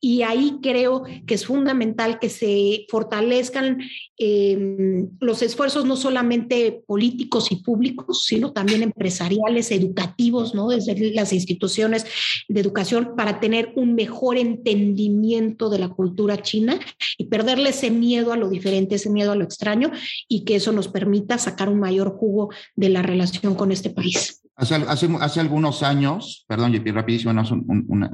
Y 0.00 0.22
ahí 0.22 0.58
creo 0.62 1.04
que 1.26 1.34
es 1.34 1.46
fundamental 1.46 2.18
que 2.18 2.28
se 2.28 2.86
fortalezcan 2.88 3.78
eh, 4.18 5.06
los 5.20 5.42
esfuerzos 5.42 5.84
no 5.84 5.96
solamente 5.96 6.82
políticos 6.86 7.50
y 7.50 7.56
públicos, 7.56 8.24
sino 8.24 8.52
también 8.52 8.82
empresariales, 8.82 9.70
educativos, 9.70 10.54
¿no? 10.54 10.68
Desde 10.68 11.12
las 11.12 11.32
instituciones 11.32 12.06
de 12.48 12.60
educación 12.60 13.14
para 13.16 13.40
tener 13.40 13.72
un 13.76 13.94
mejor 13.94 14.38
entendimiento 14.38 15.70
de 15.70 15.78
la 15.78 15.88
cultura 15.88 16.40
china 16.42 16.78
y 17.18 17.24
perderle 17.24 17.70
ese 17.70 17.90
miedo 17.90 18.32
a 18.32 18.36
lo 18.36 18.48
diferente, 18.48 18.96
ese 18.96 19.10
miedo 19.10 19.32
a 19.32 19.36
lo 19.36 19.44
extraño 19.44 19.90
y 20.32 20.44
que 20.44 20.56
eso 20.56 20.72
nos 20.72 20.88
permita 20.88 21.36
sacar 21.36 21.68
un 21.68 21.78
mayor 21.78 22.16
jugo 22.16 22.50
de 22.74 22.88
la 22.88 23.02
relación 23.02 23.54
con 23.54 23.70
este 23.70 23.90
país. 23.90 24.40
Hace, 24.56 24.76
hace, 24.76 25.08
hace 25.20 25.40
algunos 25.40 25.82
años, 25.82 26.46
perdón, 26.48 26.72
JP, 26.72 26.86
rapidísimo, 26.94 27.32
una, 27.32 27.44
una, 27.88 28.10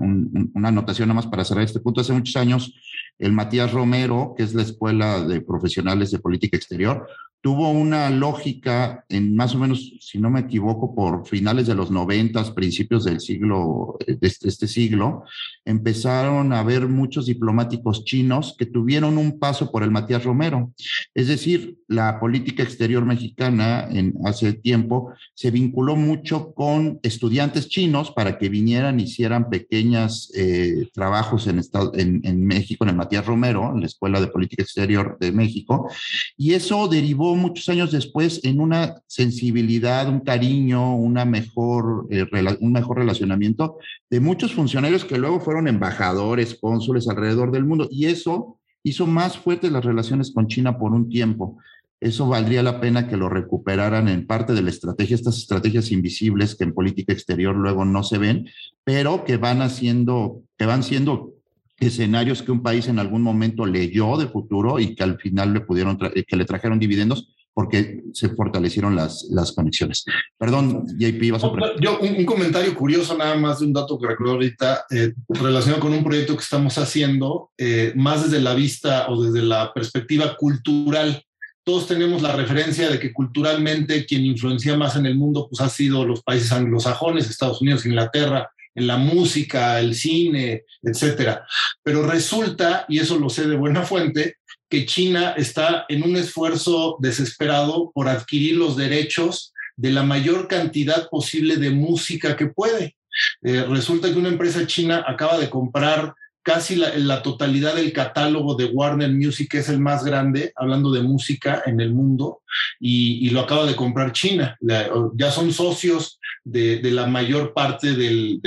una 0.54 0.68
anotación 0.68 1.08
nomás 1.08 1.28
para 1.28 1.44
cerrar 1.44 1.64
este 1.64 1.78
punto. 1.78 2.00
Hace 2.00 2.12
muchos 2.12 2.34
años, 2.36 2.74
el 3.18 3.32
Matías 3.32 3.72
Romero, 3.72 4.34
que 4.36 4.42
es 4.42 4.52
la 4.52 4.62
Escuela 4.62 5.22
de 5.22 5.40
Profesionales 5.42 6.10
de 6.10 6.18
Política 6.18 6.56
Exterior, 6.56 7.06
tuvo 7.40 7.70
una 7.70 8.10
lógica 8.10 9.04
en 9.08 9.36
más 9.36 9.54
o 9.54 9.58
menos, 9.58 9.92
si 10.00 10.18
no 10.18 10.30
me 10.30 10.40
equivoco, 10.40 10.94
por 10.94 11.26
finales 11.26 11.66
de 11.66 11.74
los 11.74 11.90
noventas, 11.90 12.50
principios 12.50 13.04
del 13.04 13.20
siglo, 13.20 13.96
de 14.06 14.18
este, 14.20 14.48
este, 14.48 14.66
siglo, 14.66 15.24
empezaron 15.68 16.52
a 16.52 16.60
haber 16.60 16.88
muchos 16.88 17.26
diplomáticos 17.26 18.04
chinos 18.04 18.54
que 18.58 18.64
tuvieron 18.64 19.18
un 19.18 19.38
paso 19.38 19.70
por 19.70 19.82
el 19.82 19.90
Matías 19.90 20.24
Romero. 20.24 20.72
Es 21.14 21.28
decir, 21.28 21.76
la 21.88 22.18
política 22.18 22.62
exterior 22.62 23.04
mexicana 23.04 23.86
en 23.90 24.14
hace 24.24 24.54
tiempo 24.54 25.12
se 25.34 25.50
vinculó 25.50 25.94
mucho 25.94 26.52
con 26.54 26.98
estudiantes 27.02 27.68
chinos 27.68 28.10
para 28.10 28.38
que 28.38 28.48
vinieran, 28.48 28.98
hicieran 28.98 29.50
pequeños 29.50 30.32
eh, 30.34 30.88
trabajos 30.94 31.46
en, 31.46 31.60
en, 31.94 32.20
en 32.24 32.46
México, 32.46 32.84
en 32.84 32.90
el 32.90 32.96
Matías 32.96 33.26
Romero, 33.26 33.72
en 33.74 33.80
la 33.80 33.86
Escuela 33.86 34.20
de 34.20 34.28
Política 34.28 34.62
Exterior 34.62 35.18
de 35.20 35.32
México, 35.32 35.90
y 36.36 36.54
eso 36.54 36.88
derivó 36.88 37.36
muchos 37.36 37.68
años 37.68 37.92
después 37.92 38.40
en 38.44 38.60
una 38.60 38.94
sensibilidad, 39.06 40.08
un 40.08 40.20
cariño, 40.20 40.96
una 40.96 41.26
mejor, 41.26 42.06
eh, 42.10 42.26
un 42.60 42.72
mejor 42.72 42.98
relacionamiento 42.98 43.78
de 44.10 44.20
muchos 44.20 44.54
funcionarios 44.54 45.04
que 45.04 45.18
luego 45.18 45.40
fueron 45.40 45.57
embajadores, 45.66 46.56
cónsules 46.60 47.08
alrededor 47.08 47.50
del 47.50 47.64
mundo. 47.64 47.88
Y 47.90 48.06
eso 48.06 48.58
hizo 48.82 49.06
más 49.06 49.38
fuertes 49.38 49.72
las 49.72 49.84
relaciones 49.84 50.30
con 50.32 50.46
China 50.46 50.78
por 50.78 50.92
un 50.92 51.08
tiempo. 51.08 51.58
Eso 52.00 52.28
valdría 52.28 52.62
la 52.62 52.80
pena 52.80 53.08
que 53.08 53.16
lo 53.16 53.28
recuperaran 53.28 54.08
en 54.08 54.26
parte 54.26 54.52
de 54.52 54.62
la 54.62 54.70
estrategia, 54.70 55.16
estas 55.16 55.38
estrategias 55.38 55.90
invisibles 55.90 56.54
que 56.54 56.64
en 56.64 56.72
política 56.72 57.12
exterior 57.12 57.56
luego 57.56 57.84
no 57.84 58.04
se 58.04 58.18
ven, 58.18 58.46
pero 58.84 59.24
que 59.24 59.36
van 59.36 59.62
haciendo, 59.62 60.42
que 60.56 60.66
van 60.66 60.84
siendo 60.84 61.34
escenarios 61.80 62.42
que 62.42 62.52
un 62.52 62.62
país 62.62 62.86
en 62.88 62.98
algún 62.98 63.22
momento 63.22 63.66
leyó 63.66 64.16
de 64.16 64.28
futuro 64.28 64.78
y 64.78 64.94
que 64.94 65.02
al 65.02 65.18
final 65.18 65.54
le 65.54 65.60
pudieron, 65.60 65.98
que 65.98 66.36
le 66.36 66.44
trajeron 66.44 66.78
dividendos 66.78 67.34
porque 67.58 68.04
se 68.12 68.28
fortalecieron 68.28 68.94
las, 68.94 69.26
las 69.32 69.50
conexiones. 69.50 70.04
Perdón, 70.38 70.86
JP, 70.96 71.32
vas 71.32 71.42
a 71.42 71.50
Yo, 71.80 71.98
un, 71.98 72.14
un, 72.14 72.24
comentario 72.24 72.72
curioso 72.72 73.18
nada 73.18 73.34
más 73.34 73.58
de 73.58 73.66
un 73.66 73.72
dato 73.72 73.98
que 73.98 74.06
recuerdo 74.06 74.34
ahorita, 74.34 74.84
eh, 74.88 75.12
relacionado 75.28 75.80
con 75.82 75.92
un 75.92 76.04
proyecto 76.04 76.36
que 76.36 76.44
estamos 76.44 76.78
haciendo, 76.78 77.50
eh, 77.58 77.92
más 77.96 78.22
desde 78.22 78.40
la 78.40 78.54
vista 78.54 79.10
o 79.10 79.20
desde 79.20 79.44
la 79.44 79.72
perspectiva 79.74 80.36
cultural. 80.36 81.20
Todos 81.64 81.88
tenemos 81.88 82.22
la 82.22 82.36
referencia 82.36 82.88
de 82.88 83.00
que 83.00 83.12
culturalmente 83.12 84.06
quien 84.06 84.24
influencia 84.24 84.76
más 84.76 84.94
en 84.94 85.06
el 85.06 85.16
mundo 85.16 85.48
pues, 85.50 85.60
ha 85.60 85.68
sido 85.68 86.06
los 86.06 86.22
países 86.22 86.52
anglosajones, 86.52 87.28
Estados 87.28 87.60
Unidos, 87.60 87.84
Inglaterra, 87.86 88.48
en 88.76 88.86
la 88.86 88.98
música, 88.98 89.80
el 89.80 89.96
cine, 89.96 90.62
etcétera. 90.80 91.44
Pero 91.82 92.06
resulta, 92.06 92.86
y 92.88 93.00
eso 93.00 93.18
lo 93.18 93.28
sé 93.28 93.48
de 93.48 93.56
buena 93.56 93.82
fuente, 93.82 94.36
que 94.68 94.86
China 94.86 95.34
está 95.36 95.86
en 95.88 96.02
un 96.02 96.16
esfuerzo 96.16 96.96
desesperado 97.00 97.90
por 97.94 98.08
adquirir 98.08 98.56
los 98.56 98.76
derechos 98.76 99.52
de 99.76 99.90
la 99.90 100.02
mayor 100.02 100.48
cantidad 100.48 101.08
posible 101.08 101.56
de 101.56 101.70
música 101.70 102.36
que 102.36 102.46
puede. 102.46 102.96
Eh, 103.42 103.64
resulta 103.68 104.08
que 104.08 104.18
una 104.18 104.28
empresa 104.28 104.66
china 104.66 105.04
acaba 105.06 105.38
de 105.38 105.50
comprar 105.50 106.14
casi 106.48 106.76
la, 106.76 107.22
totalidad 107.22 107.74
del 107.74 107.92
catálogo 107.92 108.54
de 108.54 108.64
Warner 108.64 109.12
Music, 109.12 109.52
es 109.52 109.68
el 109.68 109.80
más 109.80 110.02
grande, 110.02 110.50
hablando 110.56 110.90
de 110.90 111.02
música 111.02 111.62
en 111.66 111.78
el 111.78 111.92
mundo, 111.92 112.40
y, 112.80 113.28
lo 113.28 113.40
acaba 113.40 113.66
de 113.66 113.76
comprar 113.76 114.12
China. 114.12 114.56
Ya 114.62 115.30
son 115.30 115.52
socios 115.52 116.18
de, 116.44 116.80
la 116.90 117.06
mayor 117.06 117.52
parte 117.52 117.92
del, 117.92 118.40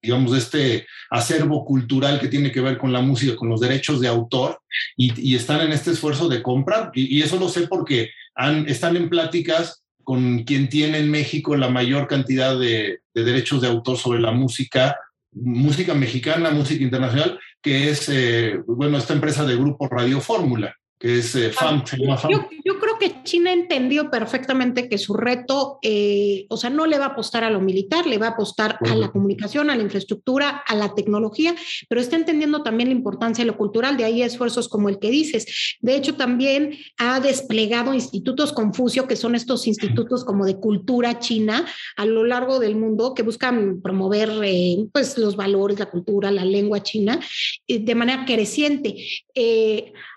digamos, 0.00 0.30
de 0.30 0.38
este 0.38 0.86
acervo 1.10 1.64
cultural 1.64 2.20
que 2.20 2.28
tiene 2.28 2.52
que 2.52 2.60
ver 2.60 2.78
con 2.78 2.92
la 2.92 3.00
música, 3.00 3.34
con 3.34 3.48
los 3.48 3.58
derechos 3.58 4.00
de 4.00 4.06
autor, 4.06 4.60
y, 4.96 5.34
están 5.34 5.60
en 5.60 5.72
este 5.72 5.90
esfuerzo 5.90 6.28
de 6.28 6.44
comprar. 6.44 6.92
Y, 6.94 7.20
eso 7.20 7.36
lo 7.36 7.48
sé 7.48 7.66
porque 7.66 8.10
han, 8.36 8.68
están 8.68 8.96
en 8.96 9.08
pláticas 9.08 9.82
con 10.04 10.44
quien 10.44 10.68
tiene 10.68 10.98
en 10.98 11.10
México 11.10 11.56
la 11.56 11.68
mayor 11.68 12.06
cantidad 12.06 12.56
de 12.56 13.00
derechos 13.12 13.60
de 13.60 13.66
autor 13.66 13.98
sobre 13.98 14.20
la 14.20 14.30
música 14.30 14.96
música 15.32 15.94
mexicana, 15.94 16.50
música 16.50 16.82
internacional, 16.82 17.38
que 17.62 17.90
es, 17.90 18.08
eh, 18.08 18.58
bueno, 18.66 18.98
esta 18.98 19.14
empresa 19.14 19.44
de 19.44 19.56
grupo 19.56 19.88
Radio 19.88 20.20
Fórmula. 20.20 20.74
Que 21.00 21.18
es 21.18 21.34
eh, 21.34 21.50
FAM. 21.50 21.82
Yo, 22.28 22.78
creo 22.78 22.98
que 23.00 23.22
China 23.24 23.54
entendió 23.54 24.10
perfectamente 24.10 24.86
que 24.86 24.98
su 24.98 25.14
reto, 25.14 25.78
eh, 25.80 26.44
o 26.50 26.58
sea, 26.58 26.68
no 26.68 26.84
le 26.84 26.98
va 26.98 27.06
a 27.06 27.08
apostar 27.08 27.42
a 27.42 27.48
lo 27.48 27.58
militar, 27.62 28.06
le 28.06 28.18
va 28.18 28.26
a 28.26 28.30
apostar 28.30 28.78
a 28.84 28.94
la 28.94 29.10
comunicación, 29.10 29.70
a 29.70 29.76
la 29.76 29.82
infraestructura, 29.82 30.62
a 30.66 30.74
la 30.74 30.94
tecnología, 30.94 31.54
pero 31.88 32.02
está 32.02 32.16
entendiendo 32.16 32.62
también 32.62 32.90
la 32.90 32.94
importancia 32.94 33.42
de 33.42 33.50
lo 33.50 33.56
cultural, 33.56 33.96
de 33.96 34.04
ahí 34.04 34.20
esfuerzos 34.20 34.68
como 34.68 34.90
el 34.90 34.98
que 34.98 35.10
dices. 35.10 35.78
De 35.80 35.96
hecho, 35.96 36.16
también 36.16 36.76
ha 36.98 37.18
desplegado 37.18 37.94
institutos 37.94 38.52
Confucio, 38.52 39.08
que 39.08 39.16
son 39.16 39.34
estos 39.34 39.66
institutos 39.66 40.22
como 40.22 40.44
de 40.44 40.56
cultura 40.56 41.18
china 41.18 41.64
a 41.96 42.04
lo 42.04 42.24
largo 42.24 42.58
del 42.58 42.76
mundo 42.76 43.14
que 43.14 43.22
buscan 43.22 43.80
promover 43.80 44.30
eh, 44.44 44.76
pues 44.92 45.16
los 45.16 45.34
valores, 45.34 45.78
la 45.78 45.90
cultura, 45.90 46.30
la 46.30 46.44
lengua 46.44 46.82
china 46.82 47.18
de 47.66 47.94
manera 47.94 48.26
creciente. 48.26 48.96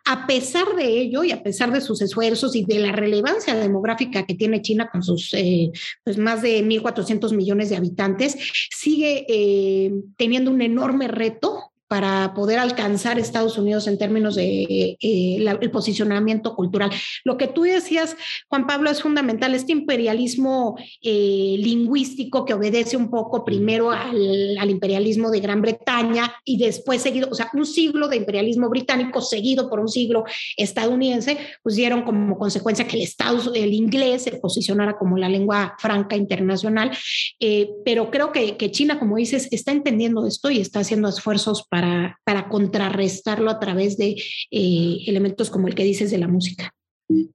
A 0.05 0.27
pesar 0.27 0.75
de 0.75 0.99
ello 0.99 1.23
y 1.23 1.31
a 1.31 1.43
pesar 1.43 1.71
de 1.71 1.81
sus 1.81 2.01
esfuerzos 2.01 2.55
y 2.55 2.65
de 2.65 2.79
la 2.79 2.91
relevancia 2.91 3.55
demográfica 3.55 4.25
que 4.25 4.35
tiene 4.35 4.61
China 4.61 4.89
con 4.91 5.03
sus 5.03 5.33
eh, 5.33 5.71
pues 6.03 6.17
más 6.17 6.41
de 6.41 6.63
1.400 6.63 7.33
millones 7.33 7.69
de 7.69 7.77
habitantes, 7.77 8.37
sigue 8.69 9.25
eh, 9.27 9.93
teniendo 10.17 10.51
un 10.51 10.61
enorme 10.61 11.07
reto 11.07 11.72
para 11.87 12.33
poder 12.33 12.59
alcanzar 12.59 13.19
Estados 13.19 13.57
Unidos 13.57 13.87
en 13.87 13.97
términos 13.97 14.35
de 14.35 14.97
eh, 14.99 15.45
el 15.61 15.71
posicionamiento 15.71 16.55
cultural. 16.55 16.89
Lo 17.23 17.37
que 17.37 17.47
tú 17.47 17.63
decías, 17.63 18.15
Juan 18.47 18.65
Pablo, 18.65 18.89
es 18.89 19.01
fundamental, 19.01 19.53
este 19.53 19.73
imperialismo 19.73 20.75
eh, 21.01 21.55
lingüístico 21.59 22.45
que 22.45 22.53
obedece 22.53 22.97
un 22.97 23.09
poco 23.09 23.45
primero 23.45 23.91
al, 23.91 24.57
al, 24.57 24.69
imperialismo 24.69 25.29
de 25.29 25.39
Gran 25.39 25.61
Bretaña 25.61 26.33
y 26.43 26.57
después 26.57 27.01
seguido, 27.01 27.29
o 27.31 27.35
sea, 27.35 27.49
un 27.53 27.65
siglo 27.65 28.07
de 28.07 28.17
imperialismo 28.17 28.69
británico 28.69 29.21
seguido 29.21 29.69
por 29.69 29.79
un 29.79 29.89
siglo 29.89 30.23
estadounidense, 30.57 31.37
pues 31.61 31.75
dieron 31.75 32.03
como 32.03 32.37
consecuencia 32.37 32.87
que 32.87 32.95
el, 32.95 33.03
Estado, 33.03 33.53
el 33.53 33.73
inglés 33.73 34.23
se 34.23 34.31
posicionara 34.31 34.97
como 34.97 35.17
la 35.17 35.29
lengua 35.29 35.75
franca 35.77 36.15
internacional, 36.15 36.91
eh, 37.39 37.69
pero 37.85 38.09
creo 38.09 38.31
que, 38.31 38.57
que 38.57 38.71
China, 38.71 38.97
como 38.97 39.17
dices, 39.17 39.47
está 39.51 39.71
entendiendo 39.71 40.25
esto 40.25 40.49
y 40.49 40.59
está 40.59 40.79
haciendo 40.79 41.09
esfuerzos 41.09 41.67
para 41.69 41.82
para, 42.23 42.49
contrarrestarlo 42.49 43.49
a 43.49 43.59
través 43.59 43.97
de 43.97 44.15
eh, 44.51 44.97
elementos 45.05 45.49
como 45.49 45.67
el 45.67 45.75
que 45.75 45.83
dices 45.83 46.11
de 46.11 46.17
la 46.17 46.27
música. 46.27 46.71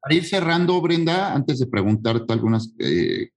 Para 0.00 0.14
ir 0.14 0.24
cerrando, 0.24 0.80
Brenda, 0.80 1.34
antes 1.34 1.58
de 1.58 1.66
preguntarte 1.66 2.32
algunas, 2.32 2.72
eh, 2.78 3.30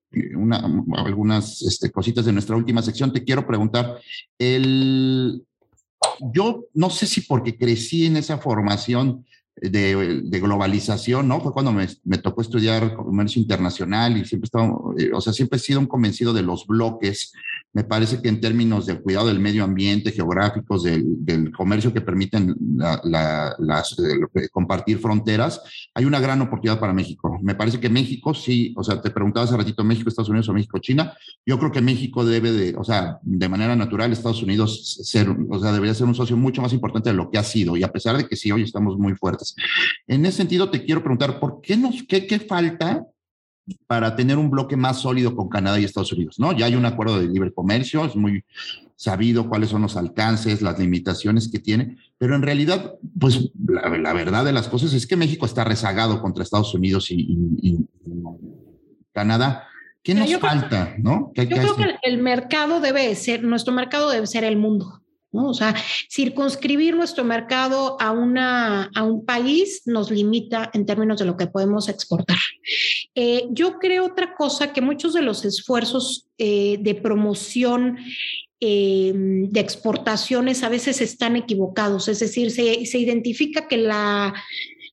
algunas 0.95 1.62
este, 1.62 1.91
cositas 1.91 2.26
de 2.26 2.34
nuestra 2.34 2.55
última 2.55 2.82
sección, 2.82 3.12
te 3.12 3.24
quiero 3.24 3.45
preguntar, 3.45 3.99
el, 4.39 5.43
yo 6.34 6.66
no 6.74 6.89
sé 6.89 7.05
si 7.05 7.22
porque 7.22 7.57
crecí 7.57 8.05
en 8.05 8.18
esa 8.18 8.38
formación 8.38 9.26
de, 9.55 10.39
globalización, 10.39 11.28
¿no? 11.28 11.41
Fue 11.41 11.51
cuando 11.51 11.72
me, 11.72 11.88
me, 12.03 12.18
tocó 12.18 12.41
estudiar 12.41 12.95
comercio 12.95 13.41
internacional 13.41 14.18
y 14.18 14.26
siempre 14.26 14.45
estaba, 14.45 14.74
eh, 14.97 15.12
o 15.14 15.22
sea, 15.22 15.34
siempre 15.34 15.57
he 15.57 15.62
sido 15.62 15.80
un 15.80 15.88
convencido 15.88 16.34
de 16.34 16.41
los 16.41 16.66
bloques. 16.66 17.34
Me 17.74 17.84
parece 17.84 18.22
que 18.22 18.30
en 18.30 18.42
términos 18.42 18.86
del 18.86 19.02
cuidado 19.02 19.28
del 19.28 19.40
medio 19.40 19.64
ambiente, 19.64 20.12
geográficos, 20.12 20.84
del, 20.84 21.04
del 21.26 21.52
comercio 21.52 21.94
que 21.94 22.02
permiten 22.02 22.56
la, 22.76 23.56
las, 23.58 23.98
eh, 24.00 24.50
compartir 24.52 25.00
fronteras, 25.00 25.62
hay 25.94 26.06
una 26.06 26.20
gran 26.20 26.42
oportunidad 26.42 26.80
para 26.80 26.94
México. 26.94 27.40
Me 27.42 27.56
parece 27.56 27.80
que 27.80 27.90
México 27.90 28.34
sí, 28.34 28.74
o 28.78 28.84
sea, 28.84 29.02
te 29.02 29.12
preguntaba 29.12 29.46
hace 29.46 29.58
ratito 29.58 29.84
México, 29.84 30.10
Estados 30.10 30.30
Unidos 30.30 30.50
o 30.50 30.54
México, 30.54 30.80
China. 30.80 31.14
Yo 31.46 31.58
creo 31.60 31.72
que 31.72 31.82
México 31.82 32.26
debe 32.26 32.52
de, 32.52 32.76
o 32.78 32.84
sea, 32.84 33.20
de 33.22 33.50
manera 33.50 33.76
natural, 33.76 34.12
Estados 34.12 34.44
Unidos 34.44 35.00
ser, 35.04 35.30
o 35.50 35.60
sea, 35.60 35.72
debería 35.72 35.94
ser 35.94 36.08
un 36.08 36.16
socio 36.16 36.36
mucho 36.38 36.62
más 36.62 36.74
importante 36.74 37.10
de 37.10 37.16
lo 37.16 37.30
que 37.30 37.38
ha 37.38 37.44
sido. 37.44 37.78
Y 37.78 37.84
a 37.84 37.92
pesar 37.92 38.18
de 38.18 38.28
que 38.28 38.36
sí, 38.36 38.52
hoy 38.52 38.64
estamos 38.64 38.98
muy 38.98 39.16
fuertes 39.16 39.56
en 40.08 40.26
ese 40.26 40.38
sentido, 40.38 40.70
te 40.70 40.84
quiero 40.84 41.02
preguntar, 41.02 41.40
¿por 41.40 41.62
qué 41.62 41.78
nos, 41.78 42.04
qué, 42.04 42.28
qué 42.28 42.40
falta 42.40 43.06
para 43.88 44.16
tener 44.16 44.38
un 44.38 44.49
bloque 44.49 44.76
más 44.76 45.01
sólido 45.01 45.36
con 45.36 45.49
Canadá 45.49 45.80
y 45.80 45.84
Estados 45.84 46.12
Unidos, 46.14 46.39
¿no? 46.39 46.51
Ya 46.51 46.66
hay 46.66 46.76
un 46.76 46.86
acuerdo 46.86 47.20
de 47.20 47.28
libre 47.28 47.53
comercio, 47.53 48.05
es 48.05 48.16
muy 48.16 48.43
sabido 48.95 49.49
cuáles 49.49 49.70
son 49.70 49.82
los 49.82 49.97
alcances, 49.97 50.62
las 50.62 50.78
limitaciones 50.78 51.49
que 51.51 51.59
tiene, 51.59 51.97
pero 52.18 52.36
en 52.36 52.41
realidad, 52.41 52.95
pues 53.20 53.51
la, 53.68 54.14
verdad 54.14 54.45
de 54.45 54.53
las 54.53 54.68
cosas 54.68 54.93
es 54.93 55.07
que 55.07 55.16
México 55.16 55.45
está 55.45 55.64
rezagado 55.64 56.22
contra 56.22 56.43
Estados 56.43 56.74
Unidos 56.74 57.07
y, 57.09 57.78
Canadá. 59.12 59.68
¿Qué 60.03 60.16
nos 60.16 60.32
falta, 60.38 60.95
no? 60.97 61.32
yo 61.36 61.47
creo 61.47 61.76
que 61.76 61.95
el 62.03 62.22
mercado 62.22 62.80
debe 62.80 63.14
ser, 63.16 63.43
nuestro 63.43 63.74
mercado 63.74 64.09
debe 64.09 64.26
ser 64.26 64.43
el 64.43 64.57
mundo. 64.57 65.01
O 65.34 65.54
sea, 65.54 65.76
circunscribir 66.10 66.96
nuestro 66.96 67.24
mercado 67.24 67.96
a, 68.02 68.12
una, 68.12 68.92
a 68.94 69.04
un 69.04 69.26
país 69.26 69.84
nos 69.86 70.12
limita 70.12 70.70
en 70.74 70.86
términos 70.86 71.20
de 71.20 71.26
lo 71.26 71.38
que 71.38 71.48
podemos 71.48 71.88
exportar. 71.88 72.38
Eh, 73.16 73.48
yo 73.52 73.80
creo 73.80 74.06
otra 74.06 74.36
cosa, 74.36 74.74
que 74.74 74.82
muchos 74.82 75.14
de 75.14 75.22
los 75.22 75.46
esfuerzos 75.46 76.28
eh, 76.38 76.78
de 76.82 76.96
promoción 76.96 77.98
eh, 78.60 79.14
de 79.16 79.60
exportaciones 79.60 80.64
a 80.64 80.70
veces 80.70 81.02
están 81.02 81.36
equivocados, 81.36 82.08
es 82.08 82.20
decir, 82.20 82.52
se, 82.52 82.86
se 82.86 83.00
identifica 83.00 83.68
que 83.68 83.78
la 83.78 84.34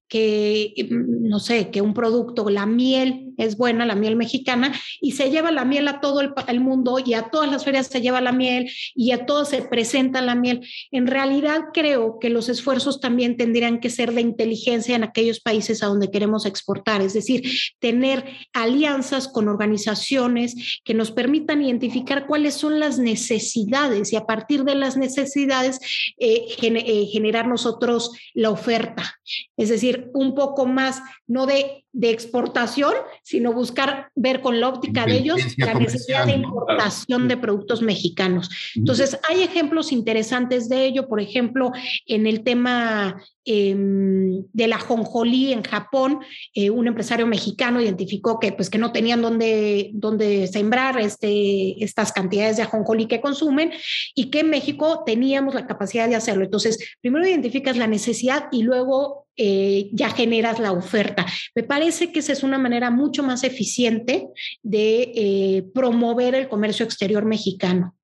que, 0.08 0.72
no 0.90 1.38
sé, 1.38 1.70
que 1.70 1.82
un 1.82 1.92
producto, 1.92 2.48
la 2.48 2.64
miel 2.64 3.27
es 3.38 3.56
buena, 3.56 3.86
la 3.86 3.94
miel 3.94 4.16
mexicana, 4.16 4.72
y 5.00 5.12
se 5.12 5.30
lleva 5.30 5.50
la 5.50 5.64
miel 5.64 5.88
a 5.88 6.00
todo 6.00 6.20
el, 6.20 6.60
mundo 6.60 6.98
y 7.04 7.14
a 7.14 7.30
todas 7.30 7.50
las 7.50 7.64
ferias 7.64 7.86
se 7.86 8.00
lleva 8.00 8.20
la 8.20 8.32
miel 8.32 8.70
y 8.94 9.12
a 9.12 9.24
todos 9.26 9.48
se 9.48 9.62
presenta 9.62 10.20
la 10.20 10.34
miel. 10.34 10.68
En 10.90 11.06
realidad 11.06 11.66
creo 11.72 12.18
que 12.18 12.30
los 12.30 12.48
esfuerzos 12.48 13.00
también 13.00 13.36
tendrían 13.36 13.80
que 13.80 13.90
ser 13.90 14.12
de 14.12 14.20
inteligencia 14.20 14.96
en 14.96 15.04
aquellos 15.04 15.40
países 15.40 15.82
a 15.82 15.86
donde 15.86 16.10
queremos 16.10 16.46
exportar, 16.46 17.00
es 17.00 17.14
decir, 17.14 17.48
tener 17.78 18.24
alianzas 18.52 19.28
con 19.28 19.48
organizaciones 19.48 20.80
que 20.84 20.94
nos 20.94 21.10
permitan 21.12 21.62
identificar 21.62 22.26
cuáles 22.26 22.54
son 22.54 22.80
las 22.80 22.98
necesidades 22.98 24.12
y 24.12 24.16
a 24.16 24.26
partir 24.26 24.64
de 24.64 24.74
las 24.74 24.96
necesidades 24.96 25.80
eh, 26.18 26.46
eh, 26.60 27.06
generar 27.06 27.46
nosotros 27.46 28.12
la 28.34 28.50
oferta. 28.50 29.18
Es 29.56 29.68
decir, 29.68 30.10
un 30.14 30.34
poco 30.34 30.66
más, 30.66 31.00
no 31.26 31.46
de, 31.46 31.84
de 31.98 32.10
exportación, 32.10 32.92
sino 33.24 33.52
buscar 33.52 34.12
ver 34.14 34.40
con 34.40 34.60
la 34.60 34.68
óptica 34.68 35.04
de 35.04 35.16
ellos 35.16 35.40
la 35.56 35.74
necesidad 35.74 36.26
de 36.26 36.34
importación 36.34 37.26
de 37.26 37.36
productos 37.36 37.82
mexicanos. 37.82 38.48
Entonces, 38.76 39.18
hay 39.28 39.42
ejemplos 39.42 39.90
interesantes 39.90 40.68
de 40.68 40.84
ello, 40.84 41.08
por 41.08 41.20
ejemplo, 41.20 41.72
en 42.06 42.28
el 42.28 42.44
tema 42.44 43.20
em, 43.44 44.44
de 44.52 44.68
la 44.68 44.78
jonjolí 44.78 45.52
en 45.52 45.64
Japón, 45.64 46.20
eh, 46.54 46.70
un 46.70 46.86
empresario 46.86 47.26
mexicano 47.26 47.80
identificó 47.80 48.38
que, 48.38 48.52
pues, 48.52 48.70
que 48.70 48.78
no 48.78 48.92
tenían 48.92 49.20
dónde, 49.20 49.90
dónde 49.92 50.46
sembrar 50.46 51.00
este, 51.00 51.82
estas 51.82 52.12
cantidades 52.12 52.58
de 52.58 52.62
ajonjolí 52.62 53.06
que 53.06 53.20
consumen 53.20 53.72
y 54.14 54.30
que 54.30 54.40
en 54.40 54.50
México 54.50 55.02
teníamos 55.04 55.54
la 55.54 55.66
capacidad 55.66 56.08
de 56.08 56.14
hacerlo. 56.14 56.44
Entonces, 56.44 56.78
primero 57.00 57.26
identificas 57.26 57.76
la 57.76 57.88
necesidad 57.88 58.44
y 58.52 58.62
luego 58.62 59.27
eh, 59.38 59.88
ya 59.92 60.10
generas 60.10 60.58
la 60.58 60.72
oferta. 60.72 61.24
Me 61.54 61.62
parece 61.62 62.12
que 62.12 62.18
esa 62.18 62.32
es 62.32 62.42
una 62.42 62.58
manera 62.58 62.90
mucho 62.90 63.22
más 63.22 63.44
eficiente 63.44 64.28
de 64.62 65.12
eh, 65.14 65.64
promover 65.72 66.34
el 66.34 66.48
comercio 66.48 66.84
exterior 66.84 67.24
mexicano. 67.24 67.94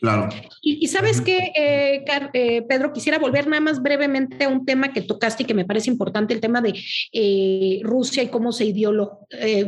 Claro. 0.00 0.28
Y, 0.62 0.86
sabes 0.88 1.20
que, 1.20 1.52
eh, 1.56 2.04
eh, 2.32 2.62
Pedro, 2.62 2.92
quisiera 2.92 3.18
volver 3.18 3.48
nada 3.48 3.60
más 3.60 3.82
brevemente 3.82 4.44
a 4.44 4.48
un 4.48 4.64
tema 4.64 4.92
que 4.92 5.02
tocaste 5.02 5.42
y 5.42 5.46
que 5.46 5.54
me 5.54 5.64
parece 5.64 5.90
importante, 5.90 6.34
el 6.34 6.40
tema 6.40 6.60
de 6.60 6.74
eh, 7.12 7.80
Rusia 7.82 8.22
y 8.22 8.28
cómo 8.28 8.52
se 8.52 8.72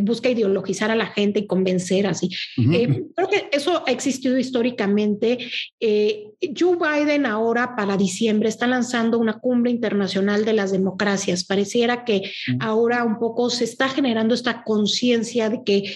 busca 0.00 0.28
ideologizar 0.28 0.90
a 0.90 0.94
la 0.94 1.06
gente 1.06 1.40
y 1.40 1.46
convencer 1.46 2.06
así. 2.06 2.30
creo 2.56 3.28
que 3.28 3.48
eso 3.52 3.82
ha 3.86 3.90
existido 3.90 4.38
históricamente. 4.38 5.38
Joe 5.80 6.76
Biden 6.76 7.26
ahora 7.26 7.74
para 7.76 7.96
diciembre 7.96 8.48
está 8.48 8.66
lanzando 8.66 9.18
una 9.18 9.38
cumbre 9.38 9.70
internacional 9.70 10.44
de 10.44 10.52
las 10.52 10.70
democracias. 10.70 11.44
Pareciera 11.44 12.04
que 12.04 12.30
ahora 12.60 13.04
un 13.04 13.18
poco 13.18 13.50
se 13.50 13.64
está 13.64 13.88
generando 13.88 14.34
esta 14.34 14.62
conciencia 14.62 15.50
de 15.50 15.62
que 15.64 15.94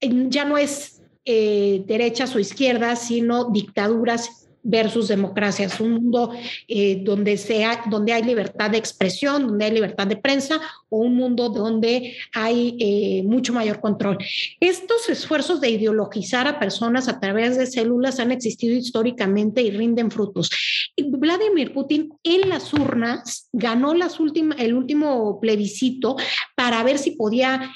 ya 0.00 0.44
no 0.44 0.58
es 0.58 0.95
eh, 1.28 1.82
derechas 1.86 2.36
o 2.36 2.38
izquierdas, 2.38 3.08
sino 3.08 3.50
dictaduras 3.50 4.46
versus 4.62 5.08
democracias, 5.08 5.80
un 5.80 5.94
mundo 5.94 6.32
eh, 6.68 7.00
donde, 7.02 7.36
sea, 7.36 7.82
donde 7.90 8.12
hay 8.12 8.22
libertad 8.22 8.70
de 8.70 8.78
expresión, 8.78 9.46
donde 9.46 9.64
hay 9.64 9.72
libertad 9.72 10.06
de 10.06 10.16
prensa 10.16 10.60
o 10.88 10.98
un 10.98 11.16
mundo 11.16 11.48
donde 11.48 12.16
hay 12.32 12.76
eh, 12.78 13.22
mucho 13.24 13.52
mayor 13.52 13.80
control. 13.80 14.18
Estos 14.60 15.08
esfuerzos 15.08 15.60
de 15.60 15.70
ideologizar 15.70 16.46
a 16.46 16.60
personas 16.60 17.08
a 17.08 17.18
través 17.18 17.56
de 17.56 17.66
células 17.66 18.20
han 18.20 18.30
existido 18.30 18.76
históricamente 18.76 19.62
y 19.62 19.70
rinden 19.72 20.12
frutos. 20.12 20.50
Vladimir 20.96 21.72
Putin 21.72 22.12
en 22.22 22.48
las 22.48 22.72
urnas 22.72 23.48
ganó 23.52 23.94
las 23.94 24.18
el 24.58 24.74
último 24.74 25.40
plebiscito 25.40 26.16
para 26.54 26.82
ver 26.82 26.98
si 26.98 27.12
podía 27.12 27.72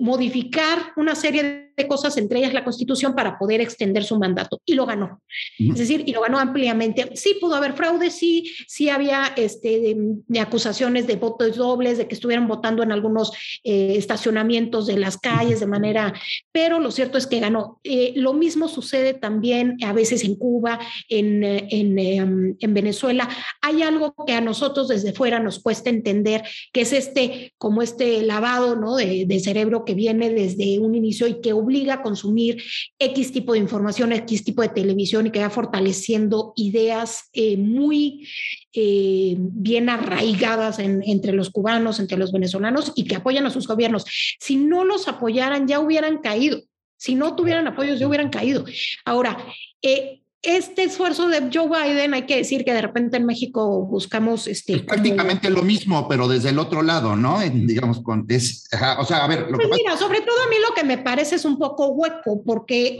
modificar 0.00 0.92
una 0.96 1.14
serie 1.14 1.42
de 1.42 1.71
cosas, 1.86 2.16
entre 2.16 2.38
ellas 2.38 2.54
la 2.54 2.64
Constitución, 2.64 3.14
para 3.14 3.38
poder 3.38 3.60
extender 3.60 4.04
su 4.04 4.18
mandato. 4.18 4.60
Y 4.64 4.74
lo 4.74 4.86
ganó. 4.86 5.20
Es 5.58 5.78
decir, 5.78 6.04
y 6.06 6.12
lo 6.12 6.22
ganó 6.22 6.38
ampliamente. 6.38 7.10
Sí 7.14 7.36
pudo 7.40 7.54
haber 7.54 7.74
fraude, 7.74 8.10
sí, 8.10 8.52
sí 8.66 8.88
había 8.88 9.32
este, 9.36 9.96
de, 10.26 10.40
acusaciones 10.40 11.06
de 11.06 11.16
votos 11.16 11.56
dobles, 11.56 11.98
de 11.98 12.08
que 12.08 12.14
estuvieran 12.14 12.48
votando 12.48 12.82
en 12.82 12.92
algunos 12.92 13.32
eh, 13.64 13.94
estacionamientos 13.96 14.86
de 14.86 14.98
las 14.98 15.18
calles 15.18 15.60
de 15.60 15.66
manera, 15.66 16.12
pero 16.52 16.80
lo 16.80 16.90
cierto 16.90 17.18
es 17.18 17.26
que 17.26 17.40
ganó. 17.40 17.80
Eh, 17.84 18.12
lo 18.16 18.32
mismo 18.32 18.68
sucede 18.68 19.14
también 19.14 19.76
a 19.84 19.92
veces 19.92 20.24
en 20.24 20.36
Cuba, 20.36 20.78
en, 21.08 21.44
en, 21.44 21.98
em, 21.98 22.56
en 22.58 22.74
Venezuela. 22.74 23.28
Hay 23.60 23.82
algo 23.82 24.14
que 24.26 24.32
a 24.32 24.40
nosotros 24.40 24.88
desde 24.88 25.12
fuera 25.12 25.40
nos 25.40 25.60
cuesta 25.60 25.90
entender, 25.90 26.42
que 26.72 26.82
es 26.82 26.92
este, 26.92 27.52
como 27.58 27.82
este 27.82 28.22
lavado 28.22 28.76
¿no? 28.76 28.96
de, 28.96 29.24
de 29.26 29.40
cerebro 29.40 29.84
que 29.84 29.94
viene 29.94 30.30
desde 30.30 30.78
un 30.78 30.94
inicio 30.94 31.26
y 31.26 31.40
que 31.40 31.52
obliga 31.52 31.71
a 31.90 32.02
consumir 32.02 32.62
X 32.98 33.32
tipo 33.32 33.52
de 33.52 33.58
información, 33.58 34.12
X 34.12 34.44
tipo 34.44 34.62
de 34.62 34.68
televisión 34.68 35.26
y 35.26 35.30
que 35.30 35.40
va 35.40 35.50
fortaleciendo 35.50 36.52
ideas 36.56 37.28
eh, 37.32 37.56
muy 37.56 38.28
eh, 38.72 39.36
bien 39.38 39.88
arraigadas 39.88 40.78
entre 40.78 41.32
los 41.32 41.50
cubanos, 41.50 42.00
entre 42.00 42.18
los 42.18 42.32
venezolanos 42.32 42.92
y 42.94 43.04
que 43.04 43.16
apoyan 43.16 43.46
a 43.46 43.50
sus 43.50 43.66
gobiernos. 43.66 44.04
Si 44.38 44.56
no 44.56 44.84
los 44.84 45.08
apoyaran, 45.08 45.66
ya 45.66 45.80
hubieran 45.80 46.18
caído. 46.18 46.62
Si 46.96 47.16
no 47.16 47.34
tuvieran 47.34 47.66
apoyos, 47.66 47.98
ya 47.98 48.06
hubieran 48.06 48.30
caído. 48.30 48.64
Ahora, 49.04 49.36
eh, 49.82 50.21
este 50.42 50.82
esfuerzo 50.82 51.28
de 51.28 51.50
Joe 51.52 51.68
Biden, 51.68 52.14
hay 52.14 52.22
que 52.22 52.36
decir 52.36 52.64
que 52.64 52.74
de 52.74 52.82
repente 52.82 53.16
en 53.16 53.24
México 53.24 53.86
buscamos 53.86 54.48
este. 54.48 54.80
prácticamente 54.80 55.48
lo 55.50 55.62
mismo, 55.62 56.08
pero 56.08 56.26
desde 56.26 56.48
el 56.48 56.58
otro 56.58 56.82
lado, 56.82 57.14
¿no? 57.14 57.38
digamos, 57.40 58.02
con. 58.02 58.26
Es, 58.28 58.68
o 58.98 59.04
sea, 59.04 59.24
a 59.24 59.28
ver. 59.28 59.46
Lo 59.48 59.56
pues 59.56 59.68
mira, 59.70 59.96
sobre 59.96 60.20
todo 60.20 60.36
a 60.44 60.48
mí 60.48 60.56
lo 60.68 60.74
que 60.74 60.82
me 60.82 60.98
parece 60.98 61.36
es 61.36 61.44
un 61.44 61.58
poco 61.58 61.90
hueco, 61.90 62.42
porque 62.44 62.98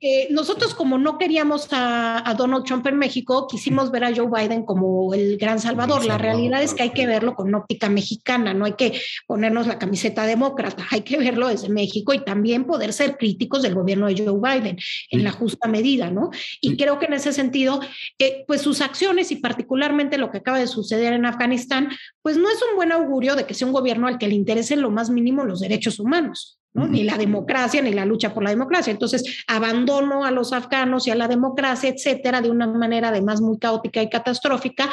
eh, 0.00 0.28
nosotros, 0.30 0.74
como 0.74 0.98
no 0.98 1.16
queríamos 1.16 1.72
a, 1.72 2.28
a, 2.28 2.34
Donald 2.34 2.64
Trump 2.64 2.84
en 2.88 2.98
México, 2.98 3.46
quisimos 3.46 3.92
ver 3.92 4.04
a 4.04 4.14
Joe 4.14 4.28
Biden 4.28 4.64
como 4.64 5.14
el 5.14 5.36
gran 5.36 5.60
salvador. 5.60 6.04
La 6.04 6.18
realidad 6.18 6.60
es 6.60 6.74
que 6.74 6.82
hay 6.82 6.90
que 6.90 7.06
verlo 7.06 7.36
con 7.36 7.54
óptica 7.54 7.88
mexicana, 7.88 8.52
no 8.52 8.64
hay 8.64 8.72
que 8.72 9.00
ponernos 9.28 9.68
la 9.68 9.78
camiseta 9.78 10.26
demócrata, 10.26 10.84
hay 10.90 11.02
que 11.02 11.18
verlo 11.18 11.46
desde 11.46 11.68
México 11.68 12.14
y 12.14 12.24
también 12.24 12.64
poder 12.64 12.92
ser 12.92 13.16
críticos 13.16 13.62
del 13.62 13.76
gobierno 13.76 14.08
de 14.08 14.24
Joe 14.26 14.40
Biden 14.40 14.76
en 15.10 15.22
la 15.22 15.30
justa 15.30 15.68
medida, 15.68 16.10
¿no? 16.10 16.30
Y 16.60 16.79
creo 16.80 16.98
que 16.98 17.06
en 17.06 17.12
ese 17.12 17.32
sentido, 17.32 17.80
eh, 18.18 18.44
pues 18.46 18.62
sus 18.62 18.80
acciones 18.80 19.30
y 19.30 19.36
particularmente 19.36 20.16
lo 20.16 20.30
que 20.30 20.38
acaba 20.38 20.58
de 20.58 20.66
suceder 20.66 21.12
en 21.12 21.26
Afganistán, 21.26 21.90
pues 22.22 22.38
no 22.38 22.48
es 22.48 22.58
un 22.70 22.76
buen 22.76 22.90
augurio 22.90 23.36
de 23.36 23.44
que 23.44 23.52
sea 23.52 23.66
un 23.66 23.74
gobierno 23.74 24.06
al 24.06 24.16
que 24.16 24.28
le 24.28 24.34
interesen 24.34 24.80
lo 24.80 24.90
más 24.90 25.10
mínimo 25.10 25.44
los 25.44 25.60
derechos 25.60 26.00
humanos. 26.00 26.58
Ni 26.72 27.02
la 27.02 27.16
democracia, 27.16 27.82
ni 27.82 27.92
la 27.92 28.04
lucha 28.04 28.32
por 28.32 28.44
la 28.44 28.50
democracia. 28.50 28.90
Entonces, 28.90 29.44
abandono 29.46 30.24
a 30.24 30.30
los 30.30 30.52
afganos 30.52 31.06
y 31.06 31.10
a 31.10 31.14
la 31.14 31.28
democracia, 31.28 31.90
etcétera, 31.90 32.40
de 32.40 32.50
una 32.50 32.66
manera 32.66 33.08
además 33.08 33.40
muy 33.40 33.58
caótica 33.58 34.02
y 34.02 34.08
catastrófica, 34.08 34.88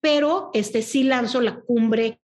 pero 0.00 0.50
este 0.54 0.82
sí 0.82 1.04
lanzó 1.04 1.40
la 1.40 1.60
cumbre 1.60 2.18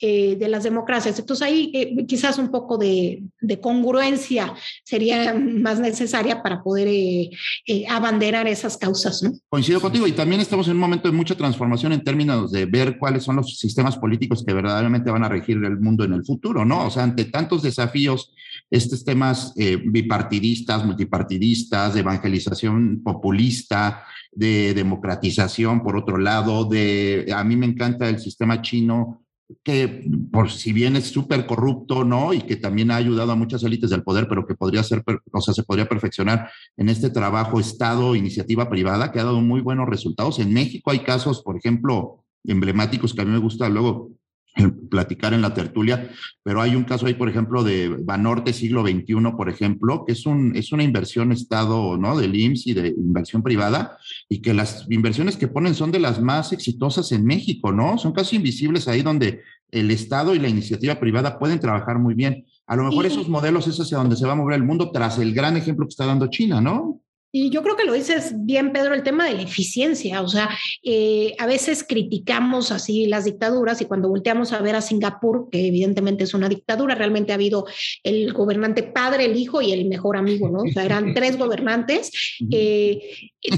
eh, 0.00 0.36
de 0.36 0.48
las 0.48 0.62
democracias. 0.62 1.18
Entonces 1.18 1.46
ahí 1.46 1.70
eh, 1.74 2.06
quizás 2.06 2.38
un 2.38 2.50
poco 2.50 2.78
de, 2.78 3.22
congruencia 3.60 4.54
sería 4.84 5.34
más 5.34 5.80
necesaria 5.80 6.42
para 6.42 6.62
poder 6.62 6.88
eh, 6.88 7.86
abanderar 7.88 8.46
esas 8.46 8.76
causas. 8.76 9.22
¿no? 9.22 9.32
Coincido 9.48 9.80
contigo 9.80 10.06
y 10.06 10.12
también 10.12 10.40
estamos 10.40 10.68
en 10.68 10.74
un 10.74 10.80
momento 10.80 11.08
de 11.08 11.16
mucha 11.16 11.34
transformación 11.34 11.92
en 11.92 12.04
términos 12.04 12.52
de 12.52 12.66
ver 12.66 12.98
cuáles 12.98 13.24
son 13.24 13.36
los 13.36 13.58
sistemas 13.58 13.96
políticos 13.96 14.44
que 14.46 14.54
verdaderamente 14.54 15.10
van 15.10 15.24
a 15.24 15.28
regir 15.28 15.56
el 15.56 15.78
mundo 15.78 16.04
en 16.04 16.12
el 16.12 16.24
futuro, 16.24 16.64
¿no? 16.64 16.86
O 16.86 16.90
sea, 16.90 17.02
ante 17.02 17.24
tantos 17.26 17.62
desafíos, 17.62 18.32
estos 18.70 19.04
temas 19.04 19.54
bipartidistas, 19.86 20.84
multipartidistas, 20.84 21.94
de 21.94 22.00
evangelización 22.00 23.02
populista, 23.02 24.04
de 24.32 24.74
democratización, 24.74 25.82
por 25.82 25.96
otro 25.96 26.18
lado, 26.18 26.64
de, 26.64 27.32
a 27.34 27.42
mí 27.44 27.56
me 27.56 27.66
encanta 27.66 28.08
el 28.08 28.18
sistema 28.18 28.60
chino 28.62 29.22
que 29.64 30.06
por 30.30 30.50
si 30.50 30.72
bien 30.72 30.96
es 30.96 31.06
súper 31.06 31.46
corrupto, 31.46 32.04
¿no? 32.04 32.34
Y 32.34 32.42
que 32.42 32.56
también 32.56 32.90
ha 32.90 32.96
ayudado 32.96 33.32
a 33.32 33.36
muchas 33.36 33.62
élites 33.62 33.90
del 33.90 34.02
poder, 34.02 34.28
pero 34.28 34.46
que 34.46 34.54
podría 34.54 34.82
ser, 34.82 35.02
o 35.32 35.40
sea, 35.40 35.54
se 35.54 35.62
podría 35.62 35.88
perfeccionar 35.88 36.50
en 36.76 36.88
este 36.88 37.08
trabajo 37.10 37.58
Estado, 37.58 38.14
iniciativa 38.14 38.68
privada, 38.68 39.10
que 39.10 39.20
ha 39.20 39.24
dado 39.24 39.40
muy 39.40 39.60
buenos 39.62 39.88
resultados. 39.88 40.38
En 40.38 40.52
México 40.52 40.90
hay 40.90 40.98
casos, 41.00 41.42
por 41.42 41.56
ejemplo, 41.56 42.24
emblemáticos 42.44 43.14
que 43.14 43.22
a 43.22 43.24
mí 43.24 43.30
me 43.30 43.38
gusta 43.38 43.68
luego 43.68 44.10
platicar 44.90 45.34
en 45.34 45.42
la 45.42 45.54
tertulia, 45.54 46.10
pero 46.42 46.60
hay 46.60 46.74
un 46.74 46.84
caso 46.84 47.06
ahí, 47.06 47.14
por 47.14 47.28
ejemplo, 47.28 47.62
de 47.62 47.88
Banorte 47.88 48.52
siglo 48.52 48.82
XXI, 48.82 49.14
por 49.36 49.48
ejemplo, 49.48 50.04
que 50.06 50.12
es, 50.12 50.26
un, 50.26 50.56
es 50.56 50.72
una 50.72 50.82
inversión 50.82 51.32
Estado, 51.32 51.96
¿no? 51.96 52.16
Del 52.16 52.34
IMSS 52.34 52.66
y 52.68 52.74
de 52.74 52.88
inversión 52.88 53.42
privada, 53.42 53.98
y 54.28 54.40
que 54.40 54.54
las 54.54 54.86
inversiones 54.90 55.36
que 55.36 55.48
ponen 55.48 55.74
son 55.74 55.92
de 55.92 56.00
las 56.00 56.20
más 56.20 56.52
exitosas 56.52 57.12
en 57.12 57.24
México, 57.24 57.72
¿no? 57.72 57.98
Son 57.98 58.12
casi 58.12 58.36
invisibles 58.36 58.88
ahí 58.88 59.02
donde 59.02 59.42
el 59.70 59.90
Estado 59.90 60.34
y 60.34 60.38
la 60.38 60.48
iniciativa 60.48 60.98
privada 60.98 61.38
pueden 61.38 61.60
trabajar 61.60 61.98
muy 61.98 62.14
bien. 62.14 62.46
A 62.66 62.76
lo 62.76 62.84
mejor 62.84 63.06
esos 63.06 63.28
modelos 63.28 63.66
es 63.66 63.78
hacia 63.80 63.98
donde 63.98 64.16
se 64.16 64.26
va 64.26 64.32
a 64.32 64.36
mover 64.36 64.56
el 64.56 64.64
mundo 64.64 64.90
tras 64.90 65.18
el 65.18 65.34
gran 65.34 65.56
ejemplo 65.56 65.86
que 65.86 65.90
está 65.90 66.06
dando 66.06 66.28
China, 66.28 66.60
¿no? 66.60 67.00
Y 67.30 67.50
yo 67.50 67.62
creo 67.62 67.76
que 67.76 67.84
lo 67.84 67.92
dices 67.92 68.32
bien, 68.34 68.72
Pedro, 68.72 68.94
el 68.94 69.02
tema 69.02 69.26
de 69.26 69.34
la 69.34 69.42
eficiencia. 69.42 70.22
O 70.22 70.28
sea, 70.28 70.48
eh, 70.82 71.34
a 71.38 71.46
veces 71.46 71.84
criticamos 71.86 72.72
así 72.72 73.06
las 73.06 73.24
dictaduras 73.26 73.80
y 73.80 73.84
cuando 73.84 74.08
volteamos 74.08 74.52
a 74.52 74.62
ver 74.62 74.74
a 74.74 74.80
Singapur, 74.80 75.48
que 75.50 75.66
evidentemente 75.66 76.24
es 76.24 76.32
una 76.32 76.48
dictadura, 76.48 76.94
realmente 76.94 77.32
ha 77.32 77.34
habido 77.34 77.66
el 78.02 78.32
gobernante 78.32 78.82
padre, 78.82 79.26
el 79.26 79.36
hijo 79.36 79.60
y 79.60 79.72
el 79.72 79.86
mejor 79.86 80.16
amigo, 80.16 80.48
¿no? 80.48 80.60
O 80.60 80.72
sea, 80.72 80.84
eran 80.84 81.12
tres 81.14 81.36
gobernantes, 81.36 82.10
eh, 82.50 83.00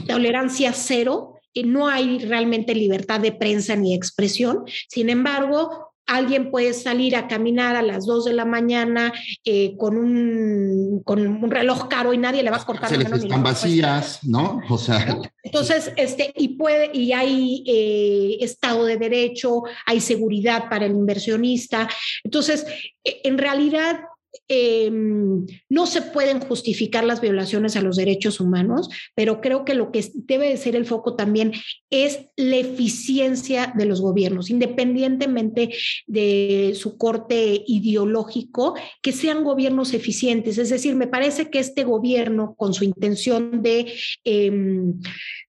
tolerancia 0.07 0.73
cero. 0.73 1.37
No 1.64 1.89
hay 1.89 2.18
realmente 2.21 2.75
libertad 2.75 3.21
de 3.21 3.33
prensa 3.33 3.77
ni 3.77 3.95
expresión. 3.95 4.64
Sin 4.89 5.11
embargo, 5.11 5.89
alguien 6.11 6.50
puede 6.50 6.74
salir 6.74 7.14
a 7.14 7.28
caminar 7.28 7.76
a 7.76 7.82
las 7.82 8.04
2 8.04 8.24
de 8.26 8.32
la 8.32 8.44
mañana 8.44 9.12
eh, 9.44 9.76
con, 9.76 9.96
un, 9.96 11.02
con 11.04 11.24
un 11.24 11.50
reloj 11.50 11.88
caro 11.88 12.12
y 12.12 12.18
nadie 12.18 12.42
le 12.42 12.50
va 12.50 12.56
a 12.56 12.66
cortar. 12.66 12.88
Se 12.88 12.98
les 12.98 13.11
están 13.11 13.42
vacías, 13.42 14.18
¿no? 14.24 14.61
O 14.68 14.76
sea. 14.76 15.18
Entonces, 15.42 15.92
este, 15.96 16.32
y 16.36 16.48
puede, 16.48 16.90
y 16.92 17.12
hay 17.12 17.64
eh, 17.66 18.38
Estado 18.40 18.84
de 18.84 18.96
Derecho, 18.96 19.62
hay 19.86 20.00
seguridad 20.00 20.68
para 20.68 20.86
el 20.86 20.92
inversionista. 20.92 21.88
Entonces, 22.24 22.66
e, 23.04 23.20
en 23.24 23.38
realidad, 23.38 24.00
Em, 24.49 25.47
no 25.68 25.87
se 25.87 26.03
pueden 26.03 26.41
justificar 26.41 27.05
las 27.05 27.20
violaciones 27.20 27.76
a 27.76 27.83
los 27.83 27.97
derechos 27.97 28.41
humanos, 28.41 28.89
pero 29.14 29.41
creo 29.41 29.64
que 29.64 29.74
lo 29.74 29.91
que 29.91 30.05
debe 30.14 30.49
de 30.49 30.57
ser 30.57 30.76
el 30.76 30.87
foco 30.87 31.16
también 31.16 31.53
es 31.91 32.26
la 32.37 32.57
eficiencia 32.57 33.72
de 33.76 33.87
los 33.87 34.01
gobiernos, 34.01 34.51
independientemente 34.51 35.74
de 36.07 36.72
su 36.76 36.97
corte 36.97 37.62
ideológico, 37.66 38.74
que 39.03 39.12
sean 39.12 39.45
gobiernos 39.45 39.95
eficientes. 39.95 40.59
Es 40.59 40.70
decir, 40.70 40.95
me 40.95 41.09
parece 41.09 41.51
que 41.51 41.59
este 41.59 41.85
gobierno, 41.85 42.55
con 42.57 42.74
su 42.74 42.85
intención 42.85 43.62
de... 43.62 43.93
Em, 44.24 45.01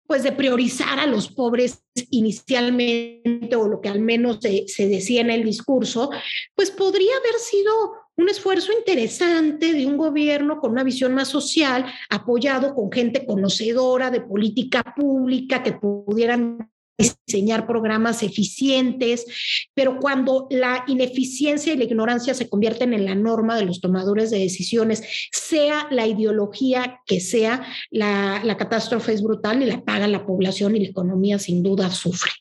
pues 0.07 0.23
de 0.23 0.31
priorizar 0.31 0.97
a 0.97 1.05
los 1.05 1.27
pobres 1.27 1.83
inicialmente, 2.09 3.55
o 3.55 3.67
lo 3.67 3.79
que 3.79 3.89
al 3.89 3.99
menos 3.99 4.39
se, 4.41 4.67
se, 4.67 4.87
decía 4.87 5.21
en 5.21 5.29
el 5.29 5.43
discurso, 5.43 6.09
pues 6.55 6.71
podría 6.71 7.15
haber 7.15 7.39
sido 7.39 7.71
un 8.19 8.29
esfuerzo 8.29 8.71
interesante 8.77 9.73
de 9.73 9.85
un 9.85 9.97
gobierno 9.97 10.59
con 10.59 10.71
una 10.71 10.83
visión 10.83 11.13
más 11.13 11.29
social, 11.29 11.85
apoyado 12.09 12.75
con 12.75 12.91
gente 12.91 13.25
conocedora 13.25 14.11
de 14.11 14.21
política 14.21 14.83
pública 14.95 15.63
que 15.63 15.73
pudieran 15.73 16.69
diseñar 16.97 17.65
programas 17.65 18.21
eficientes, 18.23 19.25
pero 19.73 19.99
cuando 19.99 20.47
la 20.49 20.83
ineficiencia 20.87 21.71
y 21.71 21.77
la 21.77 21.85
ignorancia 21.85 22.33
se 22.33 22.49
convierten 22.49 22.93
en 22.93 23.05
la 23.05 23.15
norma 23.15 23.55
de 23.55 23.65
los 23.65 23.79
tomadores 23.79 24.31
de 24.31 24.39
decisiones, 24.39 25.01
sea 25.31 25.87
la 25.91 26.05
ideología 26.05 26.99
que 27.05 27.21
sea, 27.21 27.65
la, 27.89 28.41
la 28.43 28.57
catástrofe 28.57 29.13
es 29.13 29.23
brutal 29.23 29.63
y 29.63 29.65
la 29.65 29.81
paga 29.81 30.09
la 30.09 30.25
población 30.25 30.75
y 30.75 30.81
la 30.81 30.89
economía 30.89 31.39
sin 31.39 31.63
duda 31.63 31.89
sufre. 31.89 32.31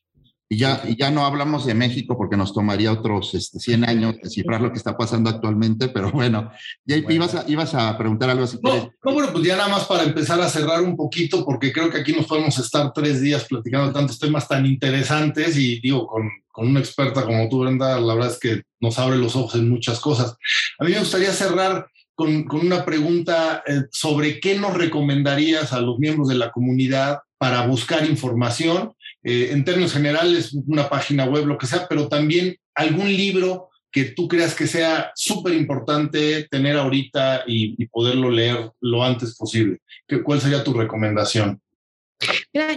Y 0.50 0.56
ya, 0.56 0.82
ya 0.96 1.10
no 1.10 1.26
hablamos 1.26 1.66
de 1.66 1.74
México 1.74 2.16
porque 2.16 2.36
nos 2.36 2.54
tomaría 2.54 2.90
otros 2.90 3.34
este, 3.34 3.58
100 3.58 3.84
años 3.84 4.14
descifrar 4.22 4.62
lo 4.62 4.72
que 4.72 4.78
está 4.78 4.96
pasando 4.96 5.28
actualmente, 5.28 5.88
pero 5.88 6.10
bueno, 6.10 6.50
ya 6.86 6.96
ibas, 6.96 7.34
a, 7.34 7.44
ibas 7.46 7.74
a 7.74 7.96
preguntar 7.98 8.30
algo 8.30 8.44
así. 8.44 8.58
No, 8.62 8.90
no, 9.04 9.12
bueno, 9.12 9.30
pues 9.30 9.44
ya 9.44 9.56
nada 9.56 9.68
más 9.68 9.84
para 9.84 10.04
empezar 10.04 10.40
a 10.40 10.48
cerrar 10.48 10.80
un 10.80 10.96
poquito, 10.96 11.44
porque 11.44 11.70
creo 11.70 11.90
que 11.90 11.98
aquí 11.98 12.12
nos 12.14 12.26
podemos 12.26 12.58
estar 12.58 12.92
tres 12.94 13.20
días 13.20 13.44
platicando 13.44 13.92
tantos 13.92 14.18
temas 14.18 14.48
tan 14.48 14.64
interesantes 14.64 15.58
y 15.58 15.80
digo, 15.80 16.06
con, 16.06 16.30
con 16.50 16.68
una 16.68 16.80
experta 16.80 17.24
como 17.24 17.46
tú, 17.50 17.60
Brenda, 17.60 18.00
la 18.00 18.14
verdad 18.14 18.32
es 18.32 18.40
que 18.40 18.62
nos 18.80 18.98
abre 18.98 19.18
los 19.18 19.36
ojos 19.36 19.54
en 19.54 19.68
muchas 19.68 20.00
cosas. 20.00 20.34
A 20.78 20.84
mí 20.84 20.92
me 20.92 21.00
gustaría 21.00 21.32
cerrar 21.32 21.88
con, 22.14 22.44
con 22.44 22.60
una 22.60 22.86
pregunta 22.86 23.62
eh, 23.66 23.82
sobre 23.92 24.40
qué 24.40 24.58
nos 24.58 24.74
recomendarías 24.74 25.74
a 25.74 25.80
los 25.80 25.98
miembros 25.98 26.28
de 26.28 26.36
la 26.36 26.50
comunidad 26.50 27.18
para 27.38 27.66
buscar 27.66 28.04
información 28.06 28.92
eh, 29.22 29.50
en 29.52 29.64
términos 29.64 29.92
generales, 29.92 30.54
una 30.66 30.88
página 30.88 31.24
web, 31.24 31.46
lo 31.46 31.58
que 31.58 31.66
sea, 31.66 31.86
pero 31.88 32.08
también 32.08 32.56
algún 32.74 33.08
libro 33.08 33.68
que 33.90 34.04
tú 34.04 34.28
creas 34.28 34.54
que 34.54 34.66
sea 34.66 35.12
súper 35.14 35.54
importante 35.54 36.46
tener 36.50 36.76
ahorita 36.76 37.44
y, 37.46 37.86
poderlo 37.86 38.30
leer 38.30 38.70
lo 38.80 39.02
antes 39.02 39.36
posible? 39.36 39.78
¿Cuál 40.24 40.40
sería 40.40 40.64
tu 40.64 40.72
recomendación? 40.72 41.60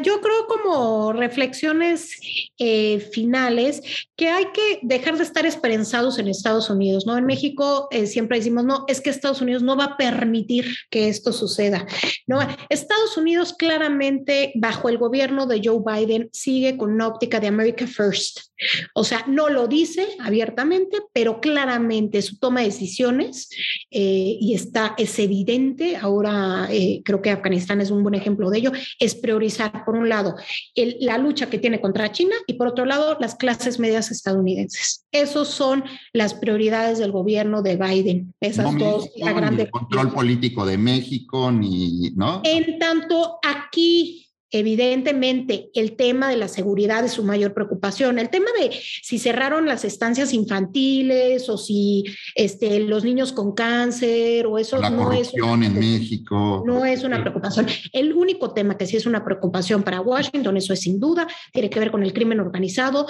Yo 0.03 0.21
creo 0.21 0.47
como 0.47 1.13
reflexiones 1.13 2.19
eh, 2.57 2.99
finales 2.99 3.81
que 4.15 4.29
hay 4.29 4.45
que 4.53 4.79
dejar 4.83 5.17
de 5.17 5.23
estar 5.23 5.45
esperanzados 5.45 6.19
en 6.19 6.27
Estados 6.27 6.69
Unidos, 6.69 7.05
¿no? 7.05 7.17
En 7.17 7.25
México 7.25 7.87
eh, 7.91 8.05
siempre 8.05 8.37
decimos, 8.37 8.63
no, 8.63 8.85
es 8.87 9.01
que 9.01 9.09
Estados 9.09 9.41
Unidos 9.41 9.63
no 9.63 9.75
va 9.75 9.85
a 9.85 9.97
permitir 9.97 10.75
que 10.89 11.09
esto 11.09 11.33
suceda, 11.33 11.87
¿no? 12.27 12.39
Estados 12.69 13.17
Unidos 13.17 13.53
claramente 13.53 14.51
bajo 14.55 14.89
el 14.89 14.97
gobierno 14.97 15.47
de 15.47 15.61
Joe 15.63 15.81
Biden 15.83 16.29
sigue 16.31 16.77
con 16.77 16.91
una 16.91 17.07
óptica 17.07 17.39
de 17.39 17.47
America 17.47 17.87
First. 17.87 18.51
O 18.93 19.03
sea, 19.03 19.26
no 19.28 19.49
lo 19.49 19.68
dice 19.68 20.07
abiertamente, 20.20 20.97
pero 21.14 21.41
claramente 21.41 22.22
su 22.22 22.38
toma 22.38 22.62
de 22.62 22.68
decisiones 22.68 23.49
eh, 23.89 24.38
y 24.39 24.53
está, 24.53 24.93
es 24.97 25.18
evidente, 25.20 25.97
ahora 25.97 26.70
creo 27.03 27.22
que 27.22 27.32
Afganistán 27.32 27.82
es 27.82 27.91
un 27.91 28.03
buen 28.03 28.16
ejemplo 28.16 28.49
de 28.49 28.59
ello, 28.59 28.72
es 28.99 29.16
priorizar, 29.16 29.84
por 29.86 29.95
un 29.95 30.09
lado, 30.09 30.36
la 30.76 31.18
lucha 31.18 31.49
que 31.49 31.59
tiene 31.59 31.82
contra 31.82 32.12
China 32.12 32.36
y 32.47 32.53
por 32.53 32.68
otro 32.68 32.86
lado, 32.86 33.18
las 33.20 33.36
clases 33.36 33.80
medias 33.80 34.12
estadounidenses. 34.12 35.05
Esas 35.12 35.47
son 35.47 35.84
las 36.14 36.34
prioridades 36.34 36.99
del 36.99 37.12
gobierno 37.12 37.62
de 37.62 37.76
Biden. 37.76 38.34
Esas 38.39 38.78
dos, 38.78 39.09
la 39.18 39.34
grande. 39.34 39.70
control 39.70 40.14
político 40.14 40.66
de 40.66 40.78
México, 40.78 41.51
ni, 41.51 42.12
¿no? 42.16 42.41
En 42.43 42.80
tanto, 42.80 43.39
aquí 43.43 44.30
Evidentemente, 44.52 45.70
el 45.74 45.95
tema 45.95 46.30
de 46.30 46.36
la 46.36 46.49
seguridad 46.49 47.06
es 47.06 47.14
su 47.14 47.24
mayor 47.24 47.54
preocupación. 47.54 48.20
El 48.20 48.30
tema 48.30 48.47
de 48.60 48.72
si 49.02 49.18
cerraron 49.18 49.66
las 49.66 49.86
estancias 49.86 50.34
infantiles 50.34 51.47
o 51.47 51.58
si 51.58 52.04
este, 52.36 52.82
los 52.82 53.06
niños 53.06 53.32
con 53.32 53.54
cáncer 53.54 54.45
o 54.45 54.58
eso 54.58 54.78
la 54.78 54.89
no 54.89 55.06
corrupción 55.06 55.64
en 55.64 55.80
México. 55.80 56.64
No 56.66 56.86
es 56.86 57.04
una 57.04 57.22
preocupación. 57.22 57.68
El 57.93 58.14
único 58.14 58.54
tema 58.54 58.78
que 58.78 58.86
sí 58.86 58.97
es 58.97 59.06
una 59.06 59.24
preocupación 59.24 59.84
para 59.84 60.02
Washington, 60.02 60.58
eso 60.58 60.74
es 60.74 60.82
sin 60.82 60.99
duda, 60.99 61.28
tiene 61.54 61.70
que 61.70 61.80
ver 61.80 61.91
con 61.91 62.04
el 62.04 62.12
crimen 62.12 62.39
organizado 62.41 63.08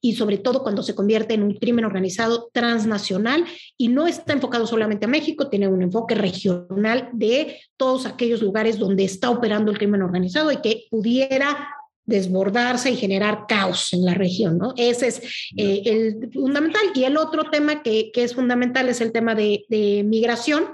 y 0.00 0.14
sobre 0.14 0.38
todo 0.38 0.62
cuando 0.62 0.82
se 0.82 0.94
convierte 0.94 1.34
en 1.34 1.42
un 1.42 1.54
crimen 1.54 1.84
organizado 1.84 2.50
transnacional 2.52 3.44
y 3.76 3.88
no 3.88 4.06
está 4.06 4.32
enfocado 4.32 4.66
solamente 4.66 5.06
a 5.06 5.08
México, 5.08 5.48
tiene 5.48 5.68
un 5.68 5.82
enfoque 5.82 6.14
regional 6.14 7.10
de 7.12 7.60
todos 7.76 8.06
aquellos 8.06 8.42
lugares 8.42 8.78
donde 8.78 9.04
está 9.04 9.30
operando 9.30 9.70
el 9.70 9.78
crimen 9.78 10.02
organizado 10.02 10.52
y 10.52 10.58
que 10.58 10.84
pudiera 10.90 11.77
desbordarse 12.08 12.90
y 12.90 12.96
generar 12.96 13.44
caos 13.46 13.92
en 13.92 14.04
la 14.04 14.14
región, 14.14 14.56
¿no? 14.56 14.72
Ese 14.76 15.08
es 15.08 15.20
eh, 15.56 15.82
el 15.84 16.30
fundamental. 16.32 16.80
Y 16.94 17.04
el 17.04 17.18
otro 17.18 17.44
tema 17.50 17.82
que, 17.82 18.10
que 18.12 18.24
es 18.24 18.34
fundamental 18.34 18.88
es 18.88 19.02
el 19.02 19.12
tema 19.12 19.34
de, 19.34 19.66
de 19.68 20.02
migración. 20.04 20.64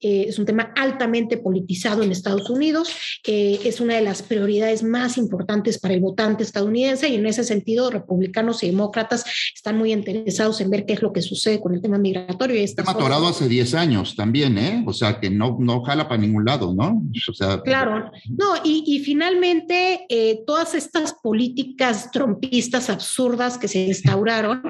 Eh, 0.00 0.26
es 0.28 0.38
un 0.38 0.46
tema 0.46 0.72
altamente 0.76 1.36
politizado 1.36 2.04
en 2.04 2.12
Estados 2.12 2.48
Unidos. 2.48 2.94
Eh, 3.26 3.58
es 3.64 3.80
una 3.80 3.96
de 3.96 4.02
las 4.02 4.22
prioridades 4.22 4.84
más 4.84 5.18
importantes 5.18 5.80
para 5.80 5.94
el 5.94 6.00
votante 6.00 6.44
estadounidense 6.44 7.08
y 7.08 7.16
en 7.16 7.26
ese 7.26 7.42
sentido 7.42 7.90
republicanos 7.90 8.62
y 8.62 8.68
demócratas 8.68 9.24
están 9.52 9.76
muy 9.76 9.92
interesados 9.92 10.60
en 10.60 10.70
ver 10.70 10.86
qué 10.86 10.92
es 10.92 11.02
lo 11.02 11.12
que 11.12 11.22
sucede 11.22 11.60
con 11.60 11.74
el 11.74 11.82
tema 11.82 11.98
migratorio. 11.98 12.62
Y 12.62 12.72
tema 12.72 12.92
atorado 12.92 13.26
hace 13.26 13.48
10 13.48 13.74
años 13.74 14.14
también, 14.14 14.56
¿eh? 14.58 14.84
O 14.86 14.92
sea, 14.92 15.18
que 15.18 15.28
no, 15.28 15.56
no 15.58 15.82
jala 15.82 16.08
para 16.08 16.20
ningún 16.20 16.44
lado, 16.44 16.72
¿no? 16.72 17.02
O 17.28 17.32
sea, 17.34 17.60
claro. 17.62 18.12
No, 18.28 18.54
y, 18.62 18.84
y 18.86 19.00
finalmente 19.00 20.06
todas 20.46 20.74
estas 20.74 20.83
políticas 21.22 22.10
trompistas 22.10 22.90
absurdas 22.90 23.58
que 23.58 23.68
se 23.68 23.80
instauraron, 23.86 24.62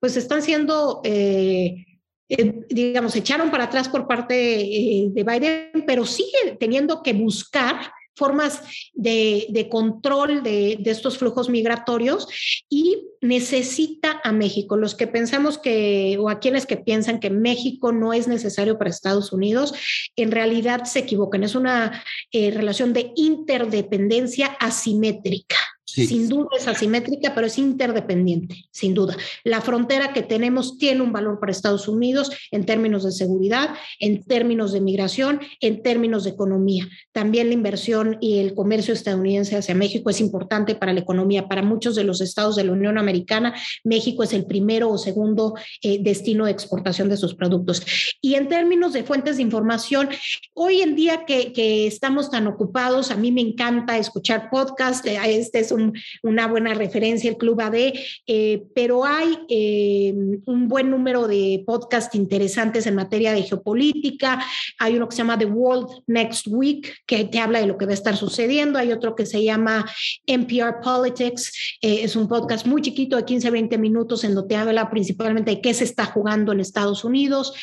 pues 0.00 0.16
están 0.16 0.42
siendo... 0.42 1.00
Eh, 1.04 1.86
eh, 2.32 2.64
digamos, 2.68 3.16
echaron 3.16 3.50
para 3.50 3.64
atrás 3.64 3.88
por 3.88 4.06
parte 4.06 4.60
eh, 4.60 5.08
de 5.10 5.24
Biden, 5.24 5.84
pero 5.84 6.06
sigue 6.06 6.56
teniendo 6.60 7.02
que 7.02 7.12
buscar 7.12 7.90
formas 8.20 8.60
de, 8.92 9.66
control 9.70 10.42
de, 10.42 10.78
estos 10.84 11.16
flujos 11.16 11.48
migratorios 11.48 12.28
y 12.68 13.08
necesita 13.22 14.20
a 14.22 14.30
México. 14.32 14.76
Los 14.76 14.94
que 14.94 15.06
pensamos 15.06 15.56
que, 15.56 16.18
o 16.20 16.28
a 16.28 16.38
quienes 16.38 16.66
que 16.66 16.76
piensan 16.76 17.18
que 17.18 17.30
México 17.30 17.92
no 17.92 18.12
es 18.12 18.28
necesario 18.28 18.76
para 18.76 18.90
Estados 18.90 19.32
Unidos, 19.32 19.72
en 20.16 20.32
realidad 20.32 20.84
se 20.84 20.98
equivocan. 20.98 21.44
Es 21.44 21.54
una 21.54 22.04
relación 22.30 22.92
de 22.92 23.12
interdependencia 23.16 24.48
asimétrica. 24.60 25.56
Sin 25.92 26.28
duda 26.28 26.48
es 26.56 26.68
asimétrica, 26.68 27.34
pero 27.34 27.46
es 27.46 27.58
interdependiente, 27.58 28.64
sin 28.70 28.94
duda. 28.94 29.16
La 29.44 29.60
frontera 29.60 30.12
que 30.12 30.22
tenemos 30.22 30.78
tiene 30.78 31.02
un 31.02 31.12
valor 31.12 31.40
para 31.40 31.52
Estados 31.52 31.88
Unidos 31.88 32.30
en 32.50 32.64
términos 32.64 33.04
de 33.04 33.12
seguridad, 33.12 33.70
en 33.98 34.22
términos 34.22 34.72
de 34.72 34.80
migración, 34.80 35.40
en 35.60 35.82
términos 35.82 36.24
de 36.24 36.30
economía. 36.30 36.88
También 37.12 37.48
la 37.48 37.54
inversión 37.54 38.18
y 38.20 38.38
el 38.38 38.54
comercio 38.54 38.94
estadounidense 38.94 39.56
hacia 39.56 39.74
México 39.74 40.10
es 40.10 40.20
importante 40.20 40.74
para 40.74 40.92
la 40.92 41.00
economía. 41.00 41.48
Para 41.48 41.62
muchos 41.62 41.96
de 41.96 42.04
los 42.04 42.20
estados 42.20 42.56
de 42.56 42.64
la 42.64 42.72
Unión 42.72 42.98
Americana, 42.98 43.54
México 43.84 44.22
es 44.22 44.32
el 44.32 44.46
primero 44.46 44.90
o 44.90 44.98
segundo 44.98 45.54
eh, 45.82 45.98
destino 46.02 46.44
de 46.44 46.52
exportación 46.52 47.08
de 47.08 47.16
sus 47.16 47.34
productos. 47.34 47.82
Y 48.20 48.34
en 48.34 48.48
términos 48.48 48.92
de 48.92 49.02
fuentes 49.02 49.36
de 49.36 49.42
información, 49.42 50.08
hoy 50.54 50.82
en 50.82 50.94
día 50.94 51.24
que, 51.24 51.52
que 51.52 51.86
estamos 51.86 52.30
tan 52.30 52.46
ocupados, 52.46 53.10
a 53.10 53.16
mí 53.16 53.32
me 53.32 53.40
encanta 53.40 53.98
escuchar 53.98 54.50
podcasts. 54.50 55.06
Eh, 55.06 55.18
este 55.24 55.60
es 55.60 55.72
un 55.72 55.79
una 56.22 56.46
buena 56.46 56.74
referencia 56.74 57.30
el 57.30 57.36
Club 57.36 57.60
AD, 57.60 57.92
eh, 58.26 58.62
pero 58.74 59.04
hay 59.04 59.38
eh, 59.48 60.12
un 60.46 60.68
buen 60.68 60.90
número 60.90 61.26
de 61.26 61.62
podcasts 61.66 62.14
interesantes 62.14 62.86
en 62.86 62.94
materia 62.94 63.32
de 63.32 63.42
geopolítica. 63.42 64.44
Hay 64.78 64.96
uno 64.96 65.08
que 65.08 65.16
se 65.16 65.22
llama 65.22 65.38
The 65.38 65.46
World 65.46 66.02
Next 66.06 66.46
Week, 66.48 66.94
que 67.06 67.24
te 67.24 67.38
habla 67.38 67.60
de 67.60 67.66
lo 67.66 67.78
que 67.78 67.86
va 67.86 67.92
a 67.92 67.94
estar 67.94 68.16
sucediendo. 68.16 68.78
Hay 68.78 68.92
otro 68.92 69.14
que 69.14 69.26
se 69.26 69.42
llama 69.42 69.84
NPR 70.26 70.80
Politics. 70.82 71.78
Eh, 71.80 72.00
es 72.02 72.16
un 72.16 72.28
podcast 72.28 72.66
muy 72.66 72.82
chiquito 72.82 73.16
de 73.16 73.24
15 73.24 73.50
20 73.50 73.78
minutos 73.78 74.24
en 74.24 74.34
donde 74.34 74.48
te 74.48 74.56
habla 74.56 74.90
principalmente 74.90 75.50
de 75.52 75.60
qué 75.60 75.74
se 75.74 75.84
está 75.84 76.04
jugando 76.04 76.52
en 76.52 76.60
Estados 76.60 77.04
Unidos 77.04 77.54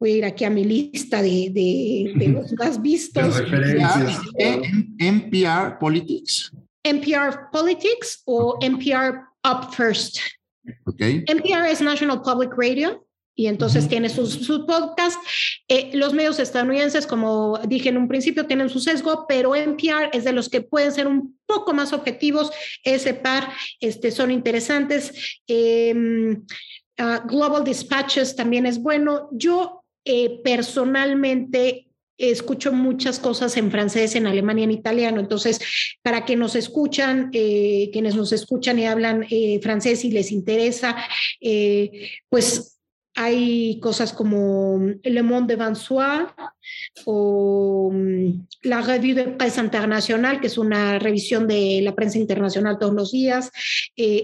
voy 0.00 0.12
a 0.12 0.16
ir 0.16 0.24
aquí 0.24 0.44
a 0.44 0.50
mi 0.50 0.64
lista 0.64 1.22
de, 1.22 1.50
de, 2.16 2.28
los 2.28 2.52
más 2.54 2.80
vistos. 2.80 3.38
referencias. 3.38 4.18
NPR 4.98 5.78
Politics. 5.78 6.50
NPR 6.82 7.50
Politics 7.52 8.22
o 8.24 8.58
NPR 8.62 9.20
Up 9.44 9.72
First. 9.74 10.18
Okay. 10.86 11.24
NPR 11.26 11.66
es 11.66 11.82
National 11.82 12.22
Public 12.22 12.52
Radio 12.56 13.06
y 13.34 13.46
entonces 13.46 13.88
tiene 13.88 14.08
sus, 14.08 14.32
sus 14.32 14.60
podcasts. 14.60 15.18
Eh, 15.68 15.90
los 15.94 16.14
medios 16.14 16.38
estadounidenses, 16.38 17.06
como 17.06 17.58
dije 17.66 17.90
en 17.90 17.96
un 17.96 18.08
principio, 18.08 18.46
tienen 18.46 18.70
su 18.70 18.80
sesgo, 18.80 19.26
pero 19.28 19.54
NPR 19.54 20.10
es 20.12 20.24
de 20.24 20.32
los 20.32 20.48
que 20.48 20.62
pueden 20.62 20.92
ser 20.92 21.06
un 21.06 21.38
poco 21.46 21.74
más 21.74 21.92
objetivos. 21.92 22.50
Ese 22.84 23.14
par 23.14 23.52
este, 23.80 24.10
son 24.10 24.30
interesantes. 24.30 25.40
Em, 25.46 26.44
ah, 26.98 27.22
Global 27.26 27.64
Dispatches 27.64 28.34
también 28.34 28.66
es 28.66 28.78
bueno. 28.78 29.28
Yo 29.32 29.79
eh, 30.04 30.40
personalmente 30.42 31.86
escucho 32.16 32.72
muchas 32.72 33.18
cosas 33.18 33.56
en 33.56 33.70
francés, 33.70 34.14
en 34.14 34.26
alemán 34.26 34.58
y 34.58 34.64
en 34.64 34.70
italiano. 34.70 35.20
Entonces, 35.20 35.58
para 36.02 36.24
que 36.24 36.36
nos 36.36 36.54
escuchan, 36.54 37.30
eh, 37.32 37.88
quienes 37.92 38.14
nos 38.14 38.32
escuchan 38.32 38.78
y 38.78 38.86
hablan 38.86 39.26
eh, 39.30 39.58
francés 39.62 40.04
y 40.04 40.10
les 40.10 40.30
interesa, 40.30 40.96
pues 42.28 42.78
hay 43.14 43.80
cosas 43.80 44.12
como 44.12 44.80
Le 45.02 45.22
Monde 45.22 45.54
de 45.54 45.56
Vansois 45.56 46.28
o 47.06 47.90
mm, 47.92 48.46
la 48.62 48.82
Revue 48.82 49.14
de 49.14 49.24
Presse 49.28 49.60
Internacional, 49.60 50.40
que 50.40 50.46
es 50.48 50.58
una 50.58 50.98
revisión 50.98 51.48
de 51.48 51.80
la 51.82 51.94
prensa 51.94 52.18
internacional 52.18 52.78
todos 52.78 52.94
los 52.94 53.12
días, 53.12 53.50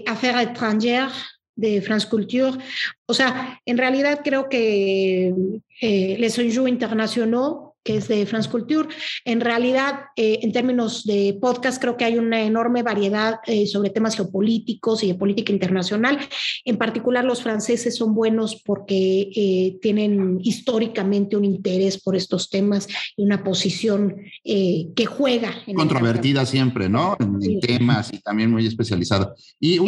Affaires 0.05 0.49
étrangères 0.49 1.36
de 1.57 1.81
France 1.81 2.07
Culture. 2.09 2.57
O 3.05 3.13
sea, 3.13 3.59
en 3.65 3.77
realidad 3.77 4.21
creo 4.23 4.47
que 4.47 5.33
eh, 5.81 6.15
Les 6.17 6.39
Enjeux 6.39 6.69
Internationaux, 6.69 7.67
que 7.87 7.95
es 7.97 8.09
de 8.09 8.25
France 8.25 8.49
Culture, 8.49 8.89
en 9.23 9.39
realidad, 9.39 10.07
eh, 10.17 10.39
en 10.41 10.51
términos 10.51 11.05
de 11.05 11.37
podcast, 11.39 11.81
creo 11.81 11.95
que 11.95 12.03
hay 12.03 12.17
una 12.17 12.41
enorme 12.41 12.83
variedad 12.83 13.39
eh, 13.45 13.65
sobre 13.65 13.91
temas 13.91 14.17
geopolíticos 14.17 15.03
y 15.03 15.07
de 15.07 15.15
política 15.15 15.53
internacional. 15.53 16.19
En 16.65 16.77
particular, 16.77 17.23
los 17.23 17.41
franceses 17.41 17.95
son 17.95 18.13
buenos 18.13 18.61
porque 18.65 19.31
eh, 19.33 19.77
tienen 19.81 20.39
históricamente 20.43 21.37
un 21.37 21.45
interés 21.45 22.03
por 22.03 22.17
estos 22.17 22.49
temas 22.49 22.89
y 23.15 23.23
una 23.23 23.41
posición 23.41 24.17
que 24.43 25.05
juega. 25.05 25.53
Controvertida 25.73 26.45
siempre, 26.45 26.89
¿no? 26.89 27.15
En, 27.19 27.59
temas 27.61 28.11
y 28.11 28.19
también 28.19 28.51
muy 28.51 28.65
especializada. 28.65 29.33
Y 29.59 29.79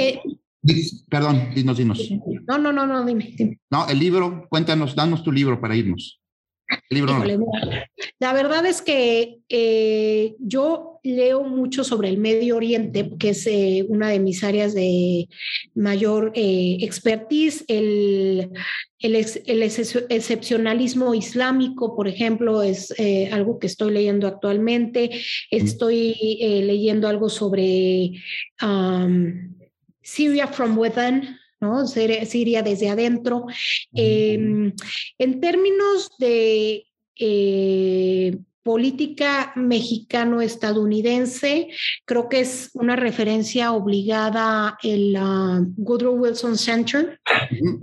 Perdón, 1.10 1.49
dinos, 1.55 1.78
dinos. 1.78 2.10
No, 2.47 2.57
no, 2.57 2.74
no, 2.74 2.86
no, 2.86 3.05
dime, 3.05 3.36
No, 3.70 3.88
el 3.88 3.99
libro, 3.99 4.47
cuéntanos, 4.49 4.95
danos 4.95 5.24
tu 5.24 5.32
libro 5.32 5.60
para 5.60 5.76
irnos. 5.76 6.20
Libro. 6.91 7.24
La 8.20 8.34
verdad 8.34 8.66
es 8.66 8.82
que 8.84 9.39
eh, 9.49 10.36
yo 10.39 10.99
leo 11.03 11.43
mucho 11.43 11.84
sobre 11.84 12.10
el 12.10 12.20
Medio 12.20 12.57
Oriente, 12.57 13.10
que 13.18 13.30
es 13.30 13.47
eh, 13.47 13.86
una 13.88 14.10
de 14.10 14.20
mis 14.20 14.43
áreas 14.43 14.76
de 14.76 15.28
mayor 15.74 16.32
eh, 16.36 16.78
expertise. 16.82 17.64
El, 17.68 18.51
el, 18.99 19.16
el, 19.16 19.64
excepcionalismo 19.64 21.16
islámico, 21.16 21.95
por 21.95 22.07
ejemplo, 22.07 22.62
es 22.62 22.93
algo 23.32 23.57
que 23.57 23.68
estoy 23.68 23.91
leyendo 23.91 24.28
actualmente. 24.28 25.10
Estoy 25.49 26.14
leyendo 26.39 27.07
algo 27.07 27.30
sobre 27.30 28.12
um, 28.62 29.59
Syria 30.10 30.47
from 30.47 30.78
Within, 30.78 31.38
¿no? 31.62 31.86
Siria 31.86 32.64
desde 32.64 32.89
adentro. 32.89 33.45
Em, 33.93 34.74
en 35.20 35.39
términos 35.39 36.10
de 36.18 36.88
eh, 37.16 38.38
política 38.64 39.51
mexicano-estadounidense, 39.55 41.70
creo 42.05 42.30
que 42.30 42.41
es 42.41 42.70
una 42.74 42.95
referencia 42.95 43.72
obligada 43.72 44.78
el 44.84 45.16
uh, 45.16 45.66
Woodrow 45.78 46.16
Wilson 46.16 46.57
Center. 46.57 47.20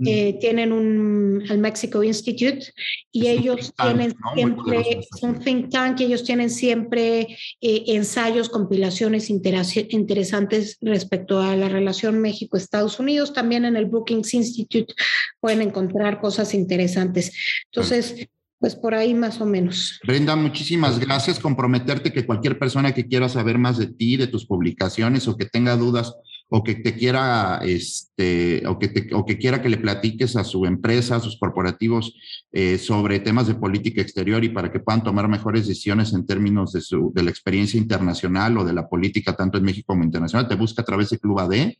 Eh, 0.05 0.37
tienen 0.39 0.71
un, 0.71 1.43
el 1.49 1.57
Mexico 1.57 2.03
Institute 2.03 2.71
y 3.11 3.27
ellos 3.27 3.73
tienen 3.75 4.15
siempre, 4.33 5.01
un 5.21 5.39
think 5.39 5.69
tank, 5.69 5.99
ellos 6.01 6.23
tienen 6.23 6.49
siempre 6.49 7.37
eh, 7.61 7.83
ensayos, 7.87 8.49
compilaciones 8.49 9.29
interesantes 9.29 10.77
respecto 10.81 11.41
a 11.41 11.55
la 11.55 11.69
relación 11.69 12.19
México-Estados 12.19 12.99
Unidos. 12.99 13.33
También 13.33 13.65
en 13.65 13.75
el 13.75 13.85
Brookings 13.85 14.33
Institute 14.33 14.93
pueden 15.39 15.61
encontrar 15.61 16.21
cosas 16.21 16.53
interesantes. 16.53 17.33
Entonces, 17.71 18.27
pues 18.59 18.75
por 18.75 18.95
ahí 18.95 19.13
más 19.13 19.39
o 19.41 19.45
menos. 19.45 19.99
Brenda, 20.05 20.35
muchísimas 20.35 20.99
gracias. 20.99 21.39
Comprometerte 21.39 22.11
que 22.11 22.25
cualquier 22.25 22.57
persona 22.57 22.93
que 22.93 23.07
quiera 23.07 23.29
saber 23.29 23.57
más 23.57 23.77
de 23.77 23.87
ti, 23.87 24.17
de 24.17 24.27
tus 24.27 24.45
publicaciones 24.45 25.27
o 25.27 25.37
que 25.37 25.45
tenga 25.45 25.75
dudas 25.75 26.13
o 26.49 26.63
que 26.63 26.75
te 26.75 26.95
quiera, 26.95 27.59
este, 27.63 28.65
o 28.67 28.79
que, 28.79 28.87
te, 28.87 29.13
o 29.13 29.25
que 29.25 29.37
quiera 29.37 29.61
que 29.61 29.69
le 29.69 29.77
platiques 29.77 30.35
a 30.37 30.45
su 30.45 30.65
empresa, 30.65 31.17
a 31.17 31.19
sus 31.19 31.37
corporativos 31.37 32.15
eh, 32.53 32.77
sobre 32.77 33.19
temas 33.19 33.47
de 33.47 33.55
política 33.55 34.01
exterior 34.01 34.43
y 34.43 34.49
para 34.49 34.71
que 34.71 34.79
puedan 34.79 35.03
tomar 35.03 35.27
mejores 35.27 35.67
decisiones 35.67 36.13
en 36.13 36.25
términos 36.25 36.71
de, 36.71 36.81
su, 36.81 37.11
de 37.13 37.23
la 37.23 37.31
experiencia 37.31 37.77
internacional 37.77 38.57
o 38.57 38.63
de 38.63 38.73
la 38.73 38.87
política 38.87 39.35
tanto 39.35 39.57
en 39.57 39.65
México 39.65 39.87
como 39.87 40.05
internacional, 40.05 40.47
te 40.47 40.55
busca 40.55 40.83
a 40.83 40.85
través 40.85 41.09
de 41.09 41.19
Club 41.19 41.39
AD 41.39 41.73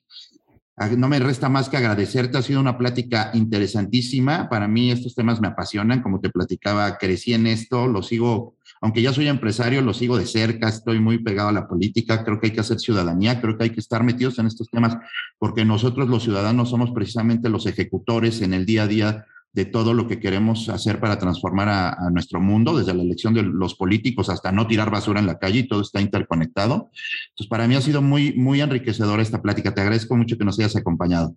no 0.96 1.08
me 1.08 1.20
resta 1.20 1.50
más 1.50 1.70
que 1.70 1.78
agradecerte, 1.78 2.38
ha 2.38 2.42
sido 2.44 2.60
una 2.60 2.78
plática 2.78 3.32
interesantísima. 3.34 4.48
Para 4.48 4.68
mí 4.68 4.92
estos 4.92 5.16
temas 5.16 5.42
me 5.42 5.48
apasionan, 5.48 6.04
como 6.04 6.20
te 6.20 6.30
platicaba, 6.30 6.98
crecí 7.00 7.34
en 7.34 7.48
esto, 7.48 7.88
lo 7.88 8.04
sigo, 8.04 8.56
aunque 8.80 9.02
ya 9.02 9.12
soy 9.12 9.28
empresario, 9.28 9.82
lo 9.82 9.94
sigo 9.94 10.18
de 10.18 10.28
cerca, 10.28 10.70
estoy 10.70 11.00
muy 11.00 11.18
pegado 11.18 11.50
a 11.50 11.54
la 11.54 11.68
política, 11.68 12.24
creo 12.24 12.40
que 12.40 12.48
hay 12.48 12.54
que 12.54 12.60
hacer 12.60 12.80
ciudadanía, 12.80 13.42
creo 13.42 13.58
que 13.58 13.64
hay 13.64 13.70
que 13.72 13.80
estar 13.80 14.04
metidos 14.04 14.38
en 14.38 14.46
estos 14.46 14.70
temas, 14.70 14.98
porque 15.40 15.66
nosotros 15.66 16.10
los 16.10 16.24
ciudadanos 16.24 16.70
somos 16.70 16.92
precisamente 16.92 17.50
los 17.50 17.66
ejecutores 17.66 18.42
en 18.42 18.54
el 18.54 18.68
día 18.68 18.84
a 18.84 18.88
día 18.88 19.26
de 19.54 19.66
todo 19.66 19.94
lo 19.94 20.08
que 20.08 20.20
queremos 20.20 20.70
hacer 20.70 21.00
para 21.00 21.18
transformar 21.18 21.70
a, 21.70 22.10
nuestro 22.12 22.40
mundo, 22.40 22.78
desde 22.78 22.94
la 22.94 23.02
elección 23.02 23.34
de 23.34 23.44
los 23.44 23.76
políticos 23.76 24.30
hasta 24.30 24.52
no 24.52 24.68
tirar 24.68 24.92
basura 24.92 25.20
en 25.20 25.26
la 25.26 25.40
calle 25.40 25.60
y 25.60 25.68
todo 25.68 25.82
está 25.82 26.00
interconectado. 26.00 26.92
Entonces, 27.30 27.48
para 27.50 27.68
mí 27.68 27.76
ha 27.76 27.82
sido 27.82 28.02
muy, 28.02 28.34
muy 28.34 28.62
enriquecedora 28.62 29.22
esta 29.22 29.42
plática. 29.42 29.74
Te 29.74 29.82
agradezco 29.82 30.16
mucho 30.16 30.38
que 30.38 30.46
nos 30.46 30.60
hayas 30.60 30.76
acompañado. 30.76 31.36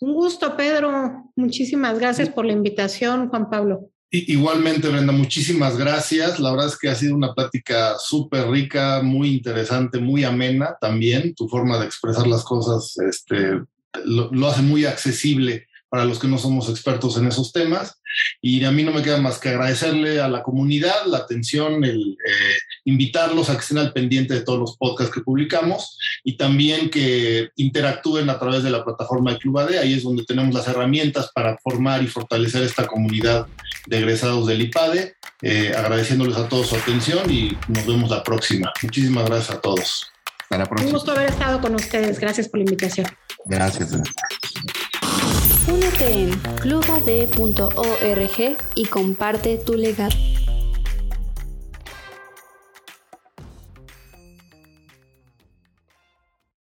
Un 0.00 0.14
gusto, 0.14 0.56
Pedro. 0.56 1.32
Muchísimas 1.36 1.98
gracias 1.98 2.28
por 2.28 2.44
la 2.44 2.52
invitación, 2.52 3.28
Juan 3.28 3.50
Pablo. 3.50 3.90
Igualmente, 4.10 4.88
Brenda, 4.88 5.12
muchísimas 5.12 5.76
gracias. 5.76 6.38
La 6.38 6.52
verdad 6.52 6.68
es 6.68 6.78
que 6.78 6.88
ha 6.88 6.94
sido 6.94 7.16
una 7.16 7.34
plática 7.34 7.98
súper 7.98 8.48
rica, 8.48 9.02
muy 9.02 9.34
interesante, 9.34 9.98
muy 9.98 10.22
amena 10.22 10.76
también. 10.80 11.34
Tu 11.34 11.48
forma 11.48 11.78
de 11.78 11.86
expresar 11.86 12.26
las 12.28 12.44
cosas 12.44 12.96
este, 12.98 13.60
lo, 14.04 14.30
lo 14.30 14.46
hace 14.46 14.62
muy 14.62 14.84
accesible 14.84 15.66
para 15.88 16.04
los 16.04 16.18
que 16.18 16.28
no 16.28 16.38
somos 16.38 16.68
expertos 16.68 17.16
en 17.16 17.26
esos 17.26 17.52
temas. 17.52 18.00
Y 18.40 18.64
a 18.64 18.70
mí 18.70 18.82
no 18.82 18.92
me 18.92 19.02
queda 19.02 19.20
más 19.20 19.38
que 19.38 19.48
agradecerle 19.48 20.20
a 20.20 20.28
la 20.28 20.42
comunidad 20.42 21.06
la 21.06 21.18
atención, 21.18 21.84
el 21.84 22.16
eh, 22.26 22.56
invitarlos 22.84 23.50
a 23.50 23.54
que 23.54 23.60
estén 23.60 23.78
al 23.78 23.92
pendiente 23.92 24.34
de 24.34 24.42
todos 24.42 24.58
los 24.58 24.76
podcasts 24.76 25.12
que 25.12 25.20
publicamos 25.20 25.98
y 26.22 26.36
también 26.36 26.90
que 26.90 27.50
interactúen 27.56 28.30
a 28.30 28.38
través 28.38 28.62
de 28.62 28.70
la 28.70 28.84
plataforma 28.84 29.32
de 29.32 29.38
Club 29.38 29.58
AD. 29.58 29.78
Ahí 29.78 29.94
es 29.94 30.02
donde 30.02 30.24
tenemos 30.24 30.54
las 30.54 30.68
herramientas 30.68 31.30
para 31.34 31.58
formar 31.58 32.02
y 32.02 32.06
fortalecer 32.06 32.62
esta 32.62 32.86
comunidad 32.86 33.46
de 33.86 33.98
egresados 33.98 34.46
del 34.46 34.62
IPADE. 34.62 35.16
Eh, 35.42 35.72
agradeciéndoles 35.76 36.36
a 36.36 36.48
todos 36.48 36.68
su 36.68 36.76
atención 36.76 37.30
y 37.30 37.56
nos 37.68 37.86
vemos 37.86 38.10
la 38.10 38.22
próxima. 38.22 38.72
Muchísimas 38.82 39.26
gracias 39.26 39.56
a 39.56 39.60
todos. 39.60 40.06
Hasta 40.40 40.58
la 40.58 40.64
próxima. 40.64 40.88
Un 40.88 40.94
gusto 40.94 41.12
haber 41.12 41.30
estado 41.30 41.60
con 41.60 41.74
ustedes. 41.74 42.18
Gracias 42.18 42.48
por 42.48 42.60
la 42.60 42.64
invitación. 42.64 43.06
Gracias. 43.44 43.90
En 46.00 46.30
clubad.org 46.60 47.28
y 48.74 48.86
comparte 48.86 49.58
tu 49.58 49.74
legado. 49.74 50.16